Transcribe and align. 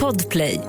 Podplay. 0.00 0.60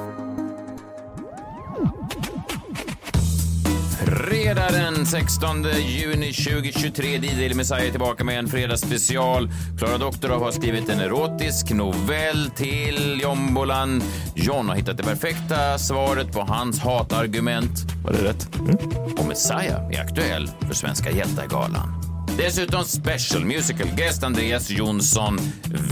Fredag 4.08 4.72
den 4.72 5.06
16 5.06 5.64
juni 5.64 6.34
2023. 6.34 7.18
DJ 7.18 7.54
Messiah 7.54 7.88
är 7.88 7.92
tillbaka 7.92 8.24
med 8.24 8.40
en 8.40 8.48
fredagsspecial. 8.48 9.50
Klara 9.78 9.98
Doktorov 9.98 10.44
har 10.44 10.52
skrivit 10.52 10.90
en 10.90 11.00
erotisk 11.00 11.72
novell 11.72 12.50
till 12.56 13.20
Jombolan. 13.24 14.02
John 14.36 14.70
har 14.70 14.76
hittat 14.76 14.98
det 14.98 15.04
perfekta 15.04 15.78
svaret 15.78 16.32
på 16.32 16.42
hans 16.42 16.80
hatargument. 16.80 17.80
Var 18.04 18.12
det 18.12 18.24
rätt? 18.24 18.56
Mm. 18.56 18.78
Och 19.18 19.26
Messiah 19.26 19.90
är 19.92 20.02
aktuell 20.02 20.50
för 20.68 20.74
Svenska 20.74 21.12
hjältar-galan. 21.12 22.05
Dessutom 22.38 22.84
special 22.84 23.46
musical 23.46 23.88
guest 23.96 24.24
Andreas 24.24 24.70
Jonsson. 24.70 25.40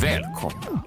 Välkomna! 0.02 0.84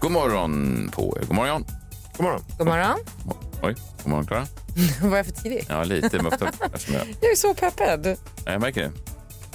God 0.00 0.12
morgon 0.12 0.90
på 0.92 1.18
er. 1.20 1.26
God 1.26 1.36
morgon. 1.36 1.64
God 2.16 2.24
morgon. 2.24 2.42
God 2.58 2.66
morgon. 2.66 2.98
Oj, 3.62 3.74
god 4.02 4.10
morgon 4.10 4.26
Klara. 4.26 4.46
Var 5.02 5.16
jag 5.16 5.26
för 5.26 5.32
tidig? 5.32 5.66
Ja, 5.68 5.84
lite 5.84 6.16
jag... 6.16 6.24
Jag 7.20 7.30
är 7.30 7.36
så 7.36 7.54
peppad. 7.54 8.06
Ja, 8.44 8.52
jag 8.52 8.60
märker 8.60 8.82
det. 8.82 9.11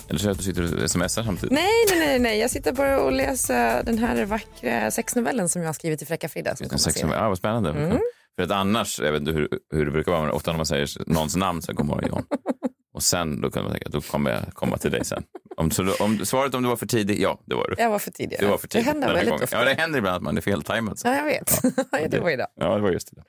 Eller 0.09 0.19
så 0.19 0.29
att 0.29 0.37
du 0.37 0.43
sitter 0.43 0.83
och 0.83 0.91
smsar 0.91 1.23
samtidigt. 1.23 1.51
Nej, 1.51 1.85
nej, 1.89 1.99
nej, 1.99 2.19
nej. 2.19 2.39
Jag 2.39 2.49
sitter 2.49 2.71
bara 2.71 3.01
och 3.01 3.11
läser 3.11 3.83
den 3.83 3.97
här 3.97 4.25
vackra 4.25 4.91
sexnovellen 4.91 5.49
som 5.49 5.61
jag 5.61 5.69
har 5.69 5.73
skrivit 5.73 5.99
till 5.99 6.07
Fräcka 6.07 6.29
Frida. 6.29 6.55
Som 6.55 6.79
sex 6.79 7.01
ja, 7.01 7.29
vad 7.29 7.37
spännande. 7.37 7.69
Mm. 7.69 7.99
För 8.35 8.43
att 8.43 8.51
annars, 8.51 8.99
jag 8.99 9.11
vet 9.11 9.19
inte 9.19 9.31
hur, 9.31 9.49
hur 9.73 9.85
det 9.85 9.91
brukar 9.91 10.11
vara, 10.11 10.21
men 10.21 10.31
ofta 10.31 10.51
när 10.51 10.57
man 10.57 10.65
säger 10.65 10.89
någons 11.05 11.35
namn 11.35 11.61
så 11.61 11.73
kommer 11.73 12.07
John. 12.07 12.23
Och 12.93 13.03
sen 13.03 13.41
då 13.41 13.51
kan 13.51 13.63
man 13.63 13.71
tänka 13.71 13.85
att 13.85 13.91
då 13.91 14.01
kommer 14.01 14.31
jag 14.31 14.53
komma 14.53 14.77
till 14.77 14.91
dig 14.91 15.05
sen. 15.05 15.23
Om, 15.57 15.71
så 15.71 15.83
då, 15.83 15.93
om, 15.99 16.25
svaret 16.25 16.53
om 16.53 16.63
du 16.63 16.69
var 16.69 16.75
för 16.75 16.85
tidig, 16.85 17.21
ja 17.21 17.39
det 17.45 17.55
var 17.55 17.67
du. 17.67 17.83
Jag 17.83 17.89
var 17.89 17.99
för 17.99 18.11
tidig. 18.11 18.37
Du 18.39 18.47
var 18.47 18.57
för 18.57 18.67
tidig. 18.67 18.85
Det 18.85 18.91
händer 18.91 19.07
väldigt 19.07 19.29
gången. 19.29 19.43
ofta. 19.43 19.57
Ja, 19.57 19.65
det 19.65 19.73
händer 19.81 19.99
ibland 19.99 20.15
att 20.15 20.21
man 20.21 20.37
är 20.37 20.41
feltajmad. 20.41 20.99
Ja, 21.03 21.15
jag 21.15 21.23
vet. 21.23 21.59
Ja. 21.91 22.07
det 22.09 22.19
var 22.19 22.29
idag. 22.29 22.47
Ja, 22.55 22.75
det 22.75 22.81
var 22.81 22.91
just 22.91 23.15
det. 23.15 23.23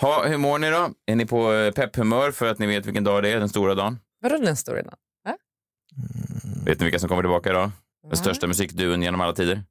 Ha, 0.00 0.26
hur 0.26 0.36
mår 0.36 0.58
ni 0.58 0.70
då? 0.70 0.90
Är 1.06 1.16
ni 1.16 1.26
på 1.26 1.52
eh, 1.52 1.70
pepphumör 1.70 2.30
för 2.30 2.46
att 2.46 2.58
ni 2.58 2.66
vet 2.66 2.86
vilken 2.86 3.04
dag 3.04 3.22
det 3.22 3.28
är, 3.28 3.38
den 3.38 3.48
stora 3.48 3.74
dagen? 3.74 3.98
Vadå 4.20 4.38
den 4.38 4.56
stora 4.56 4.82
dagen? 4.82 4.98
Vet 6.64 6.80
ni 6.80 6.84
vilka 6.84 6.98
som 6.98 7.08
kommer 7.08 7.22
tillbaka 7.22 7.50
idag? 7.50 7.70
Den 8.08 8.16
största 8.16 8.46
musikduon 8.46 9.02
genom 9.02 9.20
alla 9.20 9.32
tider? 9.32 9.62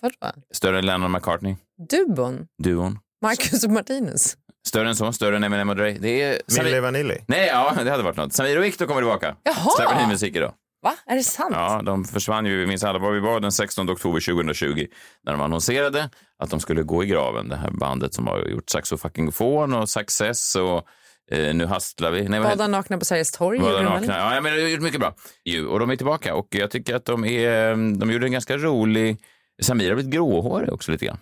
Vadå? 0.00 0.14
Större 0.54 0.78
än 0.78 0.86
Lennon 0.86 1.12
McCartney? 1.12 1.56
Dubon? 1.90 2.46
Duon? 2.62 2.98
Marcus 3.22 3.64
och 3.64 3.70
Martinus? 3.70 4.36
Större 4.66 4.88
än 4.88 4.96
så? 4.96 5.12
Större 5.12 5.36
än 5.36 5.44
Eminem 5.44 5.68
och 5.68 5.76
Dre? 5.76 5.92
Det 6.00 6.22
är... 6.22 6.62
Milli 6.62 6.80
Vanilli. 6.80 7.18
Nej, 7.28 7.46
ja, 7.46 7.74
det 7.84 7.90
hade 7.90 8.02
varit 8.02 8.16
något. 8.16 8.32
Samir 8.32 8.58
och 8.58 8.64
Viktor 8.64 8.86
kommer 8.86 9.00
tillbaka. 9.00 9.36
Jaha! 9.42 9.70
Släpper 9.76 10.02
ny 10.02 10.06
musik 10.06 10.36
idag. 10.36 10.52
Va? 10.82 10.94
Är 11.06 11.16
det 11.16 11.22
sant? 11.22 11.54
Ja, 11.54 11.82
de 11.82 12.04
försvann 12.04 12.46
ju, 12.46 12.60
vi 12.60 12.66
minns 12.66 12.84
alla 12.84 12.98
var 12.98 13.12
vi 13.12 13.20
var 13.20 13.40
den 13.40 13.52
16 13.52 13.90
oktober 13.90 14.20
2020 14.20 14.86
när 15.22 15.32
de 15.32 15.40
annonserade 15.42 16.10
att 16.38 16.50
de 16.50 16.60
skulle 16.60 16.82
gå 16.82 17.04
i 17.04 17.06
graven. 17.06 17.48
Det 17.48 17.56
här 17.56 17.70
bandet 17.70 18.14
som 18.14 18.26
har 18.26 18.38
gjort 18.38 18.70
saxofon 18.70 19.74
och 19.74 19.88
Success 19.88 20.56
och 20.56 20.86
eh, 21.30 21.54
Nu 21.54 21.66
hastlar 21.66 22.10
vi. 22.10 22.28
Nej, 22.28 22.40
Bada 22.40 22.66
nakna 22.66 22.98
på 22.98 23.04
Sergels 23.04 23.30
torg? 23.30 23.58
Bada 23.58 23.82
nakna. 23.82 24.34
Ja, 24.34 24.40
men 24.40 24.56
de 24.56 24.62
har 24.62 24.68
gjort 24.68 24.82
mycket 24.82 25.00
bra. 25.00 25.14
Ju, 25.44 25.66
och 25.66 25.80
de 25.80 25.90
är 25.90 25.96
tillbaka 25.96 26.34
och 26.34 26.48
jag 26.50 26.70
tycker 26.70 26.94
att 26.94 27.04
de 27.04 27.24
är, 27.24 27.96
de 27.98 28.10
gjorde 28.10 28.26
en 28.26 28.32
ganska 28.32 28.56
rolig 28.56 29.16
Samir 29.62 29.88
har 29.88 29.94
blivit 29.94 30.12
gråhårig 30.12 30.72
också 30.72 30.92
lite 30.92 31.04
grann. 31.04 31.18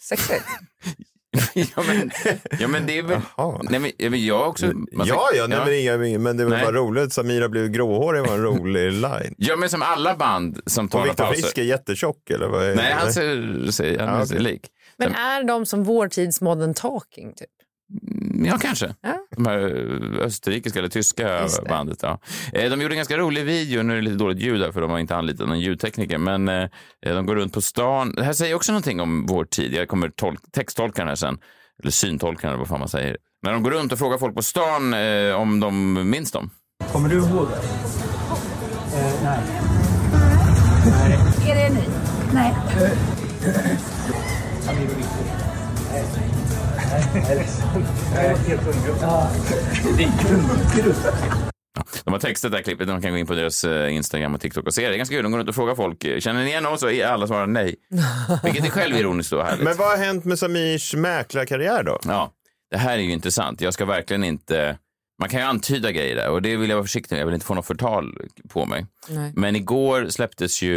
Sexigt. 0.00 0.44
ja, 1.54 1.82
men, 1.86 2.10
ja, 2.60 2.68
men 2.68 2.86
det 2.86 2.98
är 2.98 3.02
väl... 3.02 3.20
Jaha. 3.36 3.60
Nej, 3.70 3.80
men, 3.80 3.90
ja, 3.98 4.10
men 4.10 4.24
jag 4.24 4.48
också... 4.48 4.66
man 4.66 5.06
Ja, 5.06 5.28
ja, 5.34 5.46
nej, 5.46 5.58
men, 5.96 6.04
inga, 6.04 6.18
men 6.18 6.36
det 6.36 6.44
var 6.44 6.50
Nej. 6.50 6.64
bara 6.64 6.72
roligt. 6.72 7.12
Samira 7.12 7.48
blev 7.48 7.68
gråhårig 7.68 8.22
var 8.22 8.34
en 8.34 8.42
rolig 8.42 8.92
line. 8.92 9.34
Ja, 9.38 9.56
men 9.56 9.70
som 9.70 9.82
alla 9.82 10.16
band 10.16 10.60
som 10.66 10.88
tar 10.88 10.98
några 10.98 11.10
Viktor 11.10 11.24
pauser. 11.24 11.42
Frisk 11.42 11.58
är 11.58 11.62
jättetjock 11.62 12.30
eller 12.30 12.48
vad 12.48 12.64
är 12.64 12.74
Nej, 12.76 12.86
det? 12.88 12.94
han 12.94 13.12
ser, 13.12 13.70
ser, 13.70 13.98
han 13.98 14.18
Ja, 14.18 14.26
ser 14.26 14.38
lik. 14.38 14.66
Men 14.98 15.14
är 15.14 15.44
de 15.44 15.66
som 15.66 15.84
vår 15.84 16.08
tids 16.08 16.40
modern 16.40 16.74
talking? 16.74 17.32
Typ? 17.34 17.48
Ja, 18.44 18.58
kanske. 18.58 18.94
Ja. 19.00 19.16
De 19.36 19.46
här 19.46 19.58
österrikiska 20.20 20.78
eller 20.78 20.88
tyska 20.88 21.48
bandet. 21.68 21.98
Ja. 22.02 22.18
Eh, 22.52 22.70
De 22.70 22.80
gjorde 22.80 22.94
en 22.94 22.98
ganska 22.98 23.16
rolig 23.18 23.44
video. 23.44 23.82
Nu 23.82 23.92
är 23.92 23.96
det 23.96 24.02
lite 24.02 24.16
dåligt 24.16 24.38
ljud 24.38 24.60
där 24.60 24.72
för 24.72 24.80
de 24.80 24.90
har 24.90 24.98
inte 24.98 25.16
anlitat 25.16 25.48
någon 25.48 25.60
ljudtekniker. 25.60 26.18
Men 26.18 26.48
eh, 26.48 26.68
de 27.00 27.26
går 27.26 27.34
runt 27.36 27.52
på 27.52 27.60
stan. 27.60 28.14
Det 28.14 28.24
här 28.24 28.32
säger 28.32 28.54
också 28.54 28.72
någonting 28.72 29.00
om 29.00 29.26
vår 29.26 29.44
tid. 29.44 29.74
Jag 29.74 29.88
kommer 29.88 30.08
tolk- 30.08 30.50
texttolka 30.52 31.02
den 31.02 31.08
här 31.08 31.14
sen. 31.16 31.38
Eller 31.82 31.92
syntolka 31.92 32.46
eller 32.48 32.58
vad 32.58 32.68
fan 32.68 32.78
man 32.80 32.88
säger. 32.88 33.16
När 33.42 33.52
de 33.52 33.62
går 33.62 33.70
runt 33.70 33.92
och 33.92 33.98
frågar 33.98 34.18
folk 34.18 34.34
på 34.34 34.42
stan 34.42 34.94
eh, 34.94 35.34
om 35.34 35.60
de 35.60 35.92
minns 36.10 36.32
dem. 36.32 36.50
Kommer 36.92 37.08
du 37.08 37.16
ihåg 37.16 37.48
det? 37.48 37.56
Eh, 38.98 39.12
nej. 39.24 39.40
Är 41.50 41.54
det 41.54 41.74
ni? 41.74 41.82
Nej. 42.34 42.54
Jag 47.16 48.24
är 48.24 48.36
helt 48.36 48.66
ung. 48.66 48.96
Ja, 49.00 49.30
det 49.96 50.04
är 50.04 50.28
grundgrupp. 50.28 50.96
De 52.04 52.12
har 52.12 52.20
textat 52.20 52.50
det 52.50 52.56
här 52.56 52.64
klippet. 52.64 52.88
De 52.88 53.02
kan 53.02 53.10
gå 53.10 53.18
in 53.18 53.26
på 53.26 53.34
deras 53.34 53.64
eh, 53.64 53.94
Instagram 53.94 54.34
och 54.34 54.40
TikTok 54.40 54.66
och 54.66 54.74
se 54.74 54.82
det. 54.82 54.88
Det 54.88 54.94
är 54.94 54.96
ganska 54.96 55.14
kul. 55.14 55.22
De 55.22 55.32
går 55.32 55.38
runt 55.38 55.48
och 55.48 55.54
frågar 55.54 55.74
folk. 55.74 56.22
Känner 56.22 56.44
ni 56.44 56.50
igen 56.50 56.66
oss? 56.66 56.82
Och 56.82 56.90
alla 56.90 57.26
svarar 57.26 57.46
nej. 57.46 57.74
Vilket 58.44 58.64
är 58.64 58.70
självironiskt 58.70 59.32
och 59.32 59.44
härligt. 59.44 59.64
Men 59.64 59.76
vad 59.76 59.88
har 59.88 59.96
hänt 60.04 60.24
med 60.24 60.38
Samirs 60.38 60.94
mäklarkarriär 60.94 61.82
då? 61.82 61.98
Ja, 62.04 62.30
det 62.70 62.76
här 62.76 62.98
är 62.98 63.02
ju 63.02 63.12
intressant. 63.12 63.60
Jag 63.60 63.74
ska 63.74 63.84
verkligen 63.84 64.24
inte... 64.24 64.78
Man 65.18 65.28
kan 65.28 65.40
ju 65.40 65.46
antyda 65.46 65.92
grejer 65.92 66.16
där 66.16 66.30
och 66.30 66.42
det 66.42 66.56
vill 66.56 66.70
jag 66.70 66.76
vara 66.76 66.84
försiktig 66.84 67.14
med. 67.14 67.20
Jag 67.20 67.26
vill 67.26 67.34
inte 67.34 67.46
få 67.46 67.54
något 67.54 67.66
förtal 67.66 68.18
på 68.48 68.66
mig. 68.66 68.86
Nej. 69.08 69.32
Men 69.36 69.56
igår 69.56 70.08
släpptes 70.08 70.62
ju 70.62 70.74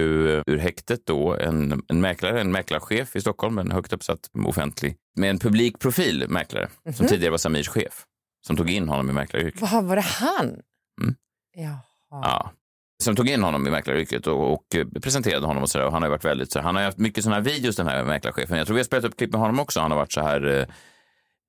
ur 0.48 0.58
häktet 0.58 1.06
då 1.06 1.36
en, 1.36 1.82
en 1.88 2.02
mäklare, 2.02 2.42
en 2.42 2.52
mäklarchef 2.52 3.16
i 3.16 3.22
Stockholm, 3.22 3.58
en 3.58 3.72
högt 3.72 3.94
uppsatt 3.94 4.20
offentlig, 4.46 4.96
med 5.16 5.30
en 5.30 5.40
publik 5.40 5.80
profil 5.80 6.26
mäklare, 6.30 6.70
som 6.94 7.08
tidigare 7.08 7.32
var 7.32 7.38
Samirs 7.38 7.68
chef, 7.68 8.06
som 8.48 8.58
tog 8.58 8.70
in 8.70 8.90
honom 8.90 9.10
i 9.10 9.14
mäklaryrket. 9.14 9.62
Vad 9.62 9.84
var 9.86 9.96
det 9.96 10.02
han? 10.02 10.46
Mm. 11.02 11.16
Jaha. 11.56 11.80
Ja. 12.10 12.52
Som 13.04 13.16
tog 13.16 13.30
in 13.30 13.44
honom 13.44 13.68
i 13.68 13.70
mäklaryrket 13.72 14.28
och, 14.28 14.54
och 14.54 14.76
eh, 14.76 14.88
presenterade 15.02 15.46
honom 15.46 15.64
och 15.64 15.70
så 15.70 15.78
där. 15.78 15.86
Och 15.86 15.94
han 15.94 16.02
har 16.02 16.10
varit 16.10 16.26
väldigt 16.26 16.52
så 16.52 16.60
han 16.60 16.76
har 16.76 16.84
haft 16.84 16.98
mycket 16.98 17.24
sådana 17.24 17.36
här 17.36 17.44
videos 17.52 17.76
den 17.76 17.88
här 17.88 18.04
mäklarchefen. 18.04 18.58
Jag 18.58 18.68
tror 18.68 18.74
vi 18.76 18.80
har 18.80 18.86
spelat 18.86 19.06
upp 19.06 19.18
klipp 19.18 19.32
med 19.32 19.42
honom 19.42 19.60
också. 19.60 19.80
Han 19.80 19.92
har 19.92 19.98
varit 19.98 20.12
så 20.12 20.22
här. 20.22 20.60
eh, 20.60 20.66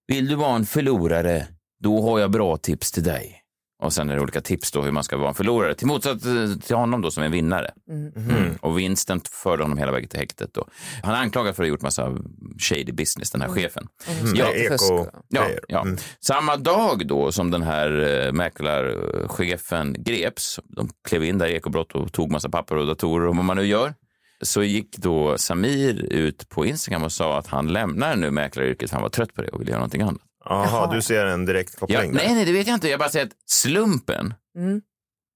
Vill 0.06 0.28
du 0.28 0.34
vara 0.34 0.56
en 0.56 0.66
förlorare? 0.66 1.46
Då 1.80 2.02
har 2.02 2.18
jag 2.18 2.30
bra 2.30 2.56
tips 2.56 2.92
till 2.92 3.02
dig. 3.04 3.36
Och 3.82 3.92
sen 3.92 4.10
är 4.10 4.16
det 4.16 4.22
olika 4.22 4.40
tips 4.40 4.72
då 4.72 4.82
hur 4.82 4.92
man 4.92 5.04
ska 5.04 5.16
vara 5.16 5.28
en 5.28 5.34
förlorare. 5.34 5.74
Till 5.74 5.86
motsats 5.86 6.22
till 6.66 6.76
honom 6.76 7.02
då 7.02 7.10
som 7.10 7.22
är 7.22 7.26
en 7.26 7.32
vinnare. 7.32 7.70
Mm. 7.90 8.58
Och 8.60 8.78
vinsten 8.78 9.20
förde 9.30 9.62
honom 9.62 9.78
hela 9.78 9.92
vägen 9.92 10.08
till 10.08 10.18
häktet 10.18 10.54
då. 10.54 10.66
Han 11.02 11.14
är 11.14 11.18
anklagad 11.18 11.56
för 11.56 11.62
att 11.62 11.66
ha 11.66 11.70
gjort 11.70 11.82
massa 11.82 12.16
shady 12.58 12.92
business, 12.92 13.30
den 13.30 13.40
här 13.40 13.48
chefen. 13.48 13.88
Mm. 14.20 14.34
Ja, 14.34 14.46
Fusk. 14.68 14.84
Eko. 14.84 15.06
Ja, 15.28 15.46
ja. 15.68 15.82
Mm. 15.82 15.96
Samma 16.20 16.56
dag 16.56 17.06
då 17.06 17.32
som 17.32 17.50
den 17.50 17.62
här 17.62 18.24
eh, 18.26 18.32
mäklarchefen 18.32 19.96
greps, 19.98 20.60
de 20.64 20.88
klev 21.08 21.24
in 21.24 21.38
där 21.38 21.46
i 21.46 21.54
ekobrott 21.54 21.92
och 21.92 22.12
tog 22.12 22.30
massa 22.30 22.48
papper 22.48 22.76
och 22.76 22.86
datorer 22.86 23.26
och 23.26 23.36
vad 23.36 23.44
man 23.44 23.56
nu 23.56 23.66
gör, 23.66 23.94
så 24.42 24.62
gick 24.62 24.96
då 24.98 25.38
Samir 25.38 26.04
ut 26.04 26.48
på 26.48 26.66
Instagram 26.66 27.02
och 27.02 27.12
sa 27.12 27.38
att 27.38 27.46
han 27.46 27.68
lämnar 27.68 28.16
nu 28.16 28.30
mäklaryrket, 28.30 28.90
han 28.90 29.02
var 29.02 29.08
trött 29.08 29.34
på 29.34 29.42
det 29.42 29.48
och 29.48 29.60
ville 29.60 29.70
göra 29.70 29.80
någonting 29.80 30.02
annat. 30.02 30.22
Jaha, 30.44 30.94
du 30.94 31.02
ser 31.02 31.26
en 31.26 31.46
direkt 31.46 31.72
Ja, 31.74 31.80
koppling 31.80 32.12
där. 32.12 32.18
nej, 32.24 32.34
nej, 32.34 32.44
det 32.44 32.52
vet 32.52 32.66
jag 32.66 32.74
inte. 32.76 32.88
Jag 32.88 32.98
bara 32.98 33.08
säger 33.08 33.26
att 33.26 33.32
slumpen 33.46 34.34
Mm. 34.56 34.80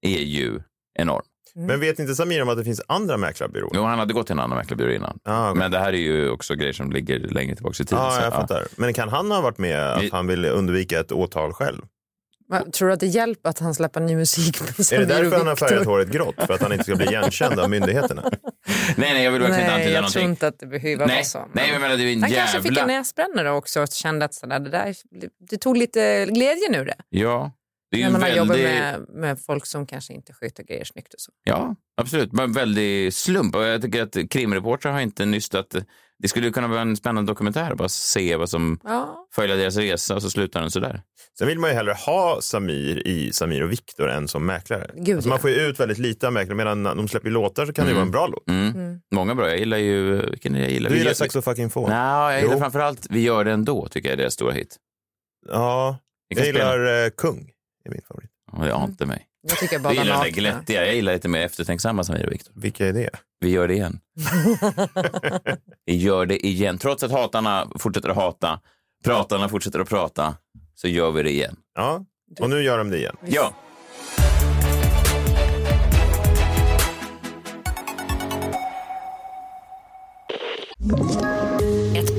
är 0.01 0.19
ju 0.19 0.59
enorm. 0.99 1.21
Men 1.57 1.79
vet 1.79 1.99
inte 1.99 2.15
Samir 2.15 2.41
om 2.41 2.49
att 2.49 2.57
det 2.57 2.63
finns 2.63 2.81
andra 2.87 3.17
mäklarbyråer? 3.17 3.71
Jo, 3.75 3.83
han 3.83 3.99
hade 3.99 4.13
gått 4.13 4.25
till 4.27 4.33
en 4.33 4.39
annan 4.39 4.57
mäklarbyrå 4.57 4.91
innan. 4.91 5.19
Ah, 5.23 5.49
okej. 5.49 5.59
Men 5.59 5.71
det 5.71 5.79
här 5.79 5.93
är 5.93 5.97
ju 5.97 6.29
också 6.29 6.55
grejer 6.55 6.73
som 6.73 6.91
ligger 6.91 7.19
längre 7.19 7.55
tillbaka 7.55 7.83
i 7.83 7.85
tiden. 7.85 8.03
Ja, 8.03 8.11
så, 8.11 8.21
jag 8.21 8.33
fattar. 8.33 8.67
Men 8.75 8.93
kan 8.93 9.09
han 9.09 9.31
ha 9.31 9.41
varit 9.41 9.57
med 9.57 9.91
att 9.93 10.03
Vi- 10.03 10.09
han 10.11 10.27
ville 10.27 10.49
undvika 10.49 10.99
ett 10.99 11.11
åtal 11.11 11.53
själv? 11.53 11.81
Va, 12.49 12.61
Tror 12.73 12.87
du 12.87 12.93
att 12.93 12.99
det 12.99 13.05
hjälper 13.07 13.49
att 13.49 13.59
han 13.59 13.73
släpper 13.75 13.99
ny 14.01 14.15
musik? 14.15 14.61
Är 14.91 14.99
det 14.99 15.05
därför 15.05 15.37
han 15.37 15.47
har 15.47 15.55
färgat 15.55 15.85
håret 15.85 16.09
grått? 16.09 16.35
För 16.37 16.53
att 16.53 16.61
han 16.61 16.71
inte 16.71 16.83
ska 16.83 16.95
bli 16.95 17.05
igenkänd 17.05 17.59
av 17.59 17.69
myndigheterna? 17.69 18.31
Nej, 18.97 19.13
nej, 19.13 19.23
jag 19.23 19.31
vill 19.31 19.41
verkligen 19.41 19.61
inte 19.63 19.73
antyda 19.73 19.91
jag 19.91 20.01
någonting. 20.01 20.19
tror 20.21 20.29
inte 20.29 20.47
att 20.47 20.59
det 20.59 20.67
behöver 20.67 21.07
nej, 21.07 21.15
vara 21.15 21.23
så. 21.23 21.39
nej, 21.39 21.49
men 21.53 21.69
jag 21.69 21.81
menar, 21.81 21.97
det 21.97 22.03
är 22.03 22.13
en 22.13 22.21
han 22.21 22.31
jävla... 22.31 22.51
kanske 22.51 22.69
fick 22.69 22.77
en 22.77 22.87
näsbrännare 22.87 23.51
också 23.51 23.81
och 23.81 23.89
kände 23.91 24.25
att 24.25 24.33
sådär, 24.33 24.59
det, 24.59 24.69
där, 24.69 24.95
det 25.49 25.57
tog 25.57 25.77
lite 25.77 26.25
glädjen 26.25 26.75
ur 26.75 26.85
det. 26.85 26.97
Ja, 27.09 27.51
det 27.91 27.97
är 27.97 27.99
ju 27.99 28.05
När 28.05 28.11
man 28.11 28.21
har 28.21 28.29
jobbat 28.29 28.57
väldig... 28.57 28.79
med, 28.79 29.05
med 29.09 29.39
folk 29.39 29.65
som 29.65 29.87
kanske 29.87 30.13
inte 30.13 30.33
sköter 30.33 30.63
grejer 30.63 30.83
snyggt 30.83 31.13
och 31.13 31.19
så. 31.19 31.31
Ja, 31.43 31.75
absolut. 31.97 32.33
Men 32.33 32.51
väldigt 32.51 33.15
slump. 33.15 33.55
Och 33.55 33.63
jag 33.63 33.81
tycker 33.81 34.01
att 34.01 34.29
krimreportrar 34.29 34.91
har 34.91 35.01
inte 35.01 35.25
nystat 35.25 35.75
Det 36.19 36.27
skulle 36.27 36.51
kunna 36.51 36.67
vara 36.67 36.81
en 36.81 36.95
spännande 36.95 37.31
dokumentär, 37.31 37.75
bara 37.75 37.89
se 37.89 38.35
vad 38.35 38.49
som 38.49 38.79
Ja. 38.83 39.27
följer 39.35 39.57
deras 39.57 39.75
resa 39.77 40.15
och 40.15 40.21
så 40.21 40.29
slutar 40.29 40.61
den 40.61 40.71
sådär. 40.71 41.01
Sen 41.37 41.47
vill 41.47 41.59
man 41.59 41.69
ju 41.69 41.75
hellre 41.75 41.93
ha 41.93 42.41
Samir 42.41 43.07
i 43.07 43.33
Samir 43.33 43.63
och 43.63 43.71
Viktor 43.71 44.09
än 44.09 44.27
som 44.27 44.45
mäklare. 44.45 44.91
Gud, 44.95 45.15
alltså 45.15 45.29
ja. 45.29 45.33
man 45.33 45.39
får 45.39 45.49
ju 45.49 45.55
ut 45.55 45.79
väldigt 45.79 45.97
lite 45.97 46.27
av 46.27 46.33
mäklare, 46.33 46.55
medan 46.57 46.83
när 46.83 46.95
de 46.95 47.07
släpper 47.07 47.29
låtar 47.29 47.65
så 47.65 47.73
kan 47.73 47.85
det 47.85 47.89
ju 47.89 47.95
vara 47.95 48.05
en 48.05 48.11
bra 48.11 48.27
låt. 48.27 48.49
Mm. 48.49 48.99
Många 49.15 49.35
bra. 49.35 49.47
Jag 49.49 49.57
gillar 49.59 49.77
ju... 49.77 50.21
Vilken 50.29 50.53
det 50.53 50.59
jag 50.59 50.71
gillar? 50.71 50.89
Du 50.89 50.93
Vi 50.93 50.99
gillar 50.99 51.09
gör- 51.11 51.15
Saxo 51.15 51.41
fucking 51.41 51.69
få? 51.69 51.87
Nej, 51.87 51.97
jag 52.33 52.41
gillar 52.41 52.53
Jo. 52.53 52.59
framförallt 52.59 53.07
Vi 53.09 53.21
gör 53.21 53.43
det 53.43 53.51
ändå, 53.51 53.87
tycker 53.87 54.09
jag 54.09 54.13
är 54.13 54.17
deras 54.17 54.33
stora 54.33 54.51
hit. 54.53 54.75
Ja, 55.49 55.97
Vi 56.29 56.35
jag 56.37 56.45
gillar 56.45 57.03
eh, 57.05 57.09
Kung. 57.09 57.49
är 57.85 57.91
min 57.91 58.01
favorit. 58.07 58.29
Ja, 58.51 58.67
Jag 58.67 58.75
har 58.75 58.87
inte 58.87 59.05
mig. 59.05 59.25
Jag 59.47 59.57
tycker 59.57 59.75
Jag 59.75 59.81
bara 59.81 59.93
gillar 59.93 60.05
den 60.05 60.13
där 60.13 60.19
nakna. 60.25 60.29
glättiga. 60.41 60.85
Jag 60.85 60.95
gillar 60.95 61.13
lite 61.13 61.27
mer 61.27 61.45
eftertänksamma 61.45 62.03
Samir 62.03 62.25
och 62.25 62.31
Viktor. 62.31 62.53
Vilka 62.55 62.87
är 62.87 62.93
det? 62.93 63.09
Vi 63.45 63.51
gör 63.51 63.67
det 63.67 63.73
igen. 63.73 63.99
Vi 65.85 65.95
gör 65.95 66.25
det 66.25 66.45
igen. 66.47 66.77
Trots 66.77 67.03
att 67.03 67.11
hatarna 67.11 67.67
fortsätter 67.79 68.09
att 68.09 68.15
hata, 68.15 68.59
pratarna 69.03 69.49
fortsätter 69.49 69.79
att 69.79 69.89
prata, 69.89 70.35
så 70.75 70.87
gör 70.87 71.11
vi 71.11 71.23
det 71.23 71.31
igen. 71.31 71.55
Ja, 71.75 72.05
och 72.39 72.49
nu 72.49 72.61
gör 72.61 72.77
de 72.77 72.89
det 72.89 72.97
igen. 72.97 73.15
Ja. 73.25 73.53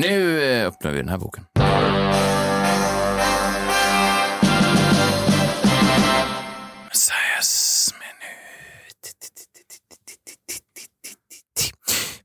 Nu 0.00 0.42
eh, 0.42 0.66
öppnar 0.66 0.90
vi 0.90 0.98
den 0.98 1.08
här 1.08 1.18
boken. 1.18 1.44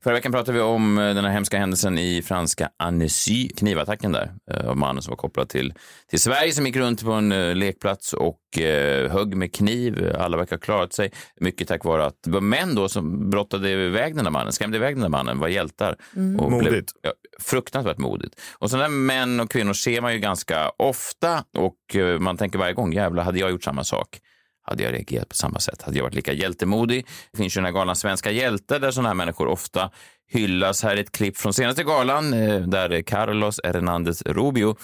Förra 0.06 0.14
veckan 0.14 0.32
pratade 0.32 0.58
vi 0.58 0.64
om 0.64 0.98
eh, 0.98 1.14
den 1.14 1.24
här 1.24 1.32
hemska 1.32 1.58
händelsen 1.58 1.98
i 1.98 2.22
franska 2.22 2.70
Annecy, 2.76 3.48
knivattacken 3.48 4.12
där, 4.12 4.32
eh, 4.50 4.68
av 4.68 4.76
mannen 4.76 5.02
som 5.02 5.10
var 5.10 5.16
kopplad 5.16 5.48
till, 5.48 5.74
till 6.10 6.20
Sverige 6.20 6.52
som 6.52 6.66
gick 6.66 6.76
runt 6.76 7.04
på 7.04 7.12
en 7.12 7.32
eh, 7.32 7.54
lekplats 7.54 8.12
och 8.12 8.58
eh, 8.58 9.10
högg 9.10 9.36
med 9.36 9.54
kniv. 9.54 10.16
Alla 10.18 10.36
verkar 10.36 10.56
ha 10.56 10.60
klarat 10.60 10.92
sig, 10.92 11.12
mycket 11.40 11.68
tack 11.68 11.84
vare 11.84 12.06
att 12.06 12.22
det 12.22 12.30
var 12.30 12.40
män 12.40 12.74
då 12.74 12.88
som 12.88 13.30
brottade 13.30 13.70
iväg 13.70 14.14
den 14.14 14.24
där 14.24 14.30
mannen, 14.30 14.52
skrämde 14.52 14.76
iväg 14.76 14.94
den 14.94 15.02
där 15.02 15.08
mannen, 15.08 15.38
var 15.38 15.48
hjältar. 15.48 15.96
Och 16.38 16.50
Modigt. 16.50 16.92
ja, 17.02 17.12
fruktansvärt 17.40 17.98
modigt. 17.98 18.40
Och 18.58 18.70
sådana 18.70 18.88
där 18.88 18.94
män 18.94 19.40
och 19.40 19.50
kvinnor 19.50 19.72
ser 19.72 20.00
man 20.00 20.12
ju 20.12 20.18
ganska 20.18 20.70
ofta 20.76 21.44
och 21.58 21.96
man 22.20 22.36
tänker 22.36 22.58
varje 22.58 22.74
gång, 22.74 22.92
jävlar, 22.92 23.24
hade 23.24 23.38
jag 23.38 23.50
gjort 23.50 23.64
samma 23.64 23.84
sak? 23.84 24.20
Hade 24.66 24.82
jag 24.82 24.92
reagerat 24.92 25.28
på 25.28 25.34
samma 25.34 25.60
sätt? 25.60 25.82
Hade 25.82 25.96
jag 25.96 26.04
varit 26.04 26.14
lika 26.14 26.32
hjältemodig? 26.32 27.06
Det 27.32 27.38
finns 27.38 27.56
ju 27.56 27.58
den 27.58 27.64
här 27.64 27.72
galan 27.72 27.96
Svenska 27.96 28.30
hjältar 28.30 28.78
där 28.78 28.90
sådana 28.90 29.08
här 29.08 29.14
människor 29.14 29.46
ofta 29.46 29.90
hyllas. 30.28 30.82
Här 30.82 30.96
är 30.96 31.00
ett 31.00 31.12
klipp 31.12 31.36
från 31.36 31.52
senaste 31.52 31.84
galan 31.84 32.34
eh, 32.34 32.60
där 32.60 33.02
Carlos 33.02 33.60
Hernandez 33.64 34.22
Rubio 34.22 34.76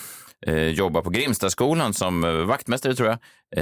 eh, 0.46 0.67
jobbar 0.69 1.02
på 1.02 1.11
Grimstaskolan 1.11 1.94
som 1.94 2.25
eh, 2.25 2.31
vaktmästare 2.31 2.94
tror 2.94 3.08
jag. 3.08 3.19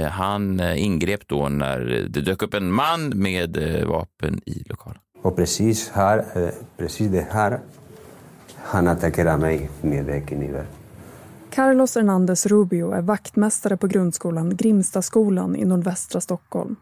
Han 0.09 0.59
ingrep 0.59 1.27
då 1.27 1.49
när 1.49 1.79
det 2.09 2.21
dök 2.21 2.41
upp 2.41 2.53
en 2.53 2.71
man 2.71 3.09
med 3.15 3.57
vapen 3.87 4.41
i 4.45 4.63
lokalen. 4.65 5.01
Och 5.21 5.35
precis 5.35 5.89
här, 5.89 6.25
precis 6.77 7.11
det 7.11 7.27
här, 7.31 7.59
han 8.63 8.87
attackerade 8.87 9.37
mig 9.37 9.69
med 9.81 10.27
kniven. 10.27 10.65
Carlos 11.51 11.95
Hernandez 11.95 12.45
Rubio 12.45 12.91
är 12.91 13.01
vaktmästare 13.01 13.77
på 13.77 13.87
grundskolan 13.87 14.55
Grimstaskolan 14.55 15.55
i 15.55 15.65
nordvästra 15.65 16.21
Stockholm. 16.21 16.75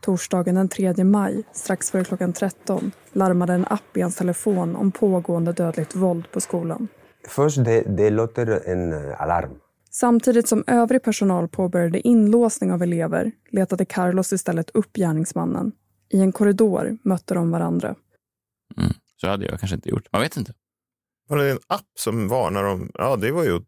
Torsdagen 0.00 0.54
den 0.54 0.68
3 0.68 1.04
maj, 1.04 1.42
strax 1.52 1.90
före 1.90 2.04
klockan 2.04 2.32
13, 2.32 2.92
larmade 3.12 3.52
en 3.52 3.64
app 3.64 3.96
i 3.96 4.00
hans 4.00 4.16
telefon 4.16 4.76
om 4.76 4.92
pågående 4.92 5.52
dödligt 5.52 5.96
våld 5.96 6.30
på 6.32 6.40
skolan. 6.40 6.88
Först 7.28 7.64
det, 7.64 7.82
det 7.96 8.10
låter 8.10 8.68
en 8.68 8.92
eh, 8.92 9.20
alarm. 9.22 9.50
Samtidigt 9.90 10.48
som 10.48 10.64
övrig 10.66 11.02
personal 11.02 11.48
påbörjade 11.48 12.08
inlåsning 12.08 12.72
av 12.72 12.82
elever 12.82 13.32
letade 13.50 13.84
Carlos 13.84 14.32
istället 14.32 14.70
upp 14.70 14.92
gärningsmannen. 14.92 15.72
I 16.08 16.20
en 16.20 16.32
korridor 16.32 16.98
mötte 17.02 17.34
de 17.34 17.50
varandra. 17.50 17.94
Mm. 18.76 18.92
Så 19.16 19.28
hade 19.28 19.46
jag 19.46 19.60
kanske 19.60 19.74
inte 19.74 19.88
gjort. 19.88 20.08
Man 20.12 20.22
vet 20.22 20.36
inte. 20.36 20.52
Var 21.28 21.36
det 21.38 21.50
en 21.50 21.58
app 21.66 21.82
som 21.98 22.28
varnar 22.28 22.64
om... 22.64 22.90
Ja, 22.94 23.16
det 23.16 23.30
var 23.30 23.44
ju... 23.44 23.60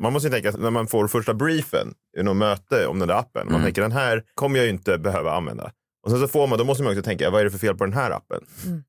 Man 0.00 0.12
måste 0.12 0.30
tänka 0.30 0.50
när 0.50 0.70
man 0.70 0.86
får 0.86 1.08
första 1.08 1.34
briefen 1.34 1.88
i 2.18 2.22
något 2.22 2.36
möte 2.36 2.86
om 2.86 2.98
den 2.98 3.08
där 3.08 3.14
appen. 3.14 3.46
Man 3.46 3.54
Mm. 3.54 3.64
tänker 3.64 3.82
den 3.82 3.92
här 3.92 4.22
kommer 4.34 4.56
jag 4.58 4.64
ju 4.64 4.70
inte 4.72 4.98
behöva 4.98 5.32
använda. 5.32 5.70
Och 6.04 6.10
sen 6.10 6.20
så 6.20 6.28
får 6.28 6.46
man, 6.46 6.58
då 6.58 6.64
måste 6.64 6.82
man 6.82 6.92
också 6.92 7.02
tänka, 7.02 7.30
vad 7.30 7.40
är 7.40 7.44
det 7.44 7.50
för 7.50 7.58
fel 7.58 7.74
på 7.76 7.84
den 7.84 7.94
här 7.94 8.10
appen? 8.10 8.40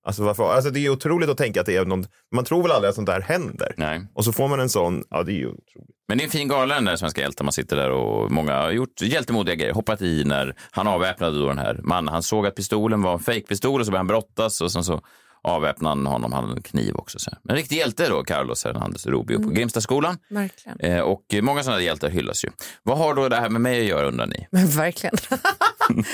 Alltså, 0.03 0.23
varför, 0.23 0.53
alltså 0.53 0.71
det 0.71 0.85
är 0.85 0.89
otroligt 0.89 1.29
att 1.29 1.37
tänka 1.37 1.59
att 1.59 1.65
det 1.65 1.75
är 1.75 1.85
någon, 1.85 2.05
man 2.35 2.45
tror 2.45 2.61
väl 2.63 2.71
aldrig 2.71 2.89
att 2.89 2.95
sånt 2.95 3.07
där 3.07 3.21
händer. 3.21 3.73
Nej. 3.77 4.07
Och 4.13 4.25
så 4.25 4.31
får 4.33 4.47
man 4.47 4.59
en 4.59 4.69
sån, 4.69 5.03
ja 5.09 5.23
det 5.23 5.31
är 5.31 5.35
ju 5.35 5.47
otroligt. 5.47 5.95
Men 6.07 6.17
det 6.17 6.23
är 6.23 6.25
en 6.25 6.31
fin 6.31 6.47
gala 6.47 6.75
den 6.75 6.85
där 6.85 6.95
Svenska 6.95 7.21
hjältar. 7.21 7.43
Man 7.45 7.53
sitter 7.53 7.75
där 7.75 7.91
och 7.91 8.31
många 8.31 8.55
har 8.55 8.71
gjort 8.71 9.01
hjältemodiga 9.01 9.55
grejer. 9.55 9.73
Hoppat 9.73 10.01
i 10.01 10.23
när 10.25 10.55
han 10.71 10.87
avväpnade 10.87 11.39
då 11.39 11.47
den 11.47 11.57
här 11.57 11.79
mannen. 11.83 12.13
Han 12.13 12.23
såg 12.23 12.47
att 12.47 12.55
pistolen 12.55 13.01
var 13.01 13.13
en 13.13 13.19
fejkpistol 13.19 13.79
och 13.79 13.85
så 13.85 13.91
började 13.91 13.99
han 13.99 14.07
brottas 14.07 14.61
och 14.61 14.71
sen 14.71 14.83
så 14.83 15.01
avväpnade 15.43 15.95
han 15.95 16.05
honom. 16.05 16.33
Han 16.33 16.43
hade 16.43 16.55
en 16.55 16.61
kniv 16.63 16.95
också. 16.95 17.19
Så. 17.19 17.31
Men 17.43 17.49
en 17.55 17.57
riktig 17.57 17.75
hjälte 17.77 18.09
då, 18.09 18.23
Carlos 18.23 18.63
Hernandez 18.65 19.05
Rubio 19.05 19.43
på 19.43 19.49
Grimstaskolan. 19.49 20.17
Verkligen. 20.29 20.79
Eh, 20.79 20.99
och 20.99 21.21
många 21.41 21.63
sådana 21.63 21.81
hjältar 21.81 22.09
hyllas 22.09 22.45
ju. 22.45 22.49
Vad 22.83 22.97
har 22.97 23.13
då 23.15 23.29
det 23.29 23.35
här 23.35 23.49
med 23.49 23.61
mig 23.61 23.79
att 23.79 23.85
göra 23.87 24.07
undrar 24.07 24.25
ni? 24.27 24.47
Men 24.51 24.67
verkligen. 24.67 25.15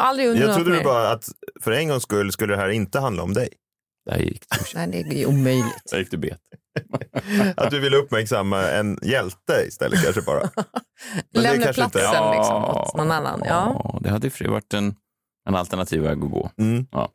aldrig 0.00 0.28
undrat 0.28 0.46
Jag 0.48 0.54
trodde 0.56 0.78
du 0.78 0.84
bara 0.84 1.10
att 1.10 1.24
för 1.62 1.72
en 1.72 1.88
gångs 1.88 2.02
skull 2.02 2.32
skulle 2.32 2.54
det 2.54 2.60
här 2.60 2.68
inte 2.68 3.00
handla 3.00 3.22
om 3.22 3.34
dig. 3.34 3.48
Där 4.10 4.18
gick 4.18 4.42
det, 4.74 4.86
Nej, 4.86 5.06
det 5.10 5.22
är 5.22 5.26
omöjligt. 5.26 5.90
där 5.90 5.98
gick 5.98 6.10
det 6.10 6.16
bet. 6.16 6.38
Att 7.56 7.70
du 7.70 7.80
ville 7.80 7.96
uppmärksamma 7.96 8.62
en 8.70 8.98
hjälte 9.02 9.64
istället 9.68 10.02
kanske 10.04 10.22
bara. 10.22 10.50
Men 10.54 10.64
det 11.32 11.40
Lämna 11.40 11.64
kanske 11.64 11.84
inte- 11.84 11.98
platsen 11.98 12.30
liksom 12.30 12.64
åt 12.64 12.96
någon 12.96 13.10
annan. 13.10 13.42
Ja. 13.44 13.80
Ja, 13.84 13.98
det 14.02 14.10
hade 14.10 14.30
ju 14.40 14.48
varit 14.48 14.74
en, 14.74 14.94
en 15.48 15.54
alternativ 15.54 16.02
väg 16.02 16.24
att 16.24 16.30
gå. 16.30 16.50
Mm. 16.58 16.86
Ja. 16.92 17.12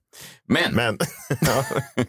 Men, 0.48 0.76
Men, 0.76 0.98
ja. 1.42 1.66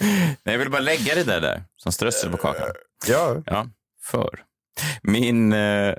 Nej, 0.00 0.36
jag 0.44 0.58
vill 0.58 0.70
bara 0.70 0.80
lägga 0.82 1.14
det 1.14 1.24
där, 1.24 1.40
där 1.40 1.64
som 1.76 1.92
strössel 1.92 2.30
på 2.30 2.36
kakan. 2.36 2.68
ja. 3.08 3.42
Ja, 3.46 3.66
för. 4.02 4.40
Min 5.02 5.52
eh, 5.52 5.94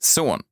son 0.00 0.42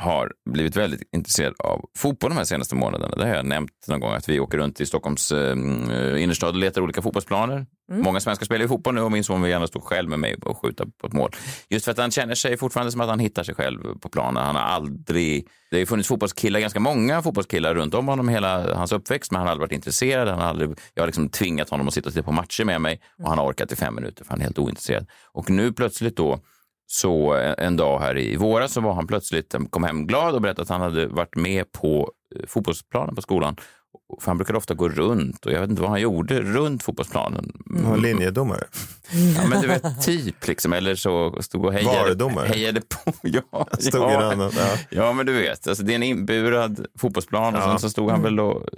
har 0.00 0.32
blivit 0.50 0.76
väldigt 0.76 1.02
intresserad 1.12 1.54
av 1.58 1.84
fotboll 1.98 2.30
de 2.30 2.36
här 2.36 2.44
senaste 2.44 2.74
månaderna. 2.74 3.16
Det 3.16 3.26
har 3.26 3.34
jag 3.34 3.46
nämnt 3.46 3.70
någon 3.88 4.00
gång 4.00 4.12
att 4.12 4.28
vi 4.28 4.40
åker 4.40 4.58
runt 4.58 4.80
i 4.80 4.86
Stockholms 4.86 5.32
eh, 5.32 6.22
innerstad 6.22 6.48
och 6.48 6.54
letar 6.54 6.80
olika 6.80 7.02
fotbollsplaner. 7.02 7.66
Många 7.92 8.20
svenskar 8.20 8.46
spelar 8.46 8.62
ju 8.62 8.68
fotboll 8.68 8.94
nu 8.94 9.00
och 9.00 9.12
min 9.12 9.24
son 9.24 9.42
vill 9.42 9.50
gärna 9.50 9.66
stå 9.66 9.80
själv 9.80 10.08
med 10.08 10.18
mig 10.18 10.34
och 10.34 10.58
skjuta 10.58 10.84
på 11.00 11.06
ett 11.06 11.12
mål. 11.12 11.30
Just 11.68 11.84
för 11.84 11.92
att 11.92 11.98
han 11.98 12.10
känner 12.10 12.34
sig 12.34 12.56
fortfarande 12.56 12.92
som 12.92 13.00
att 13.00 13.08
han 13.08 13.18
hittar 13.18 13.42
sig 13.42 13.54
själv 13.54 13.98
på 14.00 14.08
planen. 14.08 14.44
Han 14.44 14.56
har 14.56 14.62
aldrig... 14.62 15.46
Det 15.70 15.76
har 15.76 15.80
ju 15.80 15.86
funnits 15.86 16.08
fotbollskillar, 16.08 16.60
ganska 16.60 16.80
många 16.80 17.22
fotbollskillar 17.22 17.74
runt 17.74 17.94
om 17.94 18.08
honom 18.08 18.28
hela 18.28 18.74
hans 18.74 18.92
uppväxt, 18.92 19.32
men 19.32 19.38
han 19.38 19.46
har 19.46 19.52
aldrig 19.52 19.68
varit 19.68 19.74
intresserad. 19.74 20.28
Han 20.28 20.38
har 20.38 20.46
aldrig, 20.46 20.70
jag 20.94 21.02
har 21.02 21.06
liksom 21.06 21.28
tvingat 21.28 21.70
honom 21.70 21.88
att 21.88 21.94
sitta 21.94 22.08
och 22.08 22.12
titta 22.12 22.24
på 22.24 22.32
matcher 22.32 22.64
med 22.64 22.80
mig 22.80 23.00
och 23.22 23.28
han 23.28 23.38
har 23.38 23.46
orkat 23.46 23.72
i 23.72 23.76
fem 23.76 23.94
minuter 23.94 24.24
för 24.24 24.30
han 24.30 24.40
är 24.40 24.44
helt 24.44 24.58
ointresserad. 24.58 25.06
Och 25.32 25.50
nu 25.50 25.72
plötsligt 25.72 26.16
då 26.16 26.40
så 26.92 27.32
en 27.58 27.76
dag 27.76 27.98
här 28.00 28.18
i 28.18 28.36
våras 28.36 28.72
så 28.72 28.80
var 28.80 28.94
han 28.94 29.06
plötsligt, 29.06 29.54
kom 29.70 29.84
hem 29.84 30.06
glad 30.06 30.34
och 30.34 30.40
berättade 30.42 30.62
att 30.62 30.68
han 30.68 30.80
hade 30.80 31.06
varit 31.06 31.36
med 31.36 31.72
på 31.72 32.10
eh, 32.36 32.46
fotbollsplanen 32.46 33.14
på 33.14 33.22
skolan. 33.22 33.56
För 34.20 34.26
han 34.30 34.38
brukade 34.38 34.56
ofta 34.58 34.74
gå 34.74 34.88
runt 34.88 35.46
och 35.46 35.52
jag 35.52 35.60
vet 35.60 35.70
inte 35.70 35.82
vad 35.82 35.90
han 35.90 36.00
gjorde 36.00 36.40
runt 36.40 36.82
fotbollsplanen. 36.82 37.52
Han 37.74 37.90
var 37.90 37.96
linjedomare. 37.96 38.64
Ja, 39.36 39.46
men 39.48 39.60
du 39.62 39.68
vet, 39.68 40.02
typ 40.02 40.46
liksom. 40.46 40.72
Eller 40.72 40.94
så 40.94 41.42
stod 41.42 41.64
och 41.64 41.72
hejade, 41.72 42.30
hejade 42.46 42.80
på. 42.80 43.12
Ja, 43.22 43.66
Stod 43.78 44.00
ja. 44.02 44.32
annan, 44.32 44.50
ja. 44.56 44.66
ja, 44.90 45.12
men 45.12 45.26
du 45.26 45.32
vet. 45.32 45.66
Alltså, 45.68 45.84
det 45.84 45.92
är 45.92 45.94
en 45.96 46.02
inburad 46.02 46.86
fotbollsplan 46.98 47.54
och 47.54 47.60
Ja. 47.60 47.66
sen 47.68 47.78
så 47.78 47.90
stod 47.90 48.10
han 48.10 48.22
väl 48.22 48.40
och 48.40 48.68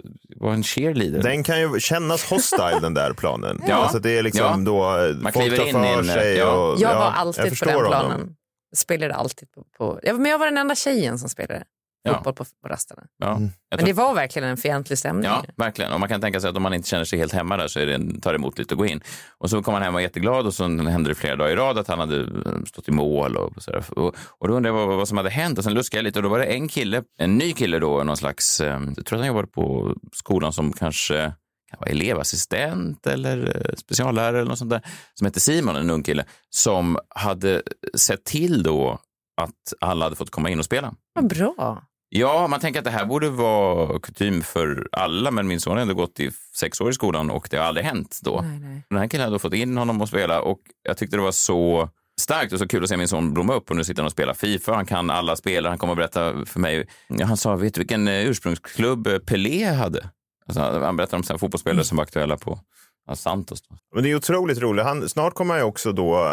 var 0.42 0.52
en 0.52 0.62
cheerleader. 0.62 1.22
Den 1.22 1.44
kan 1.44 1.60
ju 1.60 1.80
kännas 1.80 2.24
hostile 2.30 2.78
den 2.82 2.94
där 2.94 3.12
planen. 3.12 3.60
Ja. 3.68 3.74
Alltså 3.74 3.98
det 3.98 4.18
är 4.18 4.22
liksom 4.22 4.40
Ja. 4.46 4.56
då 4.56 4.82
Man 5.22 5.32
folk 5.32 5.44
kliver 5.46 5.56
tar 5.56 5.64
in 5.66 5.72
för 5.72 5.84
i 5.84 5.88
en- 5.92 6.04
sig. 6.04 6.36
ja. 6.36 6.50
Och, 6.52 6.80
Jag 6.80 6.94
var 6.94 7.10
alltid 7.10 7.44
jag 7.46 7.58
på 7.58 7.64
den 7.64 7.74
honom. 7.74 7.90
planen. 7.90 8.34
Jag 8.70 8.78
spelade 8.78 9.14
alltid 9.14 9.50
på... 9.52 9.64
på 9.78 10.00
ja, 10.02 10.12
men 10.12 10.30
jag 10.30 10.38
var 10.38 10.46
den 10.46 10.58
enda 10.58 10.74
tjejen 10.74 11.18
som 11.18 11.28
spelade. 11.28 11.64
Ja. 12.04 12.14
fotboll 12.14 12.34
på, 12.34 12.44
på 12.62 12.68
rasterna. 12.68 13.02
Ja, 13.18 13.26
jag 13.28 13.40
Men 13.40 13.50
tror- 13.78 13.86
det 13.86 13.92
var 13.92 14.14
verkligen 14.14 14.48
en 14.48 14.56
fientlig 14.56 14.98
stämning. 14.98 15.24
Ja, 15.24 15.44
verkligen. 15.56 15.92
Och 15.92 16.00
man 16.00 16.08
kan 16.08 16.20
tänka 16.20 16.40
sig 16.40 16.50
att 16.50 16.56
om 16.56 16.62
man 16.62 16.74
inte 16.74 16.88
känner 16.88 17.04
sig 17.04 17.18
helt 17.18 17.32
hemma 17.32 17.56
där 17.56 17.68
så 17.68 17.80
är 17.80 17.86
det 17.86 17.94
en, 17.94 18.20
tar 18.20 18.32
det 18.32 18.36
emot 18.36 18.58
lite 18.58 18.74
att 18.74 18.78
gå 18.78 18.86
in. 18.86 19.00
Och 19.38 19.50
så 19.50 19.62
kom 19.62 19.74
han 19.74 19.82
hem 19.82 19.90
och 19.90 19.94
var 19.94 20.00
jätteglad 20.00 20.46
och 20.46 20.54
så 20.54 20.64
hände 20.64 21.10
det 21.10 21.14
flera 21.14 21.36
dagar 21.36 21.50
i 21.50 21.56
rad 21.56 21.78
att 21.78 21.88
han 21.88 21.98
hade 21.98 22.20
eh, 22.20 22.62
stått 22.66 22.88
i 22.88 22.90
mål 22.90 23.36
och 23.36 23.62
sådär. 23.62 23.84
Och, 23.90 24.16
och 24.38 24.48
då 24.48 24.54
undrade 24.54 24.78
jag 24.78 24.86
vad, 24.86 24.96
vad 24.96 25.08
som 25.08 25.16
hade 25.16 25.30
hänt 25.30 25.58
och 25.58 25.64
sen 25.64 25.74
luskade 25.74 25.98
jag 25.98 26.04
lite 26.04 26.18
och 26.18 26.22
då 26.22 26.28
var 26.28 26.38
det 26.38 26.44
en 26.44 26.68
kille, 26.68 27.02
en 27.18 27.38
ny 27.38 27.52
kille 27.52 27.78
då, 27.78 28.04
någon 28.04 28.16
slags, 28.16 28.60
eh, 28.60 28.80
jag 28.96 29.06
tror 29.06 29.16
att 29.18 29.20
han 29.20 29.28
jobbade 29.28 29.48
på 29.48 29.94
skolan 30.12 30.52
som 30.52 30.72
kanske 30.72 31.32
kan 31.70 31.78
vara 31.80 31.90
elevassistent 31.90 33.06
eller 33.06 33.56
eh, 33.68 33.74
speciallärare 33.76 34.38
eller 34.38 34.48
något 34.48 34.58
sånt 34.58 34.70
där, 34.70 34.82
som 35.14 35.24
hette 35.24 35.40
Simon, 35.40 35.76
en 35.76 35.90
ung 35.90 36.02
kille, 36.02 36.24
som 36.50 36.98
hade 37.08 37.62
sett 37.94 38.24
till 38.24 38.62
då 38.62 38.98
att 39.40 39.72
alla 39.80 40.04
hade 40.04 40.16
fått 40.16 40.30
komma 40.30 40.50
in 40.50 40.58
och 40.58 40.64
spela. 40.64 40.94
Vad 41.14 41.26
bra. 41.28 41.82
Ja, 42.14 42.46
man 42.46 42.60
tänker 42.60 42.80
att 42.80 42.84
det 42.84 42.90
här 42.90 43.04
borde 43.04 43.30
vara 43.30 44.00
kutym 44.00 44.42
för 44.42 44.88
alla, 44.92 45.30
men 45.30 45.46
min 45.46 45.60
son 45.60 45.72
har 45.76 45.82
ändå 45.82 45.94
gått 45.94 46.20
i 46.20 46.30
sex 46.60 46.80
år 46.80 46.90
i 46.90 46.92
skolan 46.92 47.30
och 47.30 47.48
det 47.50 47.56
har 47.56 47.64
aldrig 47.64 47.86
hänt 47.86 48.18
då. 48.22 48.40
Nej, 48.40 48.58
nej. 48.58 48.82
Den 48.88 48.98
här 48.98 49.08
killen 49.08 49.24
hade 49.24 49.38
fått 49.38 49.54
in 49.54 49.76
honom 49.76 50.00
och 50.00 50.08
spela 50.08 50.42
och 50.42 50.58
jag 50.82 50.96
tyckte 50.96 51.16
det 51.16 51.22
var 51.22 51.32
så 51.32 51.88
starkt 52.20 52.52
och 52.52 52.58
så 52.58 52.68
kul 52.68 52.82
att 52.82 52.88
se 52.88 52.96
min 52.96 53.08
son 53.08 53.34
blomma 53.34 53.54
upp 53.54 53.70
och 53.70 53.76
nu 53.76 53.84
sitter 53.84 54.02
han 54.02 54.06
och 54.06 54.12
spelar 54.12 54.34
Fifa. 54.34 54.74
Han 54.74 54.86
kan 54.86 55.10
alla 55.10 55.36
spelare. 55.36 55.70
Han 55.70 55.78
kommer 55.78 55.92
att 55.92 55.96
berätta 55.96 56.46
för 56.46 56.60
mig. 56.60 56.86
Han 57.22 57.36
sa, 57.36 57.56
vet 57.56 57.74
du 57.74 57.80
vilken 57.80 58.08
eh, 58.08 58.26
ursprungsklubb 58.26 59.06
eh, 59.06 59.18
Pelé 59.18 59.64
hade? 59.64 60.08
Alltså, 60.46 60.60
han 60.60 60.96
berättar 60.96 61.16
om 61.16 61.22
här 61.28 61.38
fotbollsspelare 61.38 61.84
som 61.84 61.96
var 61.96 62.02
aktuella 62.02 62.36
på 62.36 62.58
ja, 63.06 63.16
Santos. 63.16 63.62
Då. 63.62 63.76
Men 63.94 64.04
det 64.04 64.10
är 64.10 64.14
otroligt 64.14 64.58
roligt. 64.58 64.84
Han, 64.84 65.08
snart 65.08 65.34
kommer 65.34 65.54
han 65.54 65.60
ju 65.60 65.64
också 65.66 65.92
då 65.92 66.14
eh, 66.16 66.30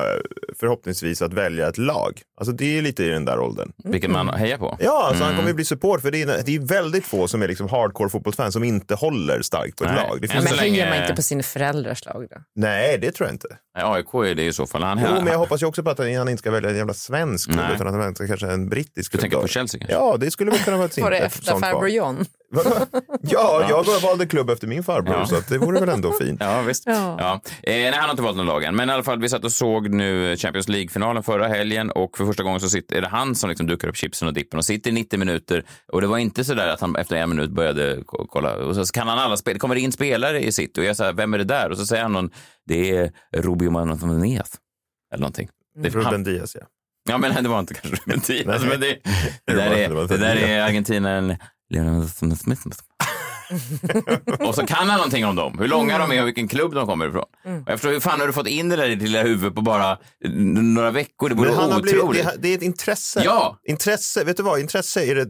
förhoppningsvis 0.60 1.22
att 1.22 1.34
välja 1.34 1.68
ett 1.68 1.78
lag. 1.78 2.22
Alltså 2.40 2.52
det 2.52 2.78
är 2.78 2.82
lite 2.82 3.04
i 3.04 3.10
den 3.10 3.26
där 3.26 3.40
åldern. 3.40 3.72
Vilken 3.84 4.12
man 4.12 4.30
hejar 4.30 4.58
på. 4.58 4.78
Ja, 4.80 5.04
alltså 5.08 5.24
Mm. 5.24 5.28
han 5.28 5.36
kommer 5.36 5.50
ju 5.50 5.54
bli 5.56 5.66
support 5.66 6.02
för 6.02 6.12
det 6.12 6.22
är, 6.22 6.44
det 6.46 6.56
är 6.56 6.60
väldigt 6.60 7.06
få 7.06 7.28
som 7.28 7.42
är 7.42 7.48
liksom 7.48 7.70
hardcore 7.70 8.10
fotbollsfans 8.10 8.54
som 8.54 8.64
inte 8.64 8.96
håller 8.96 9.42
starkt 9.42 9.78
på 9.78 9.84
ett 9.84 9.92
Nej. 9.96 10.08
lag. 10.10 10.22
Det 10.22 10.28
finns... 10.28 10.44
Men 10.44 10.56
länge- 10.56 10.72
hejar 10.84 10.90
man 10.96 11.02
inte 11.04 11.16
på 11.16 11.22
sina 11.22 11.44
föräldrars 11.44 12.06
lag 12.06 12.28
då? 12.30 12.38
Nej, 12.56 12.98
det 12.98 13.12
tror 13.12 13.28
jag 13.28 13.34
inte. 13.36 13.48
AIK 13.84 14.14
är 14.14 14.36
det 14.36 14.46
i 14.46 14.54
så 14.54 14.68
fall. 14.68 14.84
Han, 14.84 15.00
Jo, 15.04 15.12
men 15.16 15.28
jag 15.28 15.38
hoppas 15.40 15.62
ju 15.62 15.66
också 15.66 15.84
på 15.84 15.90
att 15.90 15.98
han 15.98 16.10
inte 16.30 16.38
ska 16.38 16.52
välja 16.52 16.70
en 16.70 16.78
jävla 16.78 16.94
svensk 16.94 17.50
klubb 17.50 17.60
Nej. 17.66 17.76
utan 17.76 17.88
att 17.88 17.94
han 17.94 18.02
väljer 18.02 18.28
kanske 18.28 18.48
en 18.48 18.70
brittisk 18.70 19.12
du 19.12 19.18
klubb. 19.18 19.22
tänker 19.22 19.38
då. 19.38 19.42
på 19.42 19.48
Chelsea 19.48 19.80
kanske? 19.80 19.96
Ja, 19.96 20.18
det 20.18 20.32
skulle 20.32 20.52
väl 20.52 20.60
kunna 20.60 20.78
vara 20.78 20.86
ett 20.88 20.98
Var 20.98 21.12
det 21.12 21.18
efter 21.18 21.56
farbror 21.60 21.90
John? 21.90 22.26
Ja, 23.22 23.66
jag 23.70 24.02
valde 24.02 24.26
klubb 24.26 24.50
efter 24.50 24.68
min 24.68 24.84
farbror 24.84 25.16
Ja. 25.16 25.26
så 25.26 25.36
att 25.36 25.48
det 25.48 25.58
vore 25.58 25.80
väl 25.80 25.90
ändå 25.90 26.12
fint. 26.22 26.38
Ja, 26.44 26.62
visst. 26.62 26.84
Ja. 26.86 27.16
Ja. 27.20 27.34
Eh, 27.64 27.74
nej, 27.74 27.92
han 27.92 28.04
har 28.04 28.10
inte 28.10 28.22
valt 28.24 28.38
någon 28.38 28.46
lag 28.46 28.64
än. 28.64 28.76
Men 28.76 28.90
i 28.90 28.94
alla 28.94 29.04
fall, 29.04 29.20
vi 29.20 29.30
satt 29.30 29.44
och 29.44 29.52
såg 29.52 29.90
nu 29.90 30.38
Champions 30.38 30.70
League-finalen 30.70 31.24
förra 31.24 31.48
helgen 31.48 31.92
och 31.92 32.18
för 32.18 32.26
första 32.26 32.44
gången 32.44 32.60
så 32.60 32.70
sitter, 32.70 32.96
är 32.98 33.02
det 33.02 33.08
han 33.08 33.36
som 33.36 33.50
liksom 33.50 33.68
dukar 33.68 33.88
upp 33.88 33.96
chipsen 33.98 34.28
och 34.28 34.34
dippen 34.34 34.58
och 34.58 34.66
sitter 34.66 34.90
i 34.90 34.94
90 34.94 35.20
minuter. 35.20 35.64
Och 35.92 36.02
det 36.02 36.08
var 36.08 36.18
inte 36.18 36.44
så 36.44 36.54
där 36.54 36.68
att 36.68 36.82
han 36.82 36.96
efter 36.96 37.16
en 37.16 37.30
minut 37.30 37.50
började 37.52 37.98
ko- 38.06 38.26
kolla. 38.30 38.56
Och 38.56 38.76
så 38.76 38.86
kan 38.94 39.08
han 39.08 39.20
alla 39.20 39.38
spel. 39.38 39.54
Det 39.54 39.60
kommer 39.60 39.76
in 39.76 39.92
spelare 39.92 40.42
i 40.46 40.52
sitt 40.52 40.78
och 40.78 40.84
jag 40.84 40.96
säger 40.98 41.14
vem 41.14 41.34
är 41.34 41.38
det 41.38 41.44
där? 41.44 41.70
Och 41.70 41.78
så 41.78 41.86
säger 41.86 42.04
han 42.04 42.14
någon, 42.14 42.30
det 42.70 42.98
är 42.98 43.12
Rubio 43.42 43.72
Manzanez. 43.72 44.60
Eller 45.14 45.22
någonting. 45.22 45.50
Det 45.76 45.88
är 45.88 45.92
Ruben. 45.92 46.24
Diaz, 46.24 46.56
ja. 46.60 46.66
Ja, 47.10 47.18
men 47.18 47.44
det 47.44 47.50
var 47.50 47.60
inte 47.60 47.74
kanske 47.74 48.02
Ruben 48.02 48.22
Diaz. 48.28 48.46
Nej, 48.62 48.70
men 48.70 48.80
det, 48.80 48.98
det, 49.46 49.54
där 49.54 49.72
är, 49.72 50.08
det 50.08 50.18
där 50.18 50.36
är 50.36 50.62
argentinaren 50.62 51.36
Leonardo 51.70 52.08
Smith. 52.36 52.62
och 54.40 54.56
så 54.56 54.66
kan 54.66 54.88
han 54.90 54.98
någonting 54.98 55.26
om 55.26 55.36
dem, 55.36 55.60
hur 55.60 55.68
långa 55.68 55.98
de 55.98 56.12
är 56.12 56.22
och 56.22 56.28
vilken 56.28 56.48
klubb 56.48 56.74
de 56.74 56.86
kommer 56.86 57.10
ifrån. 57.10 57.24
Och 57.44 57.52
jag 57.66 57.80
förstår, 57.80 57.90
hur 57.92 58.00
fan 58.00 58.20
har 58.20 58.28
du 58.28 58.34
fått 58.34 58.48
in 58.48 58.70
det 58.70 58.76
där 58.76 58.86
i 58.90 58.96
ditt 58.96 59.02
lilla 59.10 59.24
huvud 59.24 59.56
på 59.56 59.62
bara 59.62 59.98
n- 60.26 60.74
några 60.74 60.92
veckor? 60.92 61.30
Det 61.30 61.36
vore 61.36 61.50
otroligt. 61.50 62.10
blivit, 62.12 62.26
det, 62.26 62.38
det 62.42 62.50
är 62.50 62.56
ett 62.58 62.62
intresse. 62.64 63.22
Ja. 63.26 63.60
Intresse, 63.64 64.24
vet 64.24 64.38
du 64.38 64.44
vad? 64.44 64.60
Intresse 64.60 65.04
är 65.06 65.16
det, 65.16 65.30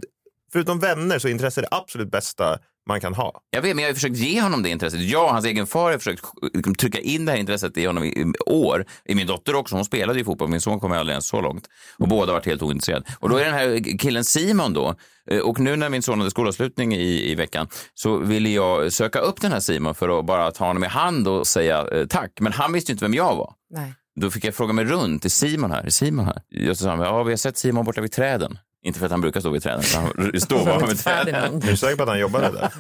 förutom 0.54 0.80
vänner 0.80 1.20
så 1.20 1.28
är 1.28 1.32
intresse 1.32 1.62
det 1.62 1.68
absolut 1.72 2.12
bästa 2.12 2.60
man 2.90 3.02
kan 3.02 3.14
ha. 3.14 3.42
Jag 3.50 3.62
vet, 3.62 3.76
men 3.76 3.84
jag 3.84 3.90
har 3.90 3.96
försökt 3.96 4.18
ge 4.18 4.42
honom 4.42 4.64
det 4.64 4.70
intresset. 4.70 5.02
Jag 5.02 5.24
och 5.24 5.30
hans 5.30 5.46
egen 5.46 5.68
far 5.68 5.92
har 5.92 5.98
försökt 5.98 6.24
liksom, 6.54 6.76
trycka 6.76 7.00
in 7.00 7.26
det 7.26 7.32
här 7.32 7.40
intresset 7.40 7.78
i 7.78 7.86
honom 7.86 8.04
i, 8.04 8.08
i 8.08 8.26
år. 8.46 8.86
I 9.06 9.16
min 9.16 9.28
dotter 9.28 9.56
också, 9.56 9.76
hon 9.76 9.86
spelade 9.86 10.20
ju 10.20 10.26
fotboll, 10.26 10.50
min 10.50 10.62
son 10.62 10.80
kom 10.80 10.92
aldrig 10.92 11.14
ens 11.14 11.28
så 11.28 11.42
långt. 11.42 11.68
Och 11.98 12.08
båda 12.08 12.32
har 12.32 12.34
varit 12.40 12.46
helt 12.46 12.62
ointresserade. 12.62 13.06
Och 13.20 13.30
då 13.30 13.38
är 13.38 13.46
den 13.46 13.54
här 13.54 13.98
killen 13.98 14.24
Simon 14.24 14.74
då, 14.74 14.96
eh, 15.32 15.40
och 15.40 15.60
nu 15.60 15.76
när 15.76 15.90
min 15.90 16.02
son 16.02 16.20
hade 16.20 16.32
skolavslutning 16.32 16.96
i, 16.96 17.32
i 17.32 17.36
veckan 17.36 17.68
så 17.94 18.18
ville 18.18 18.50
jag 18.50 18.94
söka 18.94 19.20
upp 19.20 19.42
den 19.42 19.52
här 19.52 19.60
Simon 19.60 19.96
för 19.96 20.20
att 20.20 20.26
bara 20.26 20.52
ta 20.52 20.66
honom 20.66 20.84
i 20.84 20.88
hand 20.88 21.28
och 21.28 21.48
säga 21.48 21.88
eh, 21.88 22.06
tack. 22.06 22.32
Men 22.40 22.54
han 22.54 22.74
visste 22.74 22.92
ju 22.92 22.94
inte 22.94 23.06
vem 23.06 23.14
jag 23.14 23.36
var. 23.36 23.54
Nej. 23.70 23.94
Då 24.22 24.32
fick 24.32 24.46
jag 24.46 24.56
fråga 24.56 24.74
mig 24.74 24.86
runt, 24.86 25.26
är 25.26 25.30
Simon 25.30 25.72
här? 25.72 25.84
Är 25.84 25.90
Simon 25.90 26.26
här? 26.26 26.42
Jag 26.50 26.78
sa, 26.78 27.06
ja 27.06 27.24
vi 27.24 27.32
har 27.32 27.38
sett 27.38 27.58
Simon 27.58 27.86
borta 27.86 28.02
vid 28.02 28.12
träden. 28.12 28.58
Inte 28.86 29.00
för 29.00 29.06
att 29.06 29.12
han 29.12 29.22
brukar 29.22 29.40
stå 29.40 29.50
vid 29.50 29.64
träden, 29.64 29.80
utan 29.80 30.04
han 30.04 30.42
står 30.42 30.66
bara 30.66 30.86
vid 30.86 31.00
träden. 31.00 31.36
Är 31.56 31.68
du 31.68 31.78
säker 31.78 31.96
på 31.96 32.04
att 32.04 32.10
han 32.10 32.20
jobbade 32.20 32.52
där? 32.52 32.72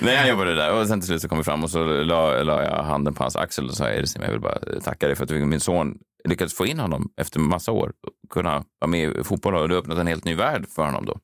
Nej, 0.00 0.16
han 0.16 0.28
jobbade 0.28 0.54
där 0.54 0.72
och 0.72 0.86
sen 0.86 1.00
till 1.00 1.06
slut 1.06 1.22
så 1.22 1.28
kom 1.28 1.38
vi 1.38 1.44
fram 1.44 1.64
och 1.64 1.70
så 1.70 1.84
la, 1.84 2.42
la 2.42 2.62
jag 2.62 2.82
handen 2.82 3.14
på 3.14 3.24
hans 3.24 3.36
axel 3.36 3.68
och 3.68 3.74
sa, 3.74 3.84
Simon, 3.84 4.24
jag 4.24 4.32
vill 4.32 4.40
bara 4.40 4.80
tacka 4.80 5.06
dig 5.06 5.16
för 5.16 5.24
att 5.24 5.30
min 5.30 5.60
son 5.60 5.98
lyckades 6.24 6.54
få 6.54 6.66
in 6.66 6.78
honom 6.78 7.08
efter 7.20 7.40
massa 7.40 7.72
år, 7.72 7.92
kunna 8.30 8.64
vara 8.80 8.90
med 8.90 9.16
i 9.16 9.24
fotboll 9.24 9.54
och 9.54 9.60
har 9.60 9.72
öppnat 9.72 9.98
en 9.98 10.06
helt 10.06 10.24
ny 10.24 10.34
värld 10.34 10.66
för 10.74 10.84
honom 10.84 11.06
då. 11.06 11.18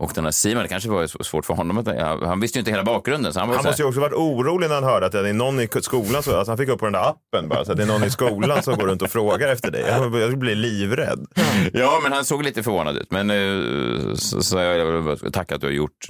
Och 0.00 0.12
den 0.14 0.24
här 0.24 0.30
Simon, 0.30 0.62
det 0.62 0.68
kanske 0.68 0.90
var 0.90 1.22
svårt 1.22 1.44
för 1.46 1.54
honom, 1.54 1.78
att, 1.78 1.86
han 2.26 2.40
visste 2.40 2.58
ju 2.58 2.60
inte 2.60 2.70
hela 2.70 2.84
bakgrunden. 2.84 3.32
Så 3.32 3.40
han 3.40 3.48
var 3.48 3.54
Han 3.54 3.62
så 3.62 3.66
här, 3.66 3.70
måste 3.70 3.82
ju 3.82 3.88
också 3.88 4.00
varit 4.00 4.12
orolig 4.12 4.68
när 4.68 4.74
han 4.74 4.84
hörde 4.84 5.06
att 5.06 5.12
det 5.12 5.28
är 5.28 5.32
någon 5.32 5.60
i 5.60 5.68
skolan, 5.80 6.22
så, 6.22 6.36
alltså 6.36 6.50
han 6.50 6.58
fick 6.58 6.68
upp 6.68 6.78
på 6.78 6.86
den 6.86 6.92
där 6.92 7.08
appen 7.08 7.48
bara, 7.48 7.64
så 7.64 7.70
att 7.72 7.76
det 7.76 7.82
är 7.82 7.86
någon 7.86 8.04
i 8.04 8.10
skolan 8.10 8.62
som 8.62 8.76
går 8.76 8.86
runt 8.86 9.02
och 9.02 9.10
frågar 9.10 9.48
efter 9.48 9.70
dig. 9.70 9.84
Jag 9.88 10.38
blir 10.38 10.54
livrädd. 10.54 11.26
Ja, 11.72 12.00
men 12.02 12.12
han 12.12 12.24
såg 12.24 12.42
lite 12.42 12.62
förvånad 12.62 12.96
ut. 12.96 13.10
Men 13.10 13.30
eh, 13.30 14.14
så, 14.14 14.42
så 14.42 14.58
jag, 14.58 14.78
jag 14.78 15.02
vill 15.02 15.32
tacka 15.32 15.54
att 15.54 15.60
du 15.60 15.66
har 15.66 15.74
gjort 15.74 16.06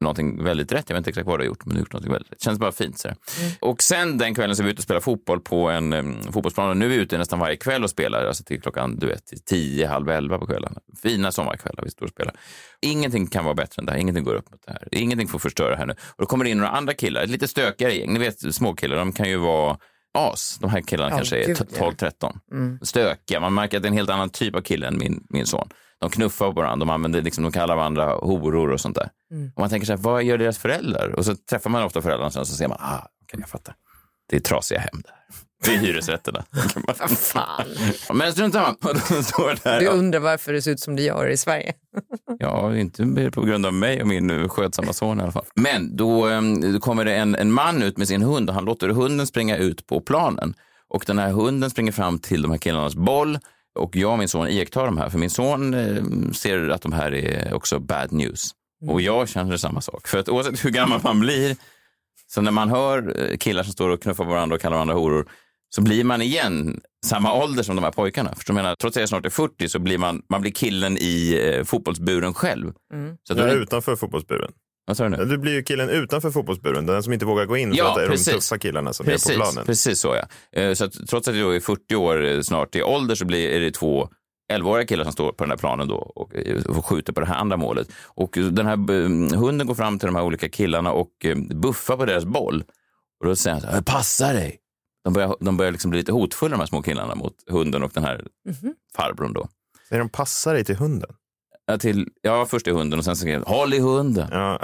någonting 0.00 0.44
väldigt 0.44 0.72
rätt. 0.72 0.84
Jag 0.88 0.94
vet 0.94 1.00
inte 1.00 1.10
exakt 1.10 1.26
vad 1.26 1.38
du 1.38 1.42
har 1.42 1.46
gjort, 1.46 1.64
men 1.64 1.74
du 1.74 1.78
har 1.78 1.80
gjort 1.80 1.92
någonting 1.92 2.12
väldigt 2.12 2.32
rätt. 2.32 2.38
Det 2.40 2.44
känns 2.44 2.58
bara 2.58 2.72
fint. 2.72 2.98
Så 2.98 3.08
Och 3.60 3.82
sen 3.82 4.18
den 4.18 4.34
kvällen 4.34 4.56
så 4.56 4.62
är 4.62 4.64
vi 4.64 4.70
ute 4.70 4.78
och 4.78 4.84
spelar 4.84 5.00
fotboll 5.00 5.40
på 5.40 5.70
en 5.70 5.92
um, 5.92 6.22
fotbollsplan. 6.32 6.68
Och 6.70 6.76
nu 6.76 6.84
är 6.84 6.88
vi 6.88 6.94
ute 6.94 7.18
nästan 7.18 7.38
varje 7.38 7.56
kväll 7.56 7.84
och 7.84 7.90
spelar. 7.90 8.24
Alltså 8.24 8.44
till 8.44 8.60
klockan, 8.62 8.96
du 8.98 9.06
vet, 9.06 9.26
till 9.26 9.44
tio, 9.44 9.86
halv 9.86 10.08
elva 10.10 10.38
på 10.38 10.46
kvällen. 10.46 10.74
Fina 11.02 11.32
sommarkvällar 11.32 11.84
vi 11.84 11.90
står 11.90 12.06
och 12.06 12.10
spelar. 12.12 12.34
Ingenting 12.82 13.26
kan 13.26 13.44
vara 13.44 13.54
bättre 13.54 13.80
än 13.80 13.86
det 13.86 13.92
här. 13.92 13.98
Ingenting 13.98 14.24
går 14.24 14.34
upp 14.34 14.50
mot 14.50 14.60
det 14.66 14.72
här. 14.72 14.88
Ingenting 14.92 15.28
får 15.28 15.38
förstöra 15.38 15.76
här 15.76 15.86
nu. 15.86 15.92
Och 15.92 16.16
då 16.18 16.26
kommer 16.26 16.44
det 16.44 16.50
in 16.50 16.56
några 16.58 16.70
andra 16.70 16.94
killar, 16.94 17.22
ett 17.22 17.30
lite 17.30 17.48
stökigare 17.48 17.92
gäng. 17.94 18.12
Ni 18.12 18.18
vet, 18.18 18.54
småkillar, 18.54 18.96
de 18.96 19.12
kan 19.12 19.28
ju 19.28 19.36
vara 19.36 19.76
as. 20.18 20.58
De 20.60 20.70
här 20.70 20.80
killarna 20.80 21.10
Ja, 21.10 21.16
kanske 21.16 21.42
är 21.42 21.46
gud, 21.46 21.56
t- 21.56 21.64
ja. 21.78 21.92
12-13. 21.98 22.84
Stökiga. 22.84 23.40
Man 23.40 23.54
märker 23.54 23.76
att 23.76 23.82
det 23.82 23.86
är 23.86 23.90
en 23.90 23.96
helt 23.96 24.10
annan 24.10 24.30
typ 24.30 24.54
av 24.56 24.60
kille 24.60 24.86
än 24.86 24.98
min, 24.98 25.24
min 25.28 25.46
son. 25.46 25.68
De 26.00 26.10
knuffar 26.10 26.46
på 26.46 26.52
varandra, 26.52 26.86
de, 26.86 26.90
använder, 26.90 27.22
liksom, 27.22 27.44
de 27.44 27.52
kallar 27.52 27.76
varandra 27.76 28.06
horor 28.06 28.70
och 28.70 28.80
sånt 28.80 28.96
där. 28.96 29.10
Och 29.54 29.60
man 29.60 29.70
tänker 29.70 29.86
så 29.86 29.92
här, 29.92 30.00
vad 30.00 30.22
gör 30.22 30.38
deras 30.38 30.58
föräldrar? 30.58 31.08
Och 31.08 31.24
så 31.24 31.34
träffar 31.36 31.70
man 31.70 31.82
ofta 31.82 32.02
föräldrarna 32.02 32.30
sen 32.30 32.40
och 32.40 32.48
så 32.48 32.54
ser 32.54 32.68
man, 32.68 32.78
ah, 32.80 33.08
okej, 33.22 33.40
jag 33.40 33.48
fattar. 33.48 33.74
Det 34.28 34.36
är 34.36 34.40
trasiga 34.40 34.80
hem 34.80 35.02
där. 35.04 35.14
Det 35.64 35.74
är 35.74 35.78
hyresrätterna. 35.78 36.44
Fan. 37.16 37.66
Men 38.14 38.32
strunt 38.32 38.54
samma. 38.54 38.76
Du 39.80 39.86
undrar 39.86 40.20
varför 40.20 40.52
det 40.52 40.62
ser 40.62 40.70
ut 40.70 40.80
som 40.80 40.96
det 40.96 41.02
gör 41.02 41.28
i 41.28 41.36
Sverige. 41.36 41.72
Ja, 42.38 42.76
inte 42.76 43.30
på 43.30 43.42
grund 43.42 43.66
av 43.66 43.74
mig 43.74 44.02
och 44.02 44.08
min 44.08 44.30
eh, 44.30 44.48
skötsamma 44.48 44.92
son 44.92 45.20
i 45.20 45.22
alla 45.22 45.32
fall. 45.32 45.44
Men 45.54 45.96
då, 45.96 46.28
eh, 46.28 46.42
då 46.72 46.80
kommer 46.80 47.04
det 47.04 47.14
en, 47.16 47.34
en 47.34 47.52
man 47.52 47.82
ut 47.82 47.96
med 47.96 48.08
sin 48.08 48.22
hund 48.22 48.48
och 48.48 48.54
han 48.54 48.64
låter 48.64 48.88
hunden 48.88 49.26
springa 49.26 49.56
ut 49.56 49.86
på 49.86 50.00
planen. 50.00 50.54
Och 50.88 51.04
den 51.06 51.18
här 51.18 51.30
hunden 51.30 51.70
springer 51.70 51.92
fram 51.92 52.18
till 52.18 52.42
de 52.42 52.50
här 52.50 52.58
killarnas 52.58 52.94
boll 52.94 53.38
och 53.78 53.96
jag 53.96 54.12
och 54.12 54.18
min 54.18 54.28
son 54.28 54.48
iakttar 54.48 54.84
de 54.84 54.98
här. 54.98 55.08
För 55.10 55.18
min 55.18 55.30
son 55.30 55.74
eh, 55.74 56.30
ser 56.32 56.68
att 56.68 56.82
de 56.82 56.92
här 56.92 57.14
är 57.14 57.54
också 57.54 57.78
bad 57.78 58.12
news. 58.12 58.50
Och 58.86 59.00
jag 59.00 59.28
känner 59.28 59.56
samma 59.56 59.80
sak. 59.80 60.08
För 60.08 60.18
att 60.18 60.28
oavsett 60.28 60.64
hur 60.64 60.70
gammal 60.70 61.00
man 61.04 61.20
blir, 61.20 61.56
så 62.26 62.40
när 62.40 62.50
man 62.50 62.70
hör 62.70 63.20
eh, 63.30 63.36
killar 63.36 63.62
som 63.62 63.72
står 63.72 63.88
och 63.88 64.02
knuffar 64.02 64.24
varandra 64.24 64.54
och 64.54 64.60
kallar 64.62 64.76
varandra 64.76 64.94
horor, 64.94 65.28
så 65.74 65.82
blir 65.82 66.04
man 66.04 66.22
igen 66.22 66.80
samma 67.06 67.34
ålder 67.34 67.62
som 67.62 67.76
de 67.76 67.84
här 67.84 67.92
pojkarna. 67.92 68.34
Förstår 68.34 68.54
menar? 68.54 68.74
Trots 68.74 68.96
att 68.96 69.00
jag 69.00 69.08
snart 69.08 69.26
är 69.26 69.30
40 69.30 69.68
så 69.68 69.78
blir 69.78 69.98
man, 69.98 70.22
man 70.28 70.40
blir 70.40 70.52
killen 70.52 70.98
i 70.98 71.40
eh, 71.44 71.64
fotbollsburen 71.64 72.34
själv. 72.34 72.72
Så 73.22 73.32
att 73.32 73.38
Du 73.38 73.44
du, 73.44 73.50
är 73.50 73.56
utanför 73.56 73.96
fotbollsburen. 73.96 74.52
Vad 74.90 74.96
sa 74.96 75.04
du 75.08 75.10
nu? 75.16 75.24
Du 75.24 75.38
blir 75.38 75.52
ju 75.52 75.62
killen 75.62 75.88
utanför 75.88 76.30
fotbollsburen, 76.30 76.86
den 76.86 77.02
som 77.02 77.12
inte 77.12 77.24
vågar 77.24 77.44
gå 77.46 77.56
in 77.56 77.70
för 77.70 77.78
Ja, 77.78 77.88
att 77.90 77.96
det 77.96 78.02
är 78.04 78.08
precis. 78.08 78.26
de 78.26 78.32
tuffa 78.32 78.58
killarna 78.58 78.92
som 78.92 79.06
är 79.06 79.10
Precis, 79.10 79.36
på 79.36 79.42
planen. 79.42 79.66
precis 79.66 80.00
så 80.00 80.08
ja. 80.52 80.60
Eh, 80.60 80.74
Så 80.74 80.84
att, 80.84 81.08
trots 81.08 81.28
att 81.28 81.36
jag 81.36 81.56
är 81.56 81.60
40 81.60 81.94
år 81.96 82.24
eh, 82.24 82.40
snart 82.40 82.74
i 82.76 82.82
ålder 82.82 83.14
så 83.14 83.24
blir, 83.24 83.48
är 83.50 83.60
det 83.60 83.70
två 83.70 84.08
11-åriga 84.52 84.86
killar 84.86 85.04
som 85.04 85.12
står 85.12 85.32
på 85.32 85.44
den 85.44 85.50
här 85.50 85.56
planen 85.58 85.88
då 85.88 85.94
och, 85.96 86.34
eh, 86.34 86.62
och 86.66 86.86
skjuter 86.86 87.12
på 87.12 87.20
det 87.20 87.26
här 87.26 87.34
andra 87.34 87.56
målet. 87.56 87.88
Och 88.06 88.30
den 88.52 88.66
här 88.66 88.76
hunden 89.36 89.66
går 89.66 89.74
fram 89.74 89.98
till 89.98 90.06
de 90.06 90.14
här 90.16 90.22
olika 90.22 90.48
killarna 90.48 90.92
och 90.92 91.10
buffar 91.54 91.96
på 91.96 92.04
deras 92.04 92.24
boll. 92.24 92.64
Och 93.20 93.26
då 93.26 93.36
säger 93.36 93.54
han 93.54 93.60
så 93.60 93.68
här, 93.68 93.82
passa 93.82 94.32
dig. 94.32 94.56
De 95.04 95.12
börjar, 95.12 95.36
de 95.40 95.56
börjar 95.56 95.72
liksom 95.72 95.90
bli 95.90 95.98
lite 96.00 96.12
hotfulla 96.12 96.50
de 96.50 96.60
här 96.60 96.66
små 96.66 96.82
killarna 96.82 97.14
mot 97.14 97.32
hunden 97.50 97.82
och 97.82 97.90
den 97.94 98.04
här 98.04 98.24
farbrorn 98.96 99.32
då. 99.32 99.48
Säger 99.88 100.00
de 100.00 100.08
passar 100.08 100.54
dig 100.54 100.64
till 100.64 100.76
hunden? 100.76 101.10
Till, 101.78 102.06
ja, 102.22 102.46
först 102.46 102.66
i 102.66 102.70
hunden 102.70 102.98
och 102.98 103.04
sen 103.04 103.16
så 103.16 103.20
skrev 103.20 103.44
håll 103.46 103.74
i 103.74 103.78
hunden, 103.78 104.28
Ja, 104.30 104.60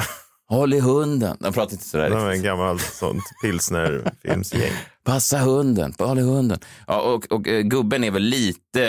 håll 0.48 0.75
i 0.75 0.80
hunden. 0.80 1.36
De 1.40 1.52
pratar 1.52 1.72
inte 1.72 1.84
sådär 1.84 2.10
de 2.10 2.16
är 2.16 2.20
en 2.20 2.28
riktigt. 2.28 2.44
gammal 2.44 2.80
sånt 2.80 3.22
pilsnerfilmsgäng. 3.42 4.72
Passa 5.04 5.38
hunden, 5.38 5.94
håll 5.98 6.18
i 6.18 6.22
hunden. 6.22 6.58
Ja, 6.86 7.00
och, 7.00 7.32
och 7.32 7.48
eh, 7.48 7.60
gubben 7.62 8.04
är 8.04 8.10
väl 8.10 8.22
lite, 8.22 8.80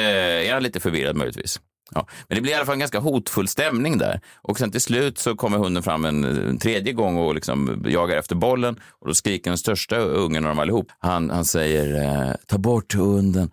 ja, 0.50 0.60
lite 0.60 0.80
förvirrad 0.80 1.16
möjligtvis. 1.16 1.60
Ja, 1.96 2.08
men 2.28 2.36
det 2.36 2.42
blir 2.42 2.52
i 2.52 2.56
alla 2.56 2.66
fall 2.66 2.74
en 2.74 2.80
ganska 2.80 3.00
hotfull 3.00 3.48
stämning 3.48 3.98
där. 3.98 4.22
Och 4.42 4.58
sen 4.60 4.72
till 4.72 4.82
slut 4.82 5.18
så 5.18 5.36
kommer 5.36 5.58
hunden 5.58 5.84
fram 5.84 6.06
en, 6.06 6.24
en 6.24 6.58
tredje 6.58 6.94
gång 6.94 7.18
och 7.18 7.36
liksom 7.36 7.84
jagar 7.88 8.18
efter 8.18 8.36
bollen. 8.36 8.80
Och 9.02 9.08
då 9.08 9.14
skriker 9.14 9.52
den 9.52 9.58
största 9.58 9.98
ungen 9.98 10.44
av 10.46 10.50
dem 10.50 10.60
allihop. 10.60 10.88
Han, 11.00 11.30
han 11.30 11.46
säger, 11.46 12.04
eh, 12.04 12.32
ta 12.48 12.58
bort 12.58 12.94
hunden, 12.94 13.52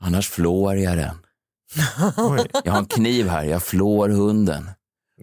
annars 0.00 0.28
flår 0.28 0.76
jag 0.76 0.96
den. 0.98 1.16
Jag 2.64 2.72
har 2.72 2.78
en 2.78 2.86
kniv 2.86 3.28
här, 3.28 3.44
jag 3.44 3.62
flår 3.62 4.08
hunden. 4.08 4.70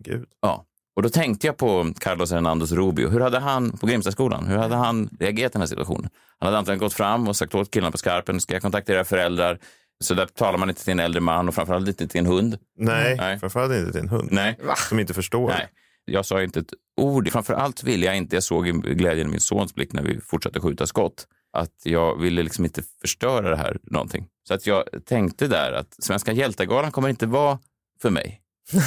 Gud. 0.03 0.25
Ja. 0.41 0.65
Och 0.95 1.03
då 1.03 1.09
tänkte 1.09 1.47
jag 1.47 1.57
på 1.57 1.93
Carlos 1.99 2.31
Hernandez 2.31 2.71
Rubio. 2.71 3.09
Hur 3.09 3.19
hade 3.19 3.39
han 3.39 3.77
på 3.77 3.87
Grimstaskolan? 3.87 4.47
Hur 4.47 4.57
hade 4.57 4.75
han 4.75 5.09
reagerat 5.19 5.51
i 5.51 5.53
den 5.53 5.61
här 5.61 5.67
situationen? 5.67 6.09
Han 6.39 6.47
hade 6.47 6.57
antagligen 6.57 6.79
gått 6.79 6.93
fram 6.93 7.27
och 7.27 7.35
sagt 7.35 7.55
åt 7.55 7.71
killarna 7.71 7.91
på 7.91 7.97
skarpen, 7.97 8.41
ska 8.41 8.53
jag 8.53 8.61
kontakta 8.61 8.93
era 8.93 9.03
föräldrar? 9.05 9.59
Så 10.03 10.13
där 10.13 10.25
talar 10.25 10.57
man 10.57 10.69
inte 10.69 10.83
till 10.83 10.91
en 10.91 10.99
äldre 10.99 11.21
man 11.21 11.47
och 11.47 11.55
framförallt 11.55 11.87
inte 11.87 12.07
till 12.07 12.19
en 12.19 12.25
hund. 12.25 12.57
Nej, 12.77 13.15
Nej. 13.17 13.39
framförallt 13.39 13.73
inte 13.73 13.91
till 13.91 14.01
en 14.01 14.09
hund. 14.09 14.29
Nej. 14.31 14.57
Som 14.89 14.99
inte 14.99 15.13
förstår. 15.13 15.49
Nej. 15.49 15.67
Jag 16.05 16.25
sa 16.25 16.43
inte 16.43 16.59
ett 16.59 16.73
ord. 17.01 17.29
Framförallt 17.31 17.83
ville 17.83 18.05
jag 18.05 18.17
inte, 18.17 18.35
jag 18.35 18.43
såg 18.43 18.67
i 18.67 18.71
glädjen 18.71 19.27
i 19.27 19.31
min 19.31 19.39
sons 19.39 19.75
blick 19.75 19.93
när 19.93 20.03
vi 20.03 20.21
fortsatte 20.21 20.59
skjuta 20.59 20.87
skott, 20.87 21.27
att 21.53 21.75
jag 21.83 22.19
ville 22.21 22.43
liksom 22.43 22.65
inte 22.65 22.83
förstöra 23.01 23.49
det 23.49 23.55
här 23.55 23.79
någonting. 23.83 24.27
Så 24.47 24.53
att 24.53 24.67
jag 24.67 24.83
tänkte 25.05 25.47
där 25.47 25.71
att 25.71 26.03
Svenska 26.03 26.31
hjältegalan 26.31 26.91
kommer 26.91 27.09
inte 27.09 27.25
vara 27.25 27.59
för 28.01 28.09
mig. 28.09 28.41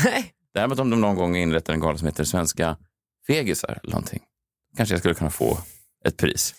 Nej. 0.05 0.33
Däremot 0.55 0.79
om 0.79 0.91
de 0.91 1.01
någon 1.01 1.17
gång 1.17 1.37
inrättar 1.37 1.73
en 1.75 1.81
gala 1.81 1.99
som 1.99 2.07
heter 2.07 2.25
Svenska 2.25 2.77
fegisar 3.27 3.79
eller 3.83 3.93
någonting, 3.93 4.23
kanske 4.77 4.93
jag 4.95 5.01
skulle 5.01 5.15
kunna 5.15 5.31
få 5.31 5.59
ett 6.05 6.17
pris. 6.17 6.55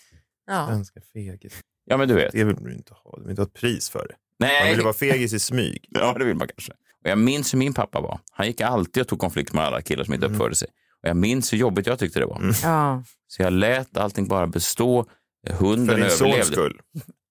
Ja. 0.46 0.66
Svenska 0.68 1.00
fegis. 1.12 1.60
Ja, 1.84 1.96
men 1.96 2.08
du 2.08 2.14
vet. 2.14 2.32
Det 2.32 2.44
vill 2.44 2.56
du 2.56 2.74
inte 2.74 2.94
ha. 2.94 3.16
Du 3.16 3.22
vill 3.22 3.30
inte 3.30 3.42
ha 3.42 3.46
ett 3.46 3.54
pris 3.54 3.90
för 3.90 4.06
det. 4.08 4.14
Nej. 4.38 4.60
Man 4.68 4.76
vill 4.76 4.84
vara 4.84 4.94
fegis 4.94 5.32
i 5.32 5.38
smyg. 5.40 5.84
Ja, 5.90 6.14
det 6.18 6.24
vill 6.24 6.36
man 6.36 6.48
kanske. 6.48 6.72
Och 6.72 7.10
jag 7.10 7.18
minns 7.18 7.54
hur 7.54 7.58
min 7.58 7.74
pappa 7.74 8.00
var. 8.00 8.20
Han 8.32 8.46
gick 8.46 8.60
alltid 8.60 9.00
och 9.00 9.08
tog 9.08 9.18
konflikt 9.18 9.52
med 9.52 9.64
alla 9.64 9.82
killar 9.82 10.04
som 10.04 10.14
inte 10.14 10.26
Mm. 10.26 10.36
uppförde 10.36 10.54
sig. 10.54 10.68
Och 11.02 11.08
jag 11.08 11.16
minns 11.16 11.52
hur 11.52 11.58
jobbigt 11.58 11.86
jag 11.86 11.98
tyckte 11.98 12.18
det 12.20 12.26
var. 12.26 12.54
Ja. 12.62 13.02
Så 13.28 13.42
jag 13.42 13.52
lät 13.52 13.96
allting 13.96 14.28
bara 14.28 14.46
bestå. 14.46 15.06
Hunden 15.52 15.86
För 15.86 15.94
din 15.94 16.04
överlevde. 16.04 16.44
sons 16.44 16.46
skull. 16.46 16.80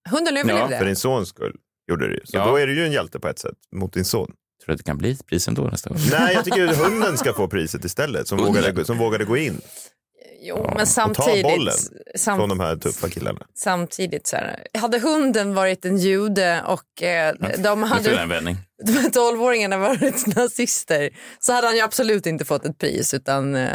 Hunden 0.10 0.38
överlevde. 0.38 0.78
För 0.78 0.86
din 0.86 0.96
sons 0.96 1.30
skull 1.30 1.56
gjorde 1.90 2.06
ju. 2.06 2.20
Så 2.26 2.38
Ja. 2.38 2.46
då 2.46 2.56
är 2.56 2.68
du 2.68 2.76
ju 2.76 2.86
en 2.86 2.92
hjälte 2.92 3.20
på 3.20 3.28
ett 3.28 3.40
sätt 3.40 3.58
mot 3.76 3.94
din 3.94 4.06
son. 4.06 4.26
Tror 4.28 4.68
du 4.68 4.72
att 4.74 4.78
det 4.78 4.84
kan 4.84 4.98
bli 4.98 5.12
ett 5.12 5.26
pris 5.26 5.48
ändå 5.48 5.62
nästa 5.62 5.90
gång? 5.90 6.00
Nej, 6.12 6.34
jag 6.34 6.46
tycker 6.46 6.68
att 6.68 6.78
hunden 6.86 7.18
ska 7.18 7.34
få 7.34 7.48
priset 7.48 7.86
istället. 7.86 8.28
Som, 8.28 8.38
vågade, 8.38 8.86
som 8.86 8.98
vågade 8.98 9.26
gå 9.26 9.38
in 9.38 9.62
Jo, 10.42 10.56
och 10.56 10.66
men 10.68 10.78
ta 10.78 10.86
samtidigt. 10.86 11.44
bollen 11.44 11.74
sam- 12.16 12.38
från 12.38 12.50
de 12.50 12.60
här 12.60 12.76
tuffa 12.76 13.10
killarna. 13.10 13.46
Samtidigt 13.56 14.28
så 14.28 14.36
här, 14.36 14.68
hade 14.78 15.00
hunden 15.00 15.54
varit 15.56 15.86
en 15.86 15.98
jude 15.98 16.62
och 16.68 17.04
eh, 17.04 17.36
de 17.58 17.84
hade 17.84 18.18
en 18.20 18.30
vändning. 18.30 18.58
de 18.86 18.92
här 18.92 19.10
tolvåringarna 19.10 19.78
varit 19.78 20.36
nazister 20.36 21.10
så 21.40 21.54
hade 21.54 21.68
han 21.68 21.76
ju 21.76 21.82
absolut 21.82 22.26
inte 22.26 22.46
fått 22.46 22.66
ett 22.66 22.78
pris 22.78 23.14
utan 23.14 23.56
eh, 23.56 23.70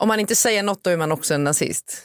om 0.00 0.08
man 0.08 0.20
inte 0.20 0.34
säger 0.34 0.62
något 0.62 0.84
då 0.84 0.90
är 0.90 0.96
man 0.96 1.12
också 1.12 1.34
en 1.34 1.44
nazist. 1.44 2.02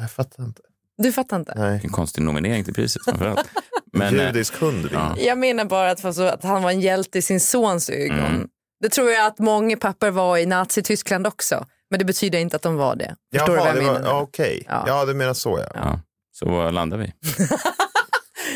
Jag 0.00 0.10
fattar 0.10 0.44
inte. 0.44 0.62
Du 0.98 1.12
fattar 1.12 1.36
inte? 1.36 1.52
Nej. 1.56 1.72
Vilken 1.72 1.90
konstig 1.90 2.22
nominering 2.22 2.64
till 2.64 2.74
priset 2.74 3.04
framförallt. 3.04 3.48
Men, 3.92 4.20
eh, 4.20 4.26
Judisk 4.26 4.54
hund 4.54 4.88
ja. 4.92 5.16
Jag 5.18 5.38
menar 5.38 5.64
bara 5.64 5.90
att, 5.90 6.00
för 6.00 6.12
så 6.12 6.22
att 6.22 6.44
han 6.44 6.62
var 6.62 6.70
en 6.70 6.80
hjälte 6.80 7.18
i 7.18 7.22
sin 7.22 7.40
sons 7.40 7.90
ögon. 7.90 8.18
Mm. 8.18 8.48
Det 8.80 8.88
tror 8.88 9.10
jag 9.10 9.26
att 9.26 9.38
många 9.38 9.76
pappor 9.76 10.10
var 10.10 10.38
i 10.38 10.46
Nazityskland 10.46 11.26
också. 11.26 11.66
Men 11.90 11.98
det 11.98 12.04
betyder 12.04 12.38
inte 12.38 12.56
att 12.56 12.62
de 12.62 12.76
var 12.76 12.96
det. 12.96 13.16
Förstår 13.32 13.52
du 13.52 13.58
vad 13.58 13.68
jag 13.68 13.76
menar? 13.76 14.00
ja, 14.04 14.20
okej. 14.20 14.62
Ja. 14.68 14.84
Ja, 14.86 15.04
du 15.04 15.14
menar 15.14 15.34
så 15.34 15.58
ja. 15.58 15.70
ja. 15.74 16.00
Så 16.32 16.48
var 16.48 16.72
landar 16.72 16.98
vi? 16.98 17.12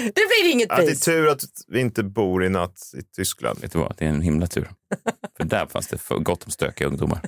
Det 0.04 0.12
blir 0.12 0.52
inget 0.52 0.70
Att 0.70 0.76
det 0.76 0.82
är 0.82 0.86
pris. 0.86 1.00
tur 1.00 1.28
att 1.28 1.42
vi 1.68 1.80
inte 1.80 2.02
bor 2.02 2.44
i 2.44 2.48
natt 2.48 2.78
i 2.98 3.02
Tyskland. 3.16 3.58
Vet 3.60 3.72
du 3.72 3.78
vad, 3.78 3.94
det 3.98 4.04
är 4.04 4.08
en 4.08 4.20
himla 4.20 4.46
tur. 4.46 4.70
För 5.36 5.44
där 5.44 5.66
fanns 5.66 5.88
det 5.88 5.98
för 5.98 6.18
gott 6.18 6.44
om 6.44 6.50
stökiga 6.50 6.88
ungdomar. 6.88 7.20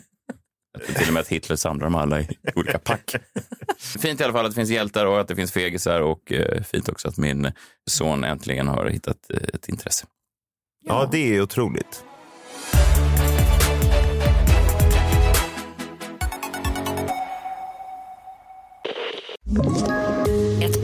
Jag 0.74 0.84
tror 0.84 0.94
till 0.94 1.08
och 1.08 1.14
med 1.14 1.20
att 1.20 1.28
Hitler 1.28 1.56
samlar 1.56 1.84
dem 1.86 1.94
alla 1.94 2.20
i 2.20 2.28
olika 2.54 2.78
pack. 2.78 3.16
Fint 3.78 4.20
i 4.20 4.24
alla 4.24 4.32
fall 4.32 4.44
att 4.44 4.50
det 4.50 4.54
finns 4.54 4.70
hjältar 4.70 5.06
och 5.06 5.20
att 5.20 5.28
det 5.28 5.36
finns 5.36 5.52
fegisar 5.52 6.00
och 6.00 6.32
eh, 6.32 6.62
fint 6.62 6.88
också 6.88 7.08
att 7.08 7.16
min 7.16 7.52
son 7.90 8.24
äntligen 8.24 8.68
har 8.68 8.86
hittat 8.86 9.30
eh, 9.30 9.36
ett 9.54 9.68
intresse. 9.68 10.06
Ja, 10.86 11.08
det 11.12 11.36
är 11.36 11.42
otroligt. 11.42 12.04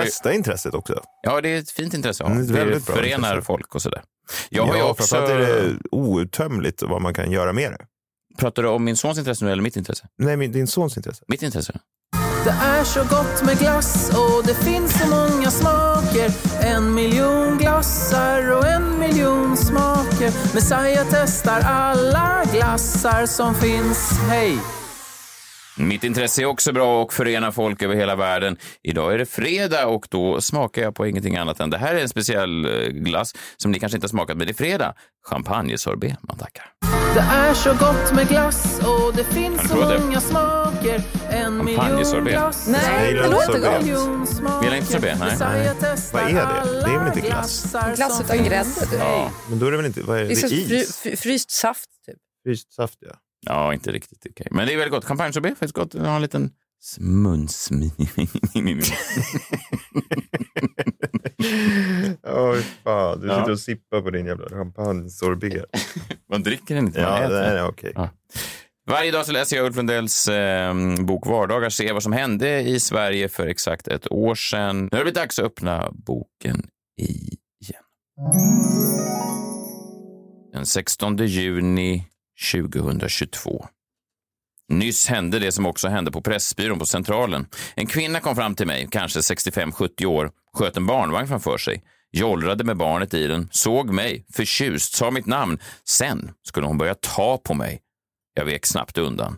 Bästa 0.00 0.32
intresset 0.32 0.74
också. 0.74 1.02
Ja, 1.22 1.40
det 1.40 1.48
är 1.48 1.58
ett 1.58 1.70
fint 1.70 1.94
intresse 1.94 2.24
ha. 2.24 2.30
Mm, 2.30 2.52
det 2.52 2.60
är 2.60 2.66
Det 2.66 2.80
förenar 2.80 3.28
intresse. 3.28 3.42
folk 3.46 3.74
och 3.74 3.82
sådär. 3.82 4.02
Jag 4.50 4.66
har 4.66 4.74
ju 4.74 4.80
ja, 4.80 4.90
också... 4.90 5.02
framförallt 5.02 5.30
är 5.30 5.38
det 5.38 5.76
outtömligt 5.90 6.82
vad 6.82 7.02
man 7.02 7.14
kan 7.14 7.30
göra 7.30 7.52
med 7.52 7.72
det. 7.72 7.86
Pratar 8.38 8.62
du 8.62 8.68
om 8.68 8.84
min 8.84 8.96
sons 8.96 9.18
intresse 9.18 9.44
nu 9.44 9.52
eller 9.52 9.62
mitt 9.62 9.76
intresse? 9.76 10.06
Nej, 10.18 10.36
min, 10.36 10.52
din 10.52 10.66
sons 10.66 10.96
intresse. 10.96 11.24
Mitt 11.28 11.42
intresse? 11.42 11.80
Det 12.44 12.50
är 12.50 12.84
så 12.84 13.00
gott 13.00 13.42
med 13.44 13.58
glass 13.58 14.10
och 14.10 14.46
det 14.46 14.54
finns 14.54 15.00
så 15.00 15.08
många 15.08 15.50
smaker 15.50 16.30
En 16.60 16.94
miljon 16.94 17.58
glassar 17.58 18.52
och 18.52 18.66
en 18.66 18.98
miljon 18.98 19.56
smaker 19.56 20.54
Messiah 20.54 21.06
testar 21.10 21.60
alla 21.60 22.44
glassar 22.52 23.26
som 23.26 23.54
finns 23.54 24.18
Hej! 24.28 24.58
Mitt 25.76 26.04
intresse 26.04 26.42
är 26.42 26.46
också 26.46 26.72
bra 26.72 27.02
och 27.02 27.12
förenar 27.12 27.50
folk 27.50 27.82
över 27.82 27.94
hela 27.94 28.16
världen. 28.16 28.56
Idag 28.82 29.14
är 29.14 29.18
det 29.18 29.26
fredag 29.26 29.86
och 29.86 30.06
då 30.10 30.40
smakar 30.40 30.82
jag 30.82 30.94
på 30.94 31.06
ingenting 31.06 31.36
annat 31.36 31.60
än 31.60 31.70
det 31.70 31.78
här 31.78 31.94
är 31.94 32.00
en 32.02 32.08
speciell 32.08 32.64
eh, 32.64 32.88
glass 32.88 33.34
som 33.56 33.70
ni 33.70 33.78
kanske 33.80 33.96
inte 33.96 34.04
har 34.04 34.08
smakat, 34.08 34.36
men 34.36 34.46
det 34.46 34.52
är 34.52 34.54
fredag. 34.54 34.94
Champagnesorbet, 35.28 36.16
man 36.22 36.38
tackar. 36.38 36.64
Det 37.14 37.20
är 37.20 37.54
så 37.54 37.70
gott 37.70 38.14
med 38.14 38.28
glass 38.28 38.80
och 38.80 39.16
det 39.16 39.24
finns 39.24 39.68
så 39.68 39.76
många 39.76 40.20
smaker 40.20 41.02
En 41.30 41.64
miljon 41.64 41.80
Champagnesorbet. 41.80 42.32
glassar 42.32 42.72
Nej, 42.72 43.12
det 43.14 43.28
låter 43.28 44.26
smaker 44.26 44.60
Vill 44.62 44.68
jag 44.72 44.78
inte 44.78 44.92
sorbet? 44.92 45.18
Nej. 45.20 45.70
Vad 46.12 46.22
är 46.22 46.34
det? 46.34 46.80
Det 46.86 46.92
är 46.94 46.98
väl 46.98 47.06
inte 47.06 47.20
glass? 47.20 47.76
Glass 47.96 48.20
utan 48.20 48.44
grädde. 48.44 48.64
typ. 48.64 48.98
Ja, 48.98 49.30
Men 49.48 49.58
då 49.58 49.66
är 49.66 49.70
det 49.70 49.76
väl 49.76 49.86
inte, 49.86 50.02
vad 50.02 50.18
är 50.18 50.22
det? 50.24 50.28
Det 50.28 50.42
är 50.44 50.68
Det 50.68 50.74
is? 50.74 50.96
fry, 50.96 51.16
fryst 51.16 51.50
saft 51.50 51.88
typ. 52.06 52.18
Fryst 52.44 52.72
saft, 52.72 52.98
ja. 53.00 53.12
Ja 53.46 53.74
inte 53.74 53.92
riktigt 53.92 54.26
okej. 54.30 54.46
Men 54.50 54.66
det 54.66 54.72
är 54.72 54.76
väldigt 54.76 54.92
gott. 54.92 55.04
Champagnesorbet 55.04 55.50
är 55.50 55.54
faktiskt 55.54 55.74
gott. 55.74 55.94
Jag 55.94 56.04
har 56.04 56.16
en 56.16 56.22
liten 56.22 56.50
smuns... 56.80 57.68
Oj, 62.22 62.62
fan. 62.84 63.20
Du 63.20 63.28
sitter 63.28 63.50
och 63.50 63.60
sippar 63.60 64.00
på 64.00 64.10
din 64.10 64.26
jävla 64.26 64.48
champagnesorbet. 64.48 65.64
man 66.30 66.42
dricker 66.42 66.74
den 66.74 66.86
inte, 66.86 67.02
man 67.02 67.10
Ja, 67.10 67.18
äter 67.24 67.34
det 67.34 67.40
den. 67.40 67.56
är. 67.56 67.92
Ja. 67.94 68.08
Varje 68.90 69.10
dag 69.10 69.26
så 69.26 69.32
läser 69.32 69.56
jag 69.56 69.66
Ulf 69.66 69.76
Lundells 69.76 70.28
eh, 70.28 70.74
bok 71.00 71.26
Vardagar, 71.26 71.68
se 71.70 71.92
vad 71.92 72.02
som 72.02 72.12
hände 72.12 72.60
i 72.60 72.80
Sverige 72.80 73.28
för 73.28 73.46
exakt 73.46 73.88
ett 73.88 74.12
år 74.12 74.34
sedan. 74.34 74.76
Nu 74.78 74.88
har 74.92 74.98
det 74.98 75.04
blivit 75.04 75.14
dags 75.14 75.38
att 75.38 75.44
öppna 75.44 75.88
boken 75.92 76.66
igen. 77.60 77.82
Den 80.52 80.66
16 80.66 81.16
juni 81.16 82.06
2022. 82.52 83.66
Nyss 84.68 85.08
hände 85.08 85.38
det 85.38 85.52
som 85.52 85.66
också 85.66 85.88
hände 85.88 86.10
på 86.10 86.22
Pressbyrån 86.22 86.78
på 86.78 86.86
Centralen. 86.86 87.46
En 87.74 87.86
kvinna 87.86 88.20
kom 88.20 88.36
fram 88.36 88.54
till 88.54 88.66
mig, 88.66 88.88
kanske 88.90 89.20
65-70 89.20 90.04
år, 90.04 90.30
sköt 90.52 90.76
en 90.76 90.86
barnvagn 90.86 91.28
framför 91.28 91.58
sig, 91.58 91.82
jollrade 92.12 92.64
med 92.64 92.76
barnet 92.76 93.14
i 93.14 93.26
den, 93.26 93.48
såg 93.52 93.90
mig, 93.90 94.26
förtjust, 94.32 94.94
sa 94.94 95.10
mitt 95.10 95.26
namn. 95.26 95.58
Sen 95.88 96.30
skulle 96.42 96.66
hon 96.66 96.78
börja 96.78 96.94
ta 96.94 97.38
på 97.38 97.54
mig. 97.54 97.80
Jag 98.34 98.44
vek 98.44 98.66
snabbt 98.66 98.98
undan. 98.98 99.36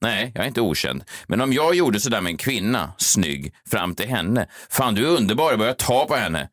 Nej, 0.00 0.32
jag 0.34 0.44
är 0.44 0.48
inte 0.48 0.60
okänd. 0.60 1.04
Men 1.26 1.40
om 1.40 1.52
jag 1.52 1.74
gjorde 1.74 2.00
sådär 2.00 2.20
med 2.20 2.30
en 2.30 2.36
kvinna, 2.36 2.92
snygg, 2.98 3.54
fram 3.70 3.94
till 3.94 4.08
henne. 4.08 4.46
Fan, 4.70 4.94
du 4.94 5.06
är 5.06 5.16
underbar, 5.16 5.50
jag 5.50 5.58
börjar 5.58 5.74
ta 5.74 6.06
på 6.06 6.14
henne. 6.14 6.48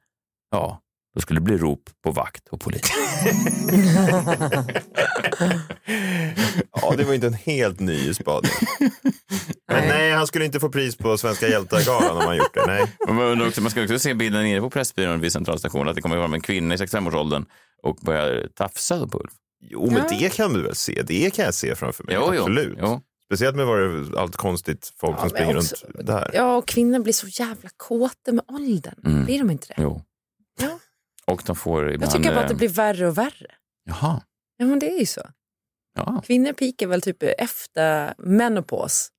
Ja, 0.52 0.82
då 1.16 1.22
skulle 1.22 1.40
det 1.40 1.44
bli 1.44 1.58
rop 1.58 1.90
på 2.04 2.12
vakt 2.12 2.48
och 2.48 2.62
polis. 2.62 2.82
Ja, 6.82 6.94
det 6.98 7.04
var 7.04 7.14
inte 7.14 7.28
en 7.28 7.34
helt 7.34 7.80
ny 7.80 8.14
spaning. 8.14 8.52
Men 9.68 9.88
nej, 9.88 10.12
han 10.12 10.28
skulle 10.28 10.46
inte 10.46 10.60
få 10.60 10.70
pris 10.70 10.98
på 10.98 11.18
Svenska 11.18 11.48
hjältar-galan 11.48 12.18
om 12.18 12.26
han 12.26 12.38
gjort 12.38 12.54
det. 12.54 12.66
Nej. 12.68 12.86
Man, 13.08 13.48
också, 13.48 13.62
man 13.62 13.72
ska 13.72 13.84
också 13.84 14.00
se 14.00 14.14
bilden 14.14 14.44
nere 14.44 14.62
på 14.62 14.70
Pressbyrån 14.70 15.20
vid 15.22 15.32
centralstationen 15.32 15.88
att 15.88 15.96
det 15.96 16.02
kommer 16.02 16.16
att 16.18 16.22
vara 16.30 16.36
en 16.36 16.42
kvinna 16.42 16.74
i 16.74 16.78
65-årsåldern 16.78 17.46
och 17.84 17.96
börjar 18.02 18.48
tafsa 18.56 19.08
på 19.08 19.20
Ulf. 19.20 19.32
Jo, 19.62 19.92
men 19.92 20.04
det 20.20 20.34
kan 20.34 20.54
du 20.54 20.62
väl 20.62 20.76
se. 20.76 21.02
Det 21.08 21.34
kan 21.34 21.46
jag 21.46 21.54
se 21.54 21.76
framför 21.76 22.04
mig. 22.04 22.16
Jo, 22.16 22.24
Absolut. 22.24 22.78
jo. 22.82 23.02
Speciellt 23.26 23.56
med 23.56 23.68
det, 23.68 24.20
allt 24.20 24.36
konstigt 24.36 24.94
folk 25.00 25.16
som 25.18 25.22
men 25.24 25.30
springer 25.30 25.58
också- 25.58 25.76
runt 25.86 26.08
där. 26.08 26.32
Ja, 26.34 26.56
och 26.56 26.68
kvinnor 26.68 27.00
blir 27.00 27.14
så 27.14 27.28
jävla 27.28 27.70
kåta 27.78 28.32
med 28.32 28.44
åldern. 28.48 28.96
Mm. 29.06 29.26
Blir 29.26 29.40
de 29.40 29.50
inte 29.52 29.68
det? 29.68 29.76
Jo. 29.78 30.02
Ja. 30.62 30.80
Och 31.30 31.42
de 31.46 31.56
får 31.56 31.92
ibland... 31.92 32.04
Jag 32.04 32.18
tycker 32.18 32.36
bara 32.36 32.44
att 32.44 32.50
det 32.50 32.56
blir 32.56 32.70
värre 32.70 33.08
och 33.08 33.18
värre. 33.18 33.48
Jaha. 33.86 34.22
Ja, 34.58 34.66
men 34.66 34.80
det 34.80 34.92
är 34.92 35.00
ju 35.00 35.06
så. 35.06 35.22
Ja. 35.96 36.22
Kvinnor 36.26 36.54
pikar 36.54 36.88
väl 36.88 37.02
typ 37.02 37.24
efter 37.24 38.14
menopos. 38.18 39.10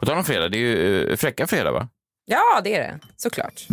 På 0.00 0.06
tal 0.06 0.18
om 0.18 0.24
fredag, 0.24 0.48
det 0.48 0.56
är 0.56 0.60
ju 0.60 1.04
eh, 1.10 1.16
fräcka 1.16 1.46
fredag 1.46 1.72
va? 1.72 1.88
Ja, 2.24 2.60
det 2.64 2.74
är 2.74 2.80
det. 2.80 2.98
Såklart. 3.16 3.66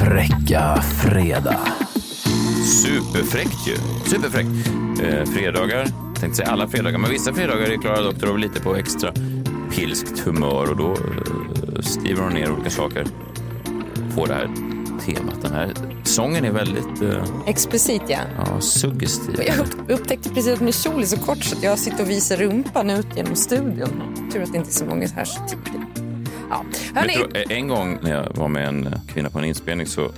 Fräcka 0.00 0.82
fredag. 0.82 1.60
Superfräckt 2.82 3.68
ju. 3.68 3.76
Superfräckt. 4.10 4.48
Eh, 5.02 5.24
fredagar, 5.24 5.86
tänkte 6.20 6.36
säga 6.36 6.48
alla 6.48 6.68
fredagar, 6.68 6.98
men 6.98 7.10
vissa 7.10 7.34
fredagar 7.34 7.70
är 7.70 7.76
Klara 7.76 8.02
Doktorov 8.02 8.38
lite 8.38 8.60
på 8.60 8.76
extra 8.76 9.12
pilskt 9.70 10.18
humör 10.18 10.70
och 10.70 10.76
då 10.76 10.92
eh, 10.92 11.80
skriver 11.80 12.22
hon 12.22 12.32
ner 12.32 12.50
olika 12.50 12.70
saker 12.70 13.06
på 14.16 14.26
det 14.26 14.34
här 14.34 14.50
temat. 15.00 15.42
Den 15.42 15.52
här 15.52 15.74
sången 16.04 16.44
är 16.44 16.50
väldigt 16.50 17.02
eh, 17.02 17.24
Explicit, 17.46 18.02
ja. 18.08 18.18
ja, 18.38 18.60
suggestiv. 18.60 19.40
Jag 19.46 19.58
upp- 19.58 19.90
upptäckte 19.90 20.28
precis 20.28 20.52
att 20.54 20.60
min 20.60 20.72
kjol 20.72 21.02
är 21.02 21.06
så 21.06 21.16
kort 21.16 21.44
så 21.44 21.56
jag 21.62 21.78
sitter 21.78 22.02
och 22.02 22.10
visar 22.10 22.36
rumpan 22.36 22.90
ut 22.90 23.06
genom 23.16 23.36
studion. 23.36 24.28
Tur 24.32 24.42
att 24.42 24.52
det 24.52 24.58
inte 24.58 24.70
är 24.70 24.72
så 24.72 24.84
många 24.84 25.06
här 25.08 25.24
så 25.24 25.40
tidigt. 25.48 26.02
Ja. 26.50 26.64
Hörni, 26.94 27.14
tror, 27.14 27.52
en 27.52 27.68
gång 27.68 27.98
när 28.02 28.10
jag 28.10 28.36
var 28.36 28.48
med 28.48 28.68
en 28.68 28.94
kvinna 29.08 29.30
på 29.30 29.38
en 29.38 29.44
inspelning 29.44 29.86
så 29.86 30.10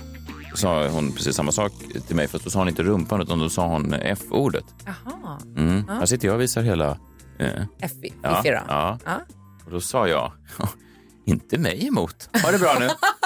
sa 0.55 0.87
hon 0.87 1.11
precis 1.11 1.35
samma 1.35 1.51
sak 1.51 1.71
till 2.07 2.15
mig, 2.15 2.27
fast 2.27 2.43
då 2.43 2.49
sa 2.49 2.59
hon 2.59 2.67
inte 2.69 2.83
rumpan 2.83 3.21
utan 3.21 3.39
då 3.39 3.49
sa 3.49 3.67
hon 3.67 3.93
F-ordet. 3.93 4.65
Jaha. 4.85 5.39
Mm. 5.57 5.83
Ja. 5.87 5.93
Här 5.93 6.05
sitter 6.05 6.27
jag 6.27 6.35
och 6.35 6.41
visar 6.41 6.61
hela... 6.61 6.97
Eh, 7.39 7.47
Fiffi 7.81 8.13
ja, 8.23 8.41
då? 8.43 8.49
ja. 8.67 8.99
Ja. 9.05 9.21
Och 9.65 9.71
då 9.71 9.81
sa 9.81 10.07
jag, 10.07 10.31
inte 11.25 11.57
mig 11.57 11.87
emot. 11.87 12.29
Ha 12.43 12.51
det 12.51 12.59
bra 12.59 12.75
nu. 12.79 12.87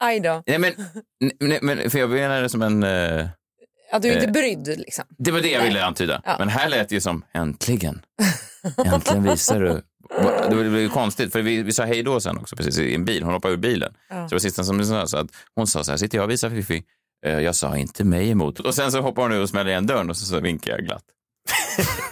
Aj 0.00 0.20
då. 0.20 0.42
nej, 0.46 0.58
men, 0.58 0.72
nej, 1.40 1.58
men, 1.62 1.90
för 1.90 1.98
jag 1.98 2.10
menar 2.10 2.42
det 2.42 2.48
som 2.48 2.62
en... 2.62 2.82
Eh, 2.82 3.26
Ja, 3.92 3.98
du 3.98 4.08
är 4.08 4.12
inte 4.14 4.26
Eh. 4.26 4.32
brydd 4.32 4.66
liksom. 4.78 5.04
det 5.18 5.30
var 5.30 5.40
det 5.40 5.50
jag 5.50 5.58
Nej. 5.60 5.68
ville 5.68 5.84
antyda. 5.84 6.22
Ja. 6.24 6.36
Men 6.38 6.48
här 6.48 6.68
lät 6.68 6.88
det 6.88 6.94
ju 6.94 7.00
som 7.00 7.24
äntligen. 7.34 8.02
Äntligen 8.84 9.22
visar 9.22 9.60
du. 9.60 9.82
Det 10.50 10.54
blev 10.56 10.76
ju 10.78 10.88
konstigt, 10.88 11.32
för 11.32 11.42
vi, 11.42 11.62
vi 11.62 11.72
sa 11.72 11.84
hej 11.84 12.02
då 12.02 12.20
sen 12.20 12.38
också, 12.38 12.56
precis 12.56 12.78
i 12.78 12.94
en 12.94 13.04
bil. 13.04 13.22
Hon 13.22 13.32
hoppade 13.34 13.54
ur 13.54 13.58
bilen. 13.58 13.92
Ja. 14.10 14.14
Så 14.16 14.28
det 14.28 14.34
var 14.34 14.38
sista 14.40 14.64
som 14.64 14.84
sa, 14.84 15.06
så 15.06 15.16
att 15.16 15.26
hon 15.54 15.66
sa 15.66 15.84
så 15.84 15.90
här, 15.92 15.96
sitter 15.98 16.18
jag 16.18 16.24
och 16.24 16.30
visar 16.30 16.50
Fifi. 16.50 16.82
Eh, 17.26 17.38
Jag 17.38 17.54
sa 17.54 17.76
inte 17.76 18.04
mig 18.04 18.30
emot. 18.30 18.60
Och 18.60 18.74
sen 18.74 18.92
så 18.92 19.00
hoppar 19.00 19.22
hon 19.22 19.32
ur 19.32 19.42
och 19.42 19.48
smäller 19.48 19.70
igen 19.70 19.86
dörren 19.86 20.10
och 20.10 20.16
så, 20.16 20.24
så 20.26 20.40
vinkar 20.40 20.70
jag 20.72 20.80
glatt. 20.84 21.04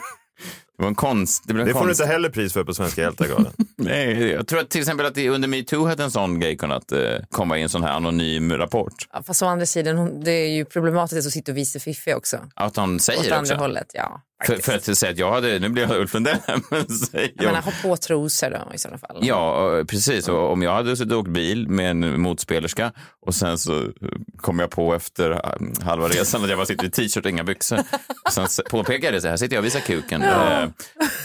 det 0.79 0.83
var 0.83 0.89
en 0.89 0.95
konst. 0.95 1.43
Det, 1.47 1.53
blev 1.55 1.61
en 1.63 1.67
Det 1.69 1.73
får 1.73 1.81
du 1.81 1.87
konst. 1.87 2.01
inte 2.01 2.13
heller 2.13 2.29
pris 2.31 2.53
för 2.53 2.65
på 2.65 2.75
Svenska 2.75 3.01
hjältar-galan. 3.01 3.53
Nej, 3.77 4.29
jag 4.31 4.47
tror 4.47 4.61
att 4.61 4.71
till 4.71 4.81
exempel 4.81 5.07
att 5.07 5.15
det 5.15 5.29
under 5.29 5.49
metoo 5.49 5.87
hade 5.87 6.05
en 6.05 6.11
sån 6.11 6.41
grej 6.41 6.57
kunnat 6.57 6.93
eh, 6.93 6.99
komma 7.31 7.59
i 7.59 7.63
en 7.63 7.69
sån 7.69 7.83
här 7.83 7.93
anonym 7.93 8.53
rapport. 8.53 8.95
Ja, 9.13 9.23
fast 9.23 9.43
å 9.43 9.47
andra 9.47 9.67
sidan, 9.67 9.97
hon, 9.97 10.25
det 10.25 10.31
är 10.33 10.49
ju 10.49 10.65
problematiskt 10.65 11.27
att 11.27 11.33
sitta 11.33 11.53
och 11.53 11.59
visa 11.59 11.79
Fiffi 11.79 12.15
också. 12.15 12.39
Att 12.55 12.77
hon 12.77 12.95
Åt 12.95 13.03
säger 13.03 13.21
andra 13.33 13.41
också. 13.41 13.55
hållet, 13.55 13.87
ja. 13.95 14.23
För, 14.47 14.57
för 14.57 14.77
att 14.77 14.99
säga 14.99 15.13
att 15.13 15.19
jag 15.19 15.33
hade, 15.33 15.59
nu 15.59 15.69
blir 15.69 15.83
jag 15.89 15.97
Ulf 16.01 16.15
Lundell 16.15 16.37
här, 16.47 16.61
men 16.71 16.89
säg 16.89 17.33
Jag 17.37 17.45
menar, 17.45 17.63
ha 17.63 17.73
på 17.83 17.97
trosor 17.97 18.51
då 18.51 18.75
i 18.75 18.79
sådana 18.79 18.99
fall. 18.99 19.19
Ja, 19.23 19.79
eh, 19.79 19.85
precis. 19.85 20.29
Och 20.29 20.53
om 20.53 20.63
jag 20.63 20.75
hade 20.75 20.97
suttit 20.97 21.13
och 21.13 21.19
åkt 21.19 21.29
bil 21.29 21.69
med 21.69 21.91
en 21.91 22.21
motspelerska 22.21 22.93
och 23.27 23.35
sen 23.35 23.59
så 23.59 23.79
eh, 23.83 23.89
kom 24.37 24.59
jag 24.59 24.71
på 24.71 24.95
efter 24.95 25.31
eh, 25.31 25.85
halva 25.85 26.09
resan 26.09 26.43
att 26.43 26.49
jag 26.49 26.59
bara 26.59 26.67
sitter 26.67 26.87
i 26.87 26.91
t-shirt 26.91 27.25
och 27.25 27.31
inga 27.31 27.45
byxor. 27.45 27.79
Och 28.25 28.33
sen 28.49 28.49
påpekade 28.71 29.05
jag 29.07 29.15
det 29.15 29.21
så 29.21 29.29
här, 29.29 29.37
sitter 29.37 29.57
jag 29.57 29.61
och 29.63 29.67
visar 29.67 29.81
kuken. 29.81 30.23
Ja. 30.23 30.63
Eh, 30.63 30.69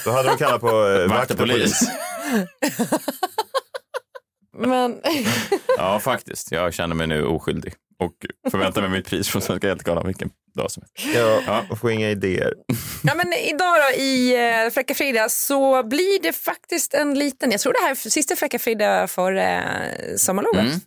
Då 0.05 0.11
hade 0.11 0.29
de 0.29 0.37
kallat 0.37 0.61
på 0.61 0.87
eh, 0.87 1.07
Vakt 1.09 1.31
och 1.31 1.37
polis. 1.37 1.81
Men 4.57 5.01
Ja, 5.77 5.99
faktiskt. 5.99 6.51
Jag 6.51 6.73
känner 6.73 6.95
mig 6.95 7.07
nu 7.07 7.25
oskyldig 7.25 7.73
och 8.03 8.51
förväntar 8.51 8.81
mig 8.81 8.89
mitt 8.89 9.05
pris 9.07 9.29
från 9.29 9.41
Svenska 9.41 9.67
Hjältegalan 9.67 10.07
vilken 10.07 10.29
dag 10.55 10.71
som 10.71 10.83
helst. 10.83 11.15
Ja, 11.47 11.63
och 11.69 11.79
få 11.79 11.91
inga 11.91 12.09
idéer. 12.09 12.53
Ja, 13.03 13.15
men 13.15 13.33
idag 13.33 13.75
då 13.75 14.01
i 14.01 14.35
eh, 14.65 14.69
Fräcka 14.69 14.93
Frida 14.93 15.29
så 15.29 15.83
blir 15.83 16.21
det 16.21 16.33
faktiskt 16.33 16.93
en 16.93 17.19
liten, 17.19 17.51
jag 17.51 17.61
tror 17.61 17.73
det 17.73 17.79
här 17.79 17.91
är 17.91 17.95
sista 17.95 18.35
Fräcka 18.35 18.59
Frida 18.59 19.07
för 19.07 19.35
eh, 19.35 19.59
sommarlovet. 20.17 20.65
Mm. 20.65 20.79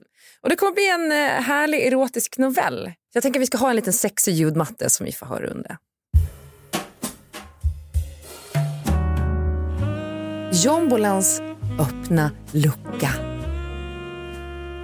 Och 0.42 0.48
det 0.48 0.56
kommer 0.56 0.72
bli 0.72 0.88
en 0.88 1.12
eh, 1.12 1.42
härlig 1.42 1.86
erotisk 1.86 2.38
novell. 2.38 2.92
Jag 3.12 3.22
tänker 3.22 3.40
att 3.40 3.42
vi 3.42 3.46
ska 3.46 3.58
ha 3.58 3.70
en 3.70 3.76
liten 3.76 3.92
sexig 3.92 4.34
ljudmatte 4.34 4.90
som 4.90 5.06
vi 5.06 5.12
får 5.12 5.26
höra 5.26 5.46
under. 5.46 5.76
Jombolans 10.64 11.40
öppna 11.78 12.30
lucka. 12.52 13.35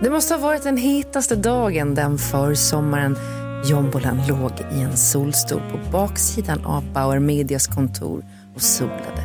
Det 0.03 0.11
måste 0.11 0.35
ha 0.35 0.41
varit 0.41 0.63
den 0.63 0.77
hetaste 0.77 1.37
dagen 1.37 1.95
den 1.95 2.19
försommaren 2.19 3.17
Jombolan 3.65 4.27
låg 4.29 4.53
i 4.73 4.81
en 4.81 4.97
solstol 4.97 5.61
på 5.71 5.91
baksidan 5.93 6.65
av 6.65 6.93
Bauer 6.93 7.19
Medias 7.19 7.67
kontor 7.67 8.25
och 8.55 8.63
solade. 8.63 9.25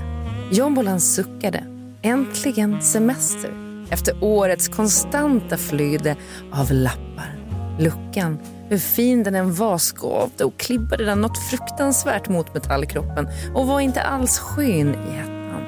Jombolan 0.51 1.01
suckade. 1.01 1.63
Äntligen 2.01 2.81
semester 2.81 3.51
efter 3.89 4.23
årets 4.23 4.67
konstanta 4.67 5.57
flöde 5.57 6.15
av 6.51 6.71
lappar. 6.71 7.39
Luckan, 7.79 8.39
hur 8.69 8.77
fin 8.77 9.23
den 9.23 9.35
än 9.35 9.53
var, 9.53 9.77
skavde 9.77 10.43
och 10.43 10.57
klibbade 10.57 11.05
den 11.05 11.21
något 11.21 11.37
fruktansvärt 11.49 12.29
mot 12.29 12.53
metallkroppen 12.53 13.27
och 13.55 13.67
var 13.67 13.79
inte 13.79 14.01
alls 14.01 14.39
skön 14.39 14.95
i 14.95 15.11
hettan. 15.11 15.65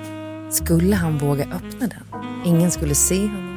Skulle 0.52 0.96
han 0.96 1.18
våga 1.18 1.44
öppna 1.44 1.88
den? 1.88 2.22
Ingen 2.46 2.72
skulle 2.72 2.96
se 2.96 3.28
honom. 3.28 3.49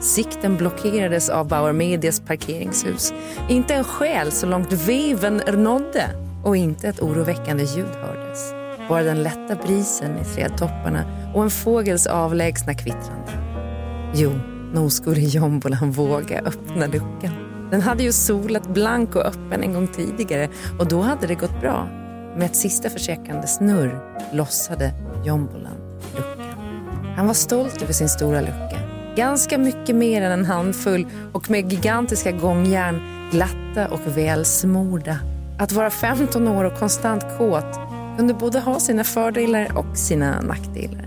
Sikten 0.00 0.56
blockerades 0.56 1.28
av 1.28 1.48
Bauer 1.48 1.72
Medias 1.72 2.20
parkeringshus. 2.20 3.12
Inte 3.48 3.74
en 3.74 3.84
själ 3.84 4.32
så 4.32 4.46
långt 4.46 4.72
veven 4.72 5.42
nådde 5.54 6.10
och 6.44 6.56
inte 6.56 6.88
ett 6.88 7.00
oroväckande 7.00 7.64
ljud 7.64 7.94
hördes. 8.02 8.52
Bara 8.88 9.02
den 9.02 9.22
lätta 9.22 9.54
brisen 9.66 10.18
i 10.18 10.24
trädtopparna 10.24 11.04
och 11.34 11.42
en 11.42 11.50
fågels 11.50 12.06
avlägsna 12.06 12.74
kvittrande. 12.74 13.32
Jo, 14.14 14.32
nog 14.72 14.92
skulle 14.92 15.20
jombolan 15.20 15.90
våga 15.90 16.40
öppna 16.40 16.86
luckan. 16.86 17.32
Den 17.70 17.80
hade 17.80 18.02
ju 18.02 18.12
solat 18.12 18.68
blank 18.68 19.16
och 19.16 19.26
öppen 19.26 19.62
en 19.62 19.72
gång 19.72 19.86
tidigare 19.86 20.48
och 20.78 20.88
då 20.88 21.00
hade 21.00 21.26
det 21.26 21.34
gått 21.34 21.60
bra. 21.60 21.88
Med 22.36 22.46
ett 22.46 22.56
sista 22.56 22.90
försäkrande 22.90 23.46
snurr 23.46 24.00
lossade 24.32 24.92
jombolan 25.24 25.76
luckan. 26.16 27.14
Han 27.16 27.26
var 27.26 27.34
stolt 27.34 27.82
över 27.82 27.92
sin 27.92 28.08
stora 28.08 28.40
lucka. 28.40 28.77
Ganska 29.18 29.58
mycket 29.58 29.96
mer 29.96 30.22
än 30.22 30.32
en 30.32 30.44
handfull 30.44 31.06
och 31.32 31.50
med 31.50 31.72
gigantiska 31.72 32.32
gångjärn 32.32 33.00
glatta 33.30 33.94
och 33.94 34.00
välsmorda. 34.16 35.18
Att 35.58 35.72
vara 35.72 35.90
15 35.90 36.48
år 36.48 36.64
och 36.64 36.78
konstant 36.78 37.22
kåt 37.38 37.80
kunde 38.16 38.34
både 38.34 38.60
ha 38.60 38.80
sina 38.80 39.04
fördelar 39.04 39.78
och 39.78 39.96
sina 39.96 40.40
nackdelar. 40.40 41.04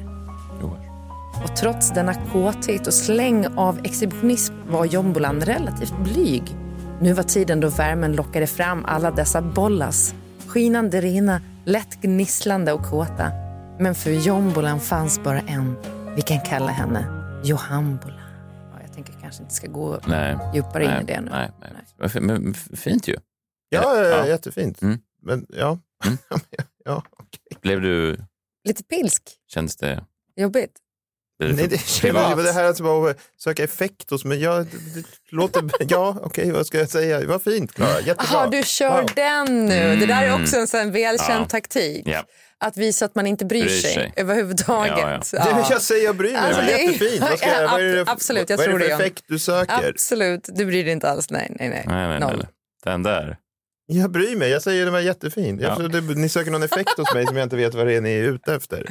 Och 1.43 1.55
trots 1.55 1.91
denna 1.91 2.13
kåthet 2.13 2.87
och 2.87 2.93
släng 2.93 3.47
av 3.57 3.79
exhibitionism 3.83 4.53
var 4.67 4.85
jombolan 4.85 5.41
relativt 5.41 5.97
blyg. 5.97 6.43
Nu 7.01 7.13
var 7.13 7.23
tiden 7.23 7.59
då 7.59 7.67
värmen 7.67 8.15
lockade 8.15 8.47
fram 8.47 8.85
alla 8.85 9.11
dessa 9.11 9.41
bollas. 9.41 10.15
Skinande 10.47 11.01
rena, 11.01 11.41
lätt 11.65 12.01
gnisslande 12.01 12.73
och 12.73 12.85
kåta. 12.85 13.31
Men 13.79 13.95
för 13.95 14.11
jombolan 14.11 14.79
fanns 14.79 15.23
bara 15.23 15.39
en. 15.39 15.75
Vi 16.15 16.21
kan 16.21 16.39
kalla 16.39 16.71
henne 16.71 17.20
Johambola. 17.43 18.21
Ja, 18.73 18.79
jag 18.81 18.93
tänker 18.93 19.13
kanske 19.21 19.43
inte 19.43 19.55
ska 19.55 19.67
gå 19.67 19.99
Nej. 20.07 20.37
djupare 20.53 20.83
in 20.83 20.89
nej, 20.89 21.01
i 21.01 21.05
det 21.05 21.21
nu. 21.21 21.29
Nej, 21.31 21.51
nej. 21.61 21.71
Vad 21.97 22.21
Men 22.21 22.53
fint 22.53 23.07
ju. 23.07 23.15
Ja, 23.69 23.97
ja, 23.97 24.07
Ja. 24.09 24.27
jättefint. 24.27 24.81
Mm. 24.81 24.99
Men 25.21 25.45
ja, 25.49 25.79
ja. 26.85 27.03
Blev 27.61 27.81
du, 27.81 28.17
Lite 28.67 28.83
pilsk. 28.83 29.23
kändes 29.47 29.75
det... 29.77 30.05
Jobbigt. 30.35 30.71
det 31.39 31.53
Nej, 31.53 31.67
det, 31.67 31.99
privat? 32.01 32.37
det 32.45 32.51
här 32.51 32.63
att 32.63 32.79
bara 32.79 33.13
söka 33.37 33.63
effekt 33.63 34.09
hos 34.09 34.25
mig. 34.25 34.41
Ja, 34.41 34.57
det, 34.57 34.65
det 34.95 35.05
låter, 35.31 35.69
ja 35.89 36.17
okej, 36.23 36.51
vad 36.51 36.65
ska 36.67 36.77
jag 36.79 36.89
säga? 36.89 37.27
Var 37.27 37.39
fint, 37.39 37.73
Klara. 37.73 37.99
Jättebra. 37.99 38.25
Jaha, 38.31 38.47
du 38.47 38.63
kör 38.63 39.01
Wow. 39.01 39.09
den 39.15 39.65
nu. 39.65 39.95
Det 39.95 40.05
där 40.05 40.23
är 40.23 40.27
Mm. 40.27 40.41
också 40.43 40.57
en 40.57 40.67
sån 40.67 40.91
välkänd 40.91 41.41
Ja. 41.41 41.45
taktik. 41.45 42.07
Ja. 42.07 42.23
Att 42.61 42.77
visa 42.77 43.05
att 43.05 43.15
man 43.15 43.27
inte 43.27 43.45
bryr, 43.45 43.61
Bryr 43.63 43.69
sig, 43.69 43.93
sig. 43.93 44.13
överhuvudtaget. 44.15 44.97
Ja, 44.97 45.43
Det 45.45 45.51
är, 45.51 45.65
jag 45.71 45.81
säger 45.81 46.05
jag 46.05 46.15
bryr 46.15 46.31
mig, 46.31 46.41
Alltså, 46.41 46.61
det 46.61 46.67
det 46.67 46.73
är- 46.73 46.91
jättefint. 46.91 47.21
Vad, 47.21 47.37
ska 47.39 47.47
jag, 47.61 47.71
vad 47.71 47.81
är 47.81 47.95
det, 47.95 48.03
Absolut, 48.11 48.49
jag 48.49 48.57
vad 48.57 48.65
är 48.65 48.69
tror 48.69 48.79
det 48.79 48.85
det, 48.87 48.95
för 48.97 49.03
effekt 49.03 49.23
du 49.27 49.39
söker? 49.39 49.89
Absolut, 49.89 50.49
du 50.53 50.65
bryr 50.65 50.83
dig 50.83 50.93
inte 50.93 51.09
alls. 51.09 51.29
Nej, 51.29 51.55
nej, 51.59 51.69
nej. 51.69 51.83
Nej, 51.87 51.95
nej, 51.95 52.07
nej. 52.07 52.19
Noll. 52.19 52.37
nej. 52.37 52.47
Den 52.83 53.03
där. 53.03 53.37
Jag 53.85 54.11
bryr 54.11 54.35
mig, 54.35 54.49
jag 54.49 54.61
säger 54.61 54.85
det 54.85 54.91
var 54.91 54.99
jättefin. 54.99 55.59
Ja. 55.61 55.75
tror 55.75 55.87
det, 55.89 56.01
ni 56.01 56.29
söker 56.29 56.51
någon 56.51 56.63
effekt 56.63 56.97
hos 56.97 57.13
mig 57.13 57.27
som 57.27 57.37
jag 57.37 57.45
inte 57.45 57.55
vet 57.55 57.73
vad 57.73 57.87
det 57.87 57.93
är 57.93 58.01
ni 58.01 58.09
är 58.11 58.23
ute 58.23 58.53
efter. 58.55 58.85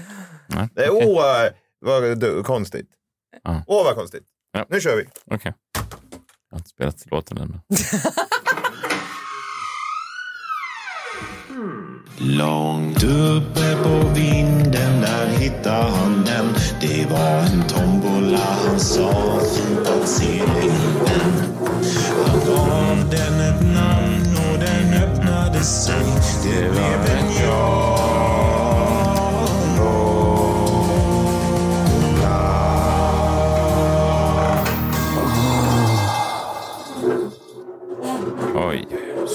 Nej, 0.47 0.69
Eh, 0.77 0.91
Åh, 0.91 0.97
okej. 0.97 1.09
oh, 1.15 1.49
vad 1.81 2.19
du, 2.21 2.43
konstigt. 2.43 2.87
Åh, 3.49 3.63
Ja. 3.67 3.83
vad 3.85 3.95
konstigt. 3.95 4.25
Ja. 4.53 4.67
Nu 4.69 4.81
kör 4.81 4.97
vi. 4.97 5.05
Okej. 5.35 5.53
Jag 6.51 6.57
har 6.57 6.59
inte 6.59 6.71
spelat 6.71 7.11
låten 7.11 7.39
än. 7.39 7.61
Långt 12.23 13.03
uppe 13.03 13.77
på 13.83 14.09
vinden 14.15 15.01
där 15.01 15.27
hittade 15.27 15.91
han 15.91 16.25
den. 16.25 16.55
Det 16.81 17.11
var 17.11 17.39
en 17.39 17.63
tombola, 17.69 18.39
han 18.39 18.81
sa 18.81 19.41
fint 19.55 19.89
att 19.89 20.09
se 20.09 20.43
den. 20.61 21.33
Han 22.27 22.41
gav 22.41 23.11
den 23.11 23.41
ett 23.41 23.63
namn 23.63 24.37
och 24.37 24.59
den 24.59 25.03
öppnade 25.03 25.61
sig 25.61 26.05
Det 26.45 26.71
blev 26.71 27.17
en 27.19 27.45
jag. 27.45 28.10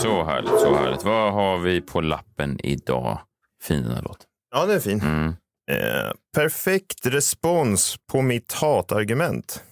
Så 0.05 0.23
härligt, 0.23 0.59
så 0.59 0.75
härligt. 0.75 1.03
Vad 1.03 1.33
har 1.33 1.57
vi 1.57 1.81
på 1.81 2.01
lappen 2.01 2.59
idag? 2.63 3.19
Fin 3.63 3.83
den 3.83 3.91
här 3.95 4.01
låten. 4.01 4.25
Ja, 4.55 4.65
den 4.65 4.75
är 4.75 4.79
fin. 4.79 4.99
Mm. 5.01 5.27
Eh, 5.71 6.11
perfekt 6.35 7.05
respons 7.05 7.95
på 8.11 8.21
mitt 8.21 8.53
hatargument. 8.53 9.63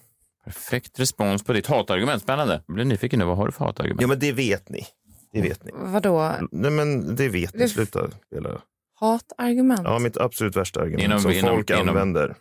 Perfekt 0.45 0.99
respons 0.99 1.43
på 1.43 1.53
ditt 1.53 1.67
hatargument. 1.67 2.21
Spännande. 2.23 2.61
Jag 2.67 2.75
blir 2.75 2.85
nyfiken 2.85 3.19
nu. 3.19 3.25
Vad 3.25 3.37
har 3.37 3.45
du 3.45 3.51
för 3.51 3.65
hatargument? 3.65 4.01
Ja, 4.01 4.07
men 4.07 4.19
det 4.19 4.31
vet 4.31 4.69
ni. 4.69 4.85
Det 5.33 5.41
vet 5.41 5.63
ni. 5.63 5.71
Vadå? 5.75 6.31
Nej, 6.51 6.71
men 6.71 7.15
det 7.15 7.29
vet 7.29 7.53
ni. 7.55 7.69
Sluta 7.69 8.07
spela. 8.27 8.61
Hatargument? 8.99 9.81
Ja, 9.83 9.99
mitt 9.99 10.17
absolut 10.17 10.55
värsta 10.55 10.81
argument 10.81 11.03
Inom- 11.03 11.19
som 11.19 11.31
inom- 11.31 11.49
folk 11.55 11.69
inom- 11.69 11.89
använder. 11.89 12.35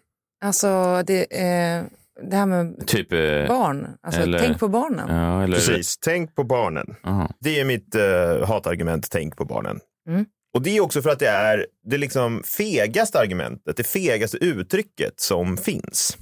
Alltså, 0.44 1.02
det, 1.07 1.22
eh, 1.40 1.85
det 2.30 2.37
här 2.37 2.46
med 2.46 2.87
Typ... 2.87 3.12
Eh, 3.12 3.18
barn. 3.48 3.87
Alltså, 4.02 4.20
eller- 4.20 4.38
tänk 4.38 4.58
på 4.58 4.68
barnen. 4.68 5.16
Ja, 5.16 5.42
eller... 5.42 5.56
Precis, 5.56 5.98
tänk 5.98 6.35
på 6.35 6.44
barnen. 6.44 6.94
Aha. 7.04 7.28
Det 7.40 7.61
är 7.61 7.64
mitt 7.64 7.94
eh, 7.94 8.48
hatargument, 8.48 9.08
tänk 9.11 9.37
på 9.37 9.44
barnen. 9.44 9.80
Mm. 10.08 10.26
Och 10.55 10.62
det 10.62 10.77
är 10.77 10.81
också 10.81 11.03
för 11.03 11.11
att 11.11 11.19
det 11.19 11.29
är 11.29 11.67
det 11.91 11.99
liksom 11.99 12.43
fegaste 12.43 13.19
argumentet, 13.19 13.77
det 13.77 13.85
fegaste 13.85 14.37
uttrycket 14.37 15.21
som 15.21 15.57
finns. 15.57 16.17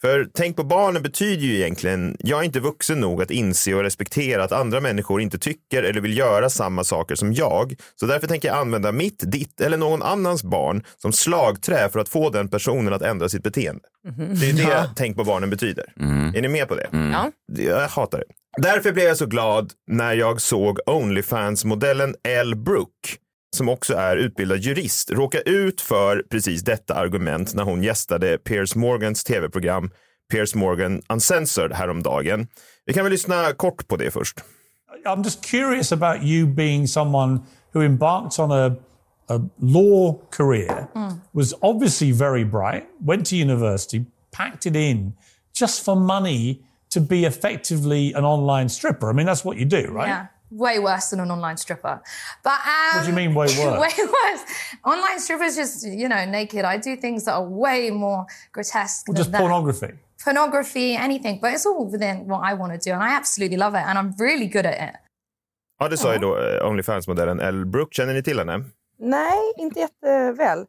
För 0.00 0.28
tänk 0.34 0.56
på 0.56 0.64
barnen 0.64 1.02
betyder 1.02 1.42
ju 1.42 1.54
egentligen, 1.56 2.16
jag 2.20 2.40
är 2.40 2.44
inte 2.44 2.60
vuxen 2.60 3.00
nog 3.00 3.22
att 3.22 3.30
inse 3.30 3.74
och 3.74 3.82
respektera 3.82 4.44
att 4.44 4.52
andra 4.52 4.80
människor 4.80 5.20
inte 5.20 5.38
tycker 5.38 5.82
eller 5.82 6.00
vill 6.00 6.18
göra 6.18 6.50
samma 6.50 6.84
saker 6.84 7.14
som 7.14 7.32
jag. 7.32 7.74
Så 8.00 8.06
därför 8.06 8.26
tänker 8.26 8.48
jag 8.48 8.56
använda 8.58 8.92
mitt, 8.92 9.22
ditt 9.32 9.60
eller 9.60 9.76
någon 9.76 10.02
annans 10.02 10.42
barn 10.44 10.82
som 10.96 11.12
slagträ 11.12 11.88
för 11.88 12.00
att 12.00 12.08
få 12.08 12.30
den 12.30 12.48
personen 12.48 12.92
att 12.92 13.02
ändra 13.02 13.28
sitt 13.28 13.42
beteende. 13.42 13.82
Det 14.40 14.50
är 14.50 14.52
det 14.66 14.90
tänk 14.96 15.16
på 15.16 15.24
barnen 15.24 15.50
betyder. 15.50 15.92
Är 16.36 16.42
ni 16.42 16.48
med 16.48 16.68
på 16.68 16.74
det? 16.74 16.88
Ja. 16.92 17.30
Det- 17.52 17.62
Jag 17.62 17.88
hatar 17.88 18.18
det. 18.18 18.24
Därför 18.62 18.92
blev 18.92 19.06
jag 19.06 19.16
så 19.16 19.26
glad 19.26 19.72
när 19.90 20.14
jag 20.14 20.40
såg 20.40 20.78
Onlyfans-modellen 20.86 22.14
Elle 22.22 22.56
Brook 22.56 23.16
som 23.56 23.68
också 23.68 23.94
är 23.94 24.16
utbildad 24.16 24.58
jurist, 24.58 25.10
råka 25.10 25.40
ut 25.40 25.80
för 25.80 26.22
precis 26.30 26.62
detta 26.62 26.94
argument 26.94 27.54
när 27.54 27.64
hon 27.64 27.82
gästade 27.82 28.38
Piers 28.38 28.74
Morgans 28.74 29.24
tv-program 29.24 29.90
Piers 30.30 30.54
Morgan 30.54 31.02
Uncensored 31.08 31.72
häromdagen. 31.72 32.46
Vi 32.86 32.92
kan 32.92 33.04
väl 33.04 33.12
lyssna 33.12 33.52
kort 33.52 33.88
på 33.88 33.96
det 33.96 34.10
först. 34.10 34.40
I'm 35.06 35.24
just 35.24 35.44
curious 35.50 35.92
about 35.92 36.22
you 36.22 36.46
being 36.46 36.88
someone 36.88 37.40
who 37.72 37.82
embarked 37.82 38.38
on 38.38 38.52
a, 38.52 38.76
a 39.28 39.40
law 39.58 40.18
career, 40.30 40.86
was 41.32 41.54
obviously 41.62 42.12
very 42.12 42.44
bright, 42.44 42.84
went 43.06 43.26
to 43.26 43.36
university, 43.36 44.04
packed 44.32 44.66
it 44.66 44.76
in 44.76 45.12
just 45.60 45.84
for 45.84 45.96
money 45.96 46.60
to 46.94 47.00
be 47.00 47.24
effectively 47.24 48.12
an 48.14 48.24
online 48.24 48.68
stripper. 48.68 49.10
I 49.10 49.12
mean, 49.12 49.26
that's 49.26 49.44
what 49.44 49.56
you 49.56 49.64
do, 49.64 49.90
right? 49.92 50.08
Yeah. 50.08 50.26
Way 50.50 50.78
worse 50.80 51.10
than 51.10 51.20
an 51.20 51.30
online 51.30 51.56
stripper. 51.56 52.00
But 52.42 52.52
um, 52.66 52.96
What 52.96 53.04
do 53.04 53.10
you 53.10 53.16
mean 53.16 53.34
way 53.34 53.46
worse? 53.58 53.78
way 53.80 53.94
worse. 53.98 54.42
Online 54.84 55.18
strippers 55.20 55.56
just, 55.56 55.86
you 55.86 56.08
know, 56.08 56.24
naked. 56.26 56.64
I 56.64 56.76
do 56.78 56.96
things 56.96 57.24
that 57.24 57.34
are 57.34 57.44
way 57.48 57.90
more 57.90 58.26
grotesque 58.52 59.08
Or 59.08 59.14
than 59.14 59.20
just 59.20 59.32
that. 59.32 59.40
pornography? 59.40 59.92
Pornography, 60.24 60.96
anything. 60.96 61.38
But 61.40 61.52
it's 61.54 61.66
all 61.66 61.86
within 61.90 62.26
what 62.26 62.40
I 62.50 62.54
want 62.54 62.72
to 62.72 62.78
do. 62.90 62.92
And 62.94 63.02
I 63.02 63.14
absolutely 63.16 63.56
love 63.56 63.74
it. 63.74 63.84
And 63.86 63.96
I'm 63.98 64.12
really 64.18 64.46
good 64.48 64.66
at 64.66 64.74
it. 64.88 64.94
Ja, 65.80 65.88
det 65.88 65.96
sa 65.98 66.12
ju 66.12 66.18
då 66.18 66.38
eh, 66.38 66.66
Onlyfans-modellen 66.66 67.40
Elle 67.40 67.64
Brook. 67.64 67.94
Känner 67.94 68.14
ni 68.14 68.22
till 68.22 68.38
henne? 68.38 68.64
Nej, 68.98 69.38
inte 69.56 69.80
jätteväl. 69.80 70.66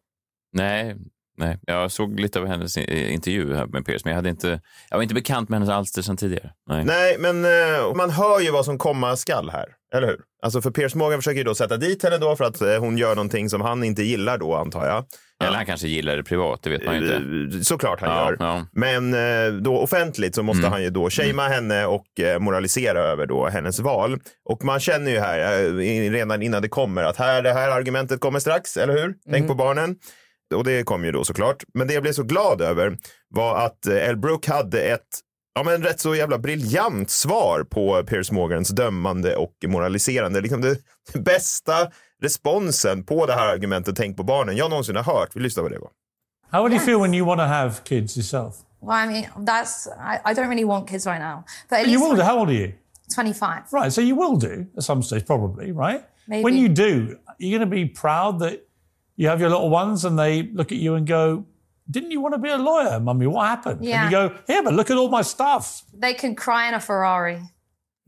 Nej, 0.54 0.96
nej. 1.42 1.60
Jag 1.68 1.92
såg 1.92 2.20
lite 2.20 2.40
av 2.40 2.46
hennes 2.48 2.78
intervju 2.78 3.56
här 3.56 3.66
med 3.66 3.86
Piers, 3.86 4.06
men 4.06 4.12
jag, 4.12 4.16
hade 4.16 4.30
inte, 4.30 4.62
jag 4.90 4.98
var 4.98 5.04
inte 5.04 5.16
bekant 5.16 5.50
med 5.50 5.60
hennes 5.60 5.70
alster 5.74 6.02
sedan 6.02 6.18
tidigare. 6.18 6.50
Nej. 6.70 6.86
Nej, 6.86 7.16
men 7.20 7.46
eh, 7.46 7.94
man 7.96 8.10
hör 8.10 8.40
ju 8.40 8.52
vad 8.52 8.66
som 8.66 8.78
komma 8.78 9.16
skall 9.16 9.50
här, 9.50 9.66
eller 9.96 10.08
hur? 10.08 10.18
Alltså 10.44 10.62
för 10.62 10.72
Piers 10.72 10.96
Morgan 10.96 11.20
försöker 11.20 11.38
ju 11.38 11.44
då 11.44 11.56
sätta 11.56 11.78
dit 11.78 12.04
henne 12.04 12.18
då 12.18 12.36
för 12.36 12.44
att 12.46 12.62
eh, 12.62 12.76
hon 12.80 12.98
gör 12.98 13.16
någonting 13.16 13.50
som 13.50 13.62
han 13.62 13.84
inte 13.84 14.04
gillar 14.04 14.38
då, 14.38 14.56
antar 14.56 14.86
jag. 14.88 15.06
Eller 15.44 15.58
han 15.58 15.66
kanske 15.66 15.88
gillar 15.88 16.18
det 16.18 16.24
privat, 16.24 16.60
det 16.64 16.70
vet 16.70 16.86
man 16.86 16.96
ju 16.96 17.02
inte. 17.02 17.58
Eh, 17.58 17.62
Såklart 17.62 18.02
han 18.02 18.10
Ja, 18.10 18.26
gör. 18.30 18.38
ja. 18.40 18.66
Men 18.72 19.14
eh, 19.14 19.62
då 19.62 19.78
offentligt 19.78 20.36
så 20.36 20.44
måste 20.44 20.60
Mm. 20.60 20.72
han 20.72 20.84
ju 20.84 20.90
då 20.90 21.10
shamea 21.10 21.48
henne 21.48 21.86
och 21.86 22.20
eh, 22.20 22.40
moralisera 22.40 23.00
över 23.00 23.26
då 23.26 23.48
hennes 23.48 23.80
val. 23.80 24.20
Och 24.50 24.64
man 24.66 24.80
känner 24.80 25.12
ju 25.12 25.20
här, 25.20 25.40
eh, 25.64 26.12
redan 26.12 26.42
innan 26.42 26.62
det 26.62 26.70
kommer, 26.70 27.04
att 27.04 27.18
här, 27.18 27.42
det 27.42 27.54
här 27.54 27.70
argumentet 27.70 28.20
kommer 28.20 28.40
strax, 28.40 28.78
eller 28.78 28.94
hur? 28.94 29.14
Tänk 29.26 29.36
Mm. 29.36 29.48
på 29.48 29.56
barnen. 29.56 29.96
Och 30.52 30.64
det 30.64 30.84
kom 30.84 31.06
ju 31.06 31.12
då 31.12 31.24
såklart. 31.24 31.64
Men 31.74 31.88
det 31.88 31.94
jag 31.94 32.04
blev 32.04 32.14
så 32.14 32.24
glad 32.24 32.62
över 32.62 32.98
var 33.30 33.66
att 33.66 33.88
eh, 33.88 33.96
Elle 33.96 34.18
Brook 34.18 34.48
hade 34.48 34.82
ett 34.82 35.08
Ja, 35.54 35.64
men 35.64 35.84
rätt 35.84 36.00
så 36.00 36.16
jävla 36.16 36.38
briljant 36.38 37.10
svar 37.10 37.64
på 37.64 38.04
Piers 38.04 38.32
Morgans 38.32 38.70
dömande 38.70 39.36
och 39.36 39.54
moraliserande. 39.68 40.42
Liksom 40.42 40.62
det, 40.62 40.78
det 41.14 41.20
bästa 41.26 41.74
responsen 42.22 43.04
på 43.04 43.26
det 43.26 43.34
här 43.34 43.54
argumentet 43.54 43.96
Tänk 43.96 44.18
på 44.18 44.24
barnen 44.24 44.58
jag 44.58 44.70
någonsin 44.70 44.96
har 44.96 45.04
hört. 45.04 45.30
Vi 45.34 45.40
lyssnar 45.40 45.64
på 45.64 45.70
det. 45.70 45.80
Va? 45.80 45.88
How 46.52 46.62
would 46.62 46.74
you 46.74 46.80
feel 46.82 47.00
when 47.00 47.14
you 47.14 47.28
want 47.28 47.40
to 47.40 47.46
have 47.46 47.74
kids 47.84 48.18
yourself? 48.18 48.56
Well, 48.82 48.98
I 48.98 49.08
mean, 49.08 49.46
that's, 49.46 49.88
I, 49.88 50.32
I 50.32 50.34
don't 50.34 50.50
really 50.50 50.66
want 50.66 50.90
kids 50.90 51.06
right 51.06 51.22
now. 51.22 51.44
But 51.70 51.80
at 51.80 51.88
you 51.88 52.00
will 52.00 52.16
do. 52.16 52.24
How 52.24 52.40
old 52.40 52.50
are 52.50 52.54
you? 52.54 52.74
25. 53.16 53.64
Right, 53.72 53.94
so 53.94 54.02
you 54.02 54.16
will 54.16 54.38
do 54.38 54.66
at 54.78 54.84
some 54.84 55.04
stage, 55.04 55.26
probably, 55.26 55.72
right? 55.72 56.04
Maybe. 56.28 56.44
When 56.44 56.58
you 56.58 56.70
do, 56.70 57.18
you're 57.40 57.60
going 57.60 57.70
to 57.70 57.76
be 57.76 57.86
proud 57.86 58.40
that 58.40 58.60
you 59.16 59.30
have 59.30 59.42
your 59.42 59.50
little 59.50 59.70
ones 59.70 60.06
and 60.06 60.18
they 60.20 60.44
look 60.54 60.72
at 60.72 60.78
you 60.78 60.96
and 60.96 61.08
go, 61.08 61.46
Didn't 61.90 62.12
you 62.12 62.22
want 62.22 62.34
to 62.36 62.42
be 62.42 62.50
a 62.50 62.58
lawyer, 62.58 63.00
mummy? 63.00 63.28
What 63.28 63.48
happened? 63.48 63.84
Yeah. 63.86 64.04
And 64.04 64.12
you 64.12 64.18
go, 64.18 64.34
Here, 64.48 64.64
but 64.64 64.74
look 64.74 64.90
at 64.90 64.98
all 64.98 65.10
my 65.10 65.24
stuff. 65.24 65.84
They 66.02 66.14
can 66.14 66.36
cry 66.36 66.68
in 66.68 66.74
a 66.74 66.80
Ferrari. 66.80 67.42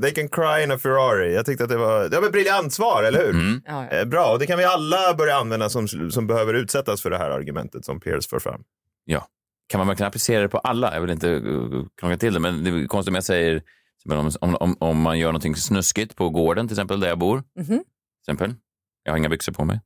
They- 0.00 0.12
can 0.12 0.28
cry 0.28 0.62
in 0.62 0.70
a 0.70 0.78
Ferrari. 0.78 1.34
Jag 1.34 1.46
tyckte 1.46 1.64
att 1.64 1.70
det 1.70 1.76
var, 1.76 2.08
det 2.08 2.20
var 2.20 2.26
ett 2.26 2.32
briljant 2.32 2.72
svar, 2.72 3.02
eller 3.02 3.26
hur? 3.26 3.60
Ja, 3.66 3.88
Eh, 3.90 4.04
Bra, 4.04 4.32
och 4.32 4.38
det 4.38 4.46
kan 4.46 4.58
vi 4.58 4.64
alla 4.64 5.14
börja 5.14 5.36
använda 5.36 5.68
som, 5.68 5.88
som 5.88 6.26
behöver 6.26 6.54
utsättas 6.54 7.02
för 7.02 7.10
det 7.10 7.18
här 7.18 7.30
argumentet 7.30 7.84
som 7.84 8.00
Piers 8.00 8.28
för 8.28 8.38
fram. 8.38 8.62
Ja. 9.04 9.26
Kan 9.68 9.78
man 9.78 9.86
verkligen 9.88 10.08
applicera 10.08 10.42
det 10.42 10.48
på 10.48 10.58
alla? 10.58 10.94
Jag 10.94 11.00
vill 11.00 11.10
inte 11.10 11.28
uh, 11.28 11.84
krångla 12.00 12.16
till 12.16 12.34
det, 12.34 12.40
men 12.40 12.64
det 12.64 12.70
är 12.70 12.86
konstigt 12.86 13.08
om 13.10 13.14
jag 13.14 13.24
säger 13.24 13.62
men 14.04 14.18
om, 14.18 14.56
om, 14.60 14.76
om, 14.80 15.00
man 15.00 15.18
gör 15.18 15.28
någonting 15.28 15.56
snuskigt 15.56 16.16
på 16.16 16.30
gården, 16.30 16.68
till 16.68 16.74
exempel 16.74 17.00
där 17.00 17.08
jag 17.08 17.18
bor. 17.18 17.42
Mhm. 17.56 17.66
Till 17.66 17.80
exempel. 18.22 18.54
Jag 19.02 19.12
har 19.12 19.18
inga 19.18 19.28
byxor 19.28 19.52
på 19.52 19.64
mig. 19.64 19.80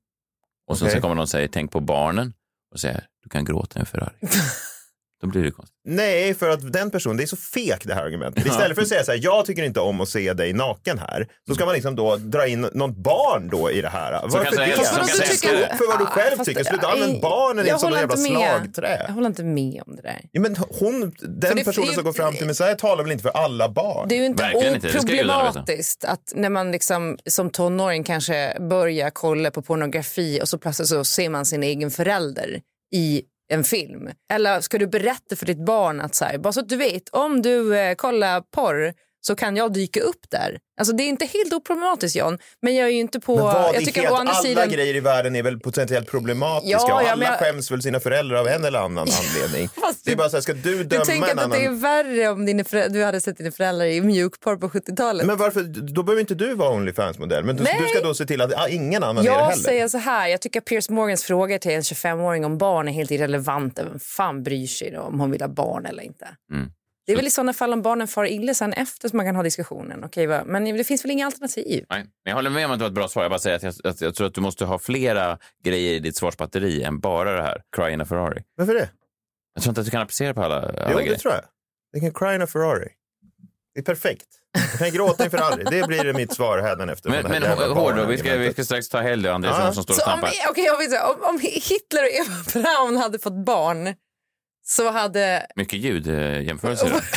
Och 0.66 0.79
sen 0.79 0.87
Okej. 0.87 0.97
så 0.97 1.03
kommer 1.03 1.14
någon 1.14 1.23
och 1.23 1.29
säger 1.29 1.49
tänk 1.49 1.70
på 1.73 1.81
barnen 1.81 2.35
och 2.75 2.81
säger 2.81 3.07
du 3.23 3.29
kan 3.29 3.44
gråta 3.44 3.79
i 3.79 3.81
en 3.81 3.87
Ferrari. 3.87 4.14
Då 5.22 5.27
blir 5.27 5.42
det 5.42 5.50
konstigt. 5.50 5.74
Nej, 5.88 6.35
för 6.35 6.48
att 6.50 6.72
den 6.72 6.90
personen, 6.90 7.16
det 7.16 7.22
är 7.22 7.27
så 7.27 7.37
fek 7.37 7.85
det 7.85 7.94
här 7.94 8.05
argumentet. 8.05 8.46
Istället 8.46 8.74
för 8.74 8.83
att 8.83 8.88
säga 8.88 9.05
så 9.05 9.12
här, 9.12 9.20
jag 9.22 9.46
tycker 9.46 9.62
inte 9.62 9.81
om 9.81 10.00
att 10.00 10.09
se 10.09 10.33
dig 10.33 10.53
naken 10.53 10.98
här, 10.98 11.27
så 11.48 11.55
ska 11.55 11.64
man 11.64 11.74
liksom 11.74 11.96
då 11.96 12.16
dra 12.16 12.46
in 12.46 12.61
något 12.61 12.96
barn 12.96 13.48
då 13.53 13.70
i 13.70 13.81
det 13.83 13.88
här. 13.88 14.12
Varför 14.22 14.38
det? 14.38 14.77
Som 14.77 14.85
kan 14.85 14.96
kan 14.96 15.07
säga- 15.07 15.27
stå 15.27 15.48
upp 15.48 15.79
för 15.79 15.87
vad 15.88 15.98
du 15.98 16.07
själv 16.07 16.37
Fast- 16.37 16.48
tycker. 16.48 16.64
Sluta 16.64 16.87
använda 16.88 17.20
barnen 17.20 17.66
jag 17.66 17.81
som 17.81 17.87
håller 17.87 18.00
jävla 18.00 18.16
med. 18.16 18.27
slagträ. 18.27 19.05
Jag 19.09 19.14
håller 19.14 19.27
inte 19.27 19.44
med 19.44 19.83
om 19.87 19.96
det 19.96 20.03
där. 20.03 20.20
Ja, 20.33 20.40
men 20.40 20.57
hon, 20.57 21.00
den 21.18 21.57
det- 21.57 21.64
personen 21.64 21.88
det- 21.88 21.94
som 21.94 22.05
går 22.05 22.12
fram 22.12 22.35
till 22.35 22.46
Messiah 22.46 22.77
talar 22.77 23.03
väl 23.03 23.12
inte 23.12 23.22
för 23.22 23.31
alla 23.31 23.68
barn? 23.68 24.09
Det 24.09 24.14
är 24.14 24.18
ju 24.18 24.27
inte 24.27 24.42
Verkligen 24.42 24.77
oproblematiskt 24.77 26.05
att 26.05 26.33
när 26.35 26.50
man 26.50 26.72
liksom, 26.72 27.18
som 27.27 27.50
tonåring 27.50 28.05
kanske 28.05 28.57
börjar 28.70 29.11
kolla 29.11 29.50
på 29.50 29.62
pornografi 29.62 30.40
och 30.42 30.48
så 30.48 30.59
plötsligt 30.59 30.88
så 30.88 31.05
ser 31.05 31.29
man 31.29 31.46
sin 31.46 31.62
egen 31.62 31.90
förälder 31.90 32.61
i 32.94 33.22
en 33.49 33.65
film. 33.65 34.11
Eller 34.33 34.61
ska 34.61 34.79
du 34.79 34.87
berätta 34.87 35.37
för 35.37 35.47
ditt 35.47 35.65
barn 35.65 36.01
att 36.01 36.15
så 36.15 36.25
här, 36.25 36.39
bara 36.39 36.53
så 36.53 36.61
att 36.61 36.69
du 36.69 36.77
vet, 36.77 37.09
om 37.09 37.43
du 37.43 37.79
eh, 37.79 37.95
kollar 37.95 38.41
porr 38.41 38.95
så 39.27 39.37
kan 39.37 39.57
jag 39.57 39.73
dyka 39.73 40.01
upp 40.01 40.31
där. 40.31 40.59
Alltså 40.81 40.95
det 40.97 41.03
är 41.03 41.09
inte 41.09 41.25
helt 41.25 41.53
oproblematiskt 41.53 42.17
John, 42.17 42.39
men 42.63 42.75
jag 42.75 42.89
är 42.89 42.93
ju 42.93 42.99
inte 43.01 43.21
på... 43.21 43.35
Men 43.37 43.45
vad 43.45 43.75
jag 43.75 43.85
tycker 43.85 44.01
helt, 44.03 44.15
alla 44.15 44.35
sidan... 44.35 44.69
grejer 44.69 44.95
i 44.97 45.01
världen 45.01 45.37
är 45.37 45.43
väl 45.43 45.61
potentiellt 45.61 46.11
problematiska 46.11 46.71
Ja, 46.89 46.95
och 46.95 47.03
ja, 47.03 47.11
alla 47.13 47.25
jag- 47.25 47.39
skäms 47.39 47.71
väl 47.71 47.83
sina 47.83 48.01
föräldrar 48.01 48.37
av 48.39 48.49
en 48.49 48.65
eller 48.65 48.79
annan 48.79 49.09
anledning. 49.39 49.69
Fast 49.69 50.05
det 50.05 50.13
är 50.13 50.17
bara 50.17 50.29
så 50.29 50.37
här, 50.37 50.43
ska 50.43 50.53
du 50.53 50.61
Du 50.77 50.85
döma 50.85 51.05
tänker 51.05 51.31
en 51.31 51.39
att 51.39 51.51
det 51.51 51.57
är 51.65 51.67
annan? 51.69 51.81
värre 51.81 52.29
om 52.29 52.47
dina 52.47 52.65
föräldrar, 52.65 52.99
du 52.99 53.05
hade 53.05 53.21
sett 53.21 53.37
dina 53.39 53.51
föräldrar 53.51 53.87
i 53.87 54.01
mjukporr 54.01 54.57
på 54.57 54.69
70-talet? 54.69 55.27
Men 55.27 55.37
varför, 55.37 55.63
då 55.95 56.03
behöver 56.03 56.21
inte 56.21 56.35
du 56.35 56.55
vara 56.55 56.71
Onlyfans-modell. 56.71 57.45
Men 57.45 57.57
du, 57.57 57.65
du 57.65 57.89
ska 57.89 58.01
då 58.03 58.15
se 58.15 58.27
till 58.27 58.41
att 58.41 58.53
ah, 58.57 58.69
ingen 58.69 59.03
annan 59.05 59.19
är 59.19 59.23
det 59.23 59.29
Jag 59.37 59.45
heller. 59.45 59.63
säger 59.63 59.89
så 59.89 59.99
här, 59.99 60.29
jag 60.29 60.41
tycker 60.41 60.61
att 60.61 60.65
Piers 60.67 60.91
Morgans 60.91 61.25
frågor 61.25 61.59
till 61.59 61.71
en 61.73 61.83
25-åring 61.83 62.45
om 62.45 62.59
barn 62.59 62.89
är 62.89 62.93
helt 62.93 63.11
irrelevanta. 63.11 63.85
Vem 63.85 63.99
fan 64.01 64.43
bryr 64.43 64.67
sig 64.67 64.91
då 64.91 65.01
om 65.01 65.21
hon 65.21 65.31
vill 65.31 65.41
ha 65.41 65.49
barn 65.49 65.87
eller 65.87 66.03
inte? 66.03 66.29
Mm. 66.53 66.69
Det 67.07 67.12
är 67.12 67.17
väl 67.17 67.27
i 67.27 67.31
sådana 67.31 67.53
fall 67.53 67.73
om 67.73 67.83
barnen 67.83 68.09
far 68.09 68.25
illa 68.27 68.55
sen 68.55 68.73
efter 68.73 69.09
som 69.09 69.17
man 69.17 69.27
kan 69.27 69.37
ha 69.37 69.43
diskussionen. 69.43 70.05
Okej, 70.05 70.27
va? 70.27 70.43
Men 70.47 70.64
det 70.77 70.85
finns 70.85 71.05
väl 71.05 71.11
inga 71.11 71.27
alternativ? 71.27 71.85
Nej, 71.90 72.01
men 72.01 72.31
jag 72.31 72.35
håller 72.35 72.51
med 72.51 72.67
om 72.67 72.73
att 72.73 72.79
det 72.79 72.83
var 72.83 72.88
ett 72.88 72.95
bra 72.95 73.09
svar. 73.09 73.23
Jag 73.23 73.31
bara 73.31 73.38
säger 73.38 73.57
att 73.57 73.62
jag, 73.62 73.75
att 73.85 74.01
jag 74.01 74.14
tror 74.14 74.27
att 74.27 74.35
du 74.35 74.40
måste 74.40 74.64
ha 74.64 74.79
flera 74.79 75.38
grejer 75.64 75.93
i 75.95 75.99
ditt 75.99 76.17
svarsbatteri 76.17 76.83
än 76.83 77.01
bara 77.01 77.33
det 77.37 77.43
här. 77.43 77.62
Cry 77.77 77.93
in 77.93 78.01
a 78.01 78.05
Ferrari. 78.05 78.43
Varför 78.57 78.75
det? 78.75 78.88
Jag 79.55 79.62
tror 79.62 79.71
inte 79.71 79.81
att 79.81 79.85
du 79.85 79.90
kan 79.90 80.03
applicera 80.03 80.35
på 80.35 80.43
alla, 80.43 80.57
alla 80.62 80.88
Jo, 80.93 80.97
grejer. 80.99 81.12
det 81.12 81.19
tror 81.19 81.35
jag. 81.35 81.43
Det 81.93 82.01
kan 82.01 82.12
cry 82.12 82.35
in 82.35 82.43
a 82.43 82.47
Ferrari. 82.47 82.88
Det 83.75 83.81
är 83.81 83.85
perfekt. 83.85 84.27
Jag 84.71 84.79
kan 84.79 84.90
gråta 84.90 85.25
inför 85.25 85.38
Ferrari. 85.38 85.64
Det 85.71 85.87
blir 85.87 86.12
mitt 86.14 86.33
svar 86.35 86.59
hädanefter. 86.59 87.11
Men, 87.11 87.23
men 87.23 87.43
här 87.43 87.49
jävla 87.57 87.75
hår 87.75 87.93
då, 87.93 88.05
vi 88.05 88.19
ska, 88.19 88.37
vi 88.37 88.53
ska 88.53 88.64
strax 88.64 88.88
ta 88.88 89.01
helg 89.01 89.29
och 89.29 89.35
André 89.35 89.51
Ja. 89.51 89.73
som 89.73 89.83
står 89.83 89.95
och 89.95 89.99
om, 89.99 90.19
stampar. 90.19 90.31
okej, 90.51 90.64
jag 90.64 90.79
vill 90.79 90.88
säga, 90.90 91.07
om, 91.09 91.17
om 91.23 91.38
Hitler 91.43 92.03
och 92.03 92.11
Eva 92.11 92.35
Braun 92.62 92.97
hade 92.97 93.19
fått 93.19 93.45
barn 93.45 93.95
så 94.64 94.90
hade... 94.90 95.46
Mycket 95.57 95.79
ljudjämförelser. 95.79 96.90
då. 96.90 96.96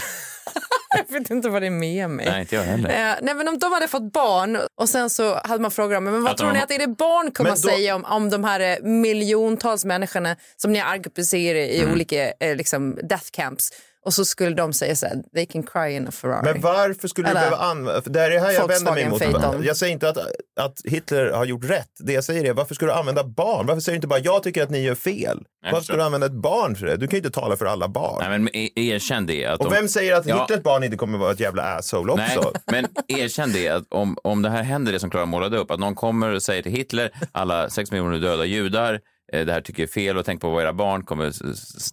Jag 0.98 1.20
vet 1.20 1.30
inte 1.30 1.50
vad 1.50 1.62
det 1.62 1.66
är 1.66 1.72
med 1.72 2.10
mig. 2.10 2.26
Nej, 2.26 2.42
inte 2.42 2.56
jag 2.56 2.64
heller. 2.64 2.90
Eh, 2.90 3.16
nej, 3.22 3.36
men 3.36 3.48
om 3.48 3.60
de 3.60 3.72
hade 3.72 3.88
fått 3.88 4.12
barn 4.14 4.58
och 4.76 4.90
sen 4.90 5.10
så 5.10 5.42
hade 5.44 5.62
man 5.62 5.72
frågat 5.72 5.96
dem, 5.98 6.04
men 6.04 6.24
vad 6.24 6.32
Att 6.32 6.38
tror 6.38 6.48
de- 6.48 6.54
ni 6.54 6.60
att 6.64 6.70
det 6.70 6.88
barn 6.98 7.32
kommer 7.32 7.50
att 7.50 7.62
då- 7.62 7.70
säga 7.70 7.96
om, 7.96 8.06
om 8.06 8.30
de 8.30 8.44
här 8.44 8.60
eh, 8.60 8.84
miljontals 8.84 9.86
människorna 9.86 10.36
som 10.58 10.72
ni 10.74 10.80
argumenterar 10.80 11.60
i 11.60 11.80
Mm. 11.80 11.94
olika 11.94 12.32
eh, 12.40 12.56
liksom 12.56 13.00
death 13.04 13.26
camps 13.32 13.70
och 14.08 14.14
så 14.14 14.26
skulle 14.26 14.56
de 14.56 14.74
säga 14.74 14.96
så 14.96 15.06
här, 15.06 15.16
they 15.36 15.46
can 15.46 15.64
cry 15.64 15.90
in 15.96 16.08
a 16.08 16.12
Ferrari. 16.12 16.54
Men 16.54 16.62
varför 16.62 17.08
skulle 17.08 17.30
Eller 17.30 17.42
du 17.42 17.50
behöva 17.50 17.64
använda... 17.66 18.02
Det 18.06 18.22
är 18.22 18.30
det 18.30 18.40
här 18.40 18.52
jag 18.52 18.68
vänder 18.68 18.92
mig 18.92 19.10
Volkswagen 19.10 19.34
mot. 19.34 19.42
Phaeton. 19.42 19.64
Jag 19.64 19.78
säger 19.78 19.94
inte 19.94 20.10
att, 20.10 20.18
att 20.60 20.82
Hitler 20.84 21.32
har 21.32 21.46
gjort 21.46 21.64
rätt. 21.64 21.90
Det 22.00 22.14
jag 22.14 22.24
säger 22.24 22.46
är 22.46 22.54
varför 22.54 22.76
ska 22.76 22.86
du 22.86 22.92
använda 22.92 23.24
barn? 23.24 23.66
Varför 23.68 23.82
säger 23.82 23.94
du 23.94 23.98
inte 23.98 24.08
bara 24.08 24.20
jag 24.20 24.44
tycker 24.44 24.64
att 24.64 24.70
ni 24.70 24.80
gör 24.80 24.96
fel? 24.96 25.40
Varför 25.72 25.82
ska 25.82 25.96
du 25.96 26.04
använda 26.04 26.28
ett 26.28 26.34
barn 26.34 26.76
för 26.76 26.86
det? 26.86 26.98
Du 26.98 27.08
kan 27.08 27.12
ju 27.12 27.26
inte 27.26 27.40
tala 27.40 27.58
för 27.58 27.66
alla 27.66 27.88
barn. 27.88 28.30
Nej, 28.30 28.40
men 28.40 28.50
erkänn 28.80 29.26
det. 29.26 29.46
Att 29.46 29.60
Och 29.60 29.66
om- 29.66 29.74
vem 29.74 29.88
säger 29.88 30.16
att 30.16 30.26
Ja. 30.26 30.42
Hitlers 30.42 30.64
barn 30.64 30.84
inte 30.84 30.98
kommer 30.98 31.18
vara 31.18 31.32
ett 31.32 31.40
jävla 31.40 31.64
asshole 31.64 32.16
Nej, 32.16 32.38
också? 32.38 32.52
men 32.72 32.88
erkänn 33.08 33.52
det 33.54 33.68
att 33.68 33.84
om, 33.90 34.18
om 34.24 34.42
det 34.42 34.50
här 34.50 34.64
händer, 34.64 34.92
det 34.92 35.00
som 35.00 35.10
Klara 35.10 35.26
målade 35.26 35.58
upp, 35.58 35.72
att 35.72 35.80
någon 35.80 35.96
kommer 35.96 36.36
och 36.36 36.44
säger 36.44 36.62
till 36.64 36.72
Hitler, 36.72 37.12
alla 37.32 37.70
sex 37.70 37.92
miljoner 37.92 38.20
döda 38.20 38.46
judar, 38.46 39.00
det 39.32 39.52
här 39.54 39.62
tycker 39.62 39.84
jag 39.84 39.88
är 39.88 39.92
fel 39.94 40.18
och 40.18 40.26
tänk 40.26 40.42
på 40.42 40.50
vad 40.50 40.64
era 40.64 40.74
barn 40.74 41.04
kommer 41.04 41.34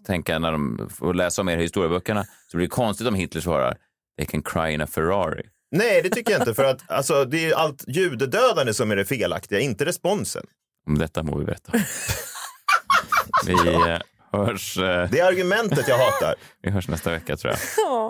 tänka 0.07 0.39
när 0.39 0.53
de 0.53 0.89
får 0.95 1.15
läsa 1.15 1.43
om 1.43 1.49
er 1.49 1.59
i 1.59 1.63
historieböckerna. 1.63 2.25
Så 2.51 2.57
blir 2.57 2.67
det 2.67 2.71
konstigt 2.71 3.07
om 3.07 3.15
Hitler 3.15 3.41
svarar, 3.41 3.77
they 4.19 4.27
can 4.27 4.43
cry 4.43 4.71
in 4.73 4.81
a 4.81 4.87
Ferrari. 4.87 5.43
Nej, 5.71 6.03
det 6.03 6.09
tycker 6.11 6.33
jag 6.33 6.41
inte. 6.41 6.55
För 6.55 6.65
att 6.65 6.91
alltså, 6.91 7.25
det 7.25 7.51
är 7.51 7.55
allt 7.55 7.85
judedödande 7.89 8.75
som 8.75 8.91
är 8.91 8.97
det 8.97 9.05
felaktiga, 9.05 9.59
inte 9.61 9.85
responsen. 9.85 10.47
Om 10.87 10.99
detta 10.99 11.23
må 11.23 11.39
vi 11.39 11.45
berätta. 11.45 11.73
vi 13.47 13.53
eh, 13.53 13.99
hörs... 14.33 14.79
Eh, 14.79 15.09
Det 15.11 15.21
är 15.21 15.25
argumentet 15.29 15.89
jag 15.89 15.99
hatar. 15.99 16.35
vi 16.63 16.71
hörs 16.71 16.89
nästa 16.89 17.11
vecka 17.11 17.37
tror 17.37 17.53
jag. 17.53 17.61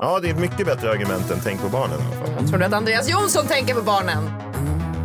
Ja, 0.03 0.19
det 0.23 0.29
är 0.29 0.35
ett 0.35 0.41
mycket 0.41 0.67
bättre 0.67 0.91
argument 0.91 1.31
än 1.31 1.39
tänk 1.45 1.61
på 1.61 1.69
barnen. 1.69 1.99
Tror 2.49 2.59
du 2.59 2.65
att 2.65 2.73
Andreas 2.73 3.11
Jonsson 3.11 3.47
tänker 3.47 3.75
på 3.75 3.83
barnen? 3.83 4.54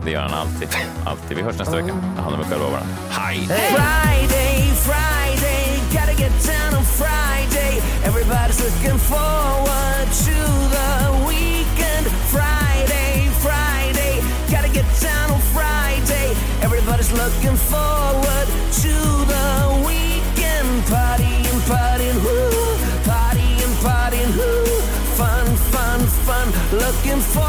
Det 0.05 0.11
gör 0.11 0.21
han 0.21 0.33
alltid. 0.33 0.69
alltid. 1.05 1.37
Vi 1.37 1.43
hörs 1.43 1.57
nästa 1.57 1.75
vecka. 1.75 1.93
Ta 2.15 2.21
hand 2.21 2.35
om 2.35 2.41
er 2.41 2.45
själva 2.45 2.65
och 2.65 2.71
varandra. 2.71 2.95
Hej! 3.09 3.37
Friday, 3.47 4.71
Friday, 4.87 5.79
gotta 5.91 6.13
get 6.23 6.33
down 6.47 6.73
on 6.79 6.85
Friday. 7.01 7.71
Everybody's 8.09 8.59
looking 8.65 8.99
forward 8.99 10.07
to 10.25 10.37
the 10.75 10.91
weekend. 11.29 12.05
Friday, 12.35 13.29
Friday, 13.45 14.13
gotta 14.51 14.71
get 14.77 14.87
down 15.07 15.27
on 15.35 15.41
Friday. 15.55 16.27
Everybody's 16.61 17.11
looking 17.23 17.57
forward 17.73 18.47
to 18.83 18.93
the 19.33 19.47
weekend. 19.87 20.69
Partying, 20.93 21.59
partying, 21.71 22.19
woo. 22.25 22.77
Partying, 23.11 23.73
partying, 23.85 24.31
woo. 24.37 24.65
Fun, 25.19 25.47
fun, 25.73 25.99
fun. 26.25 26.47
Looking 26.83 27.21
forward 27.33 27.48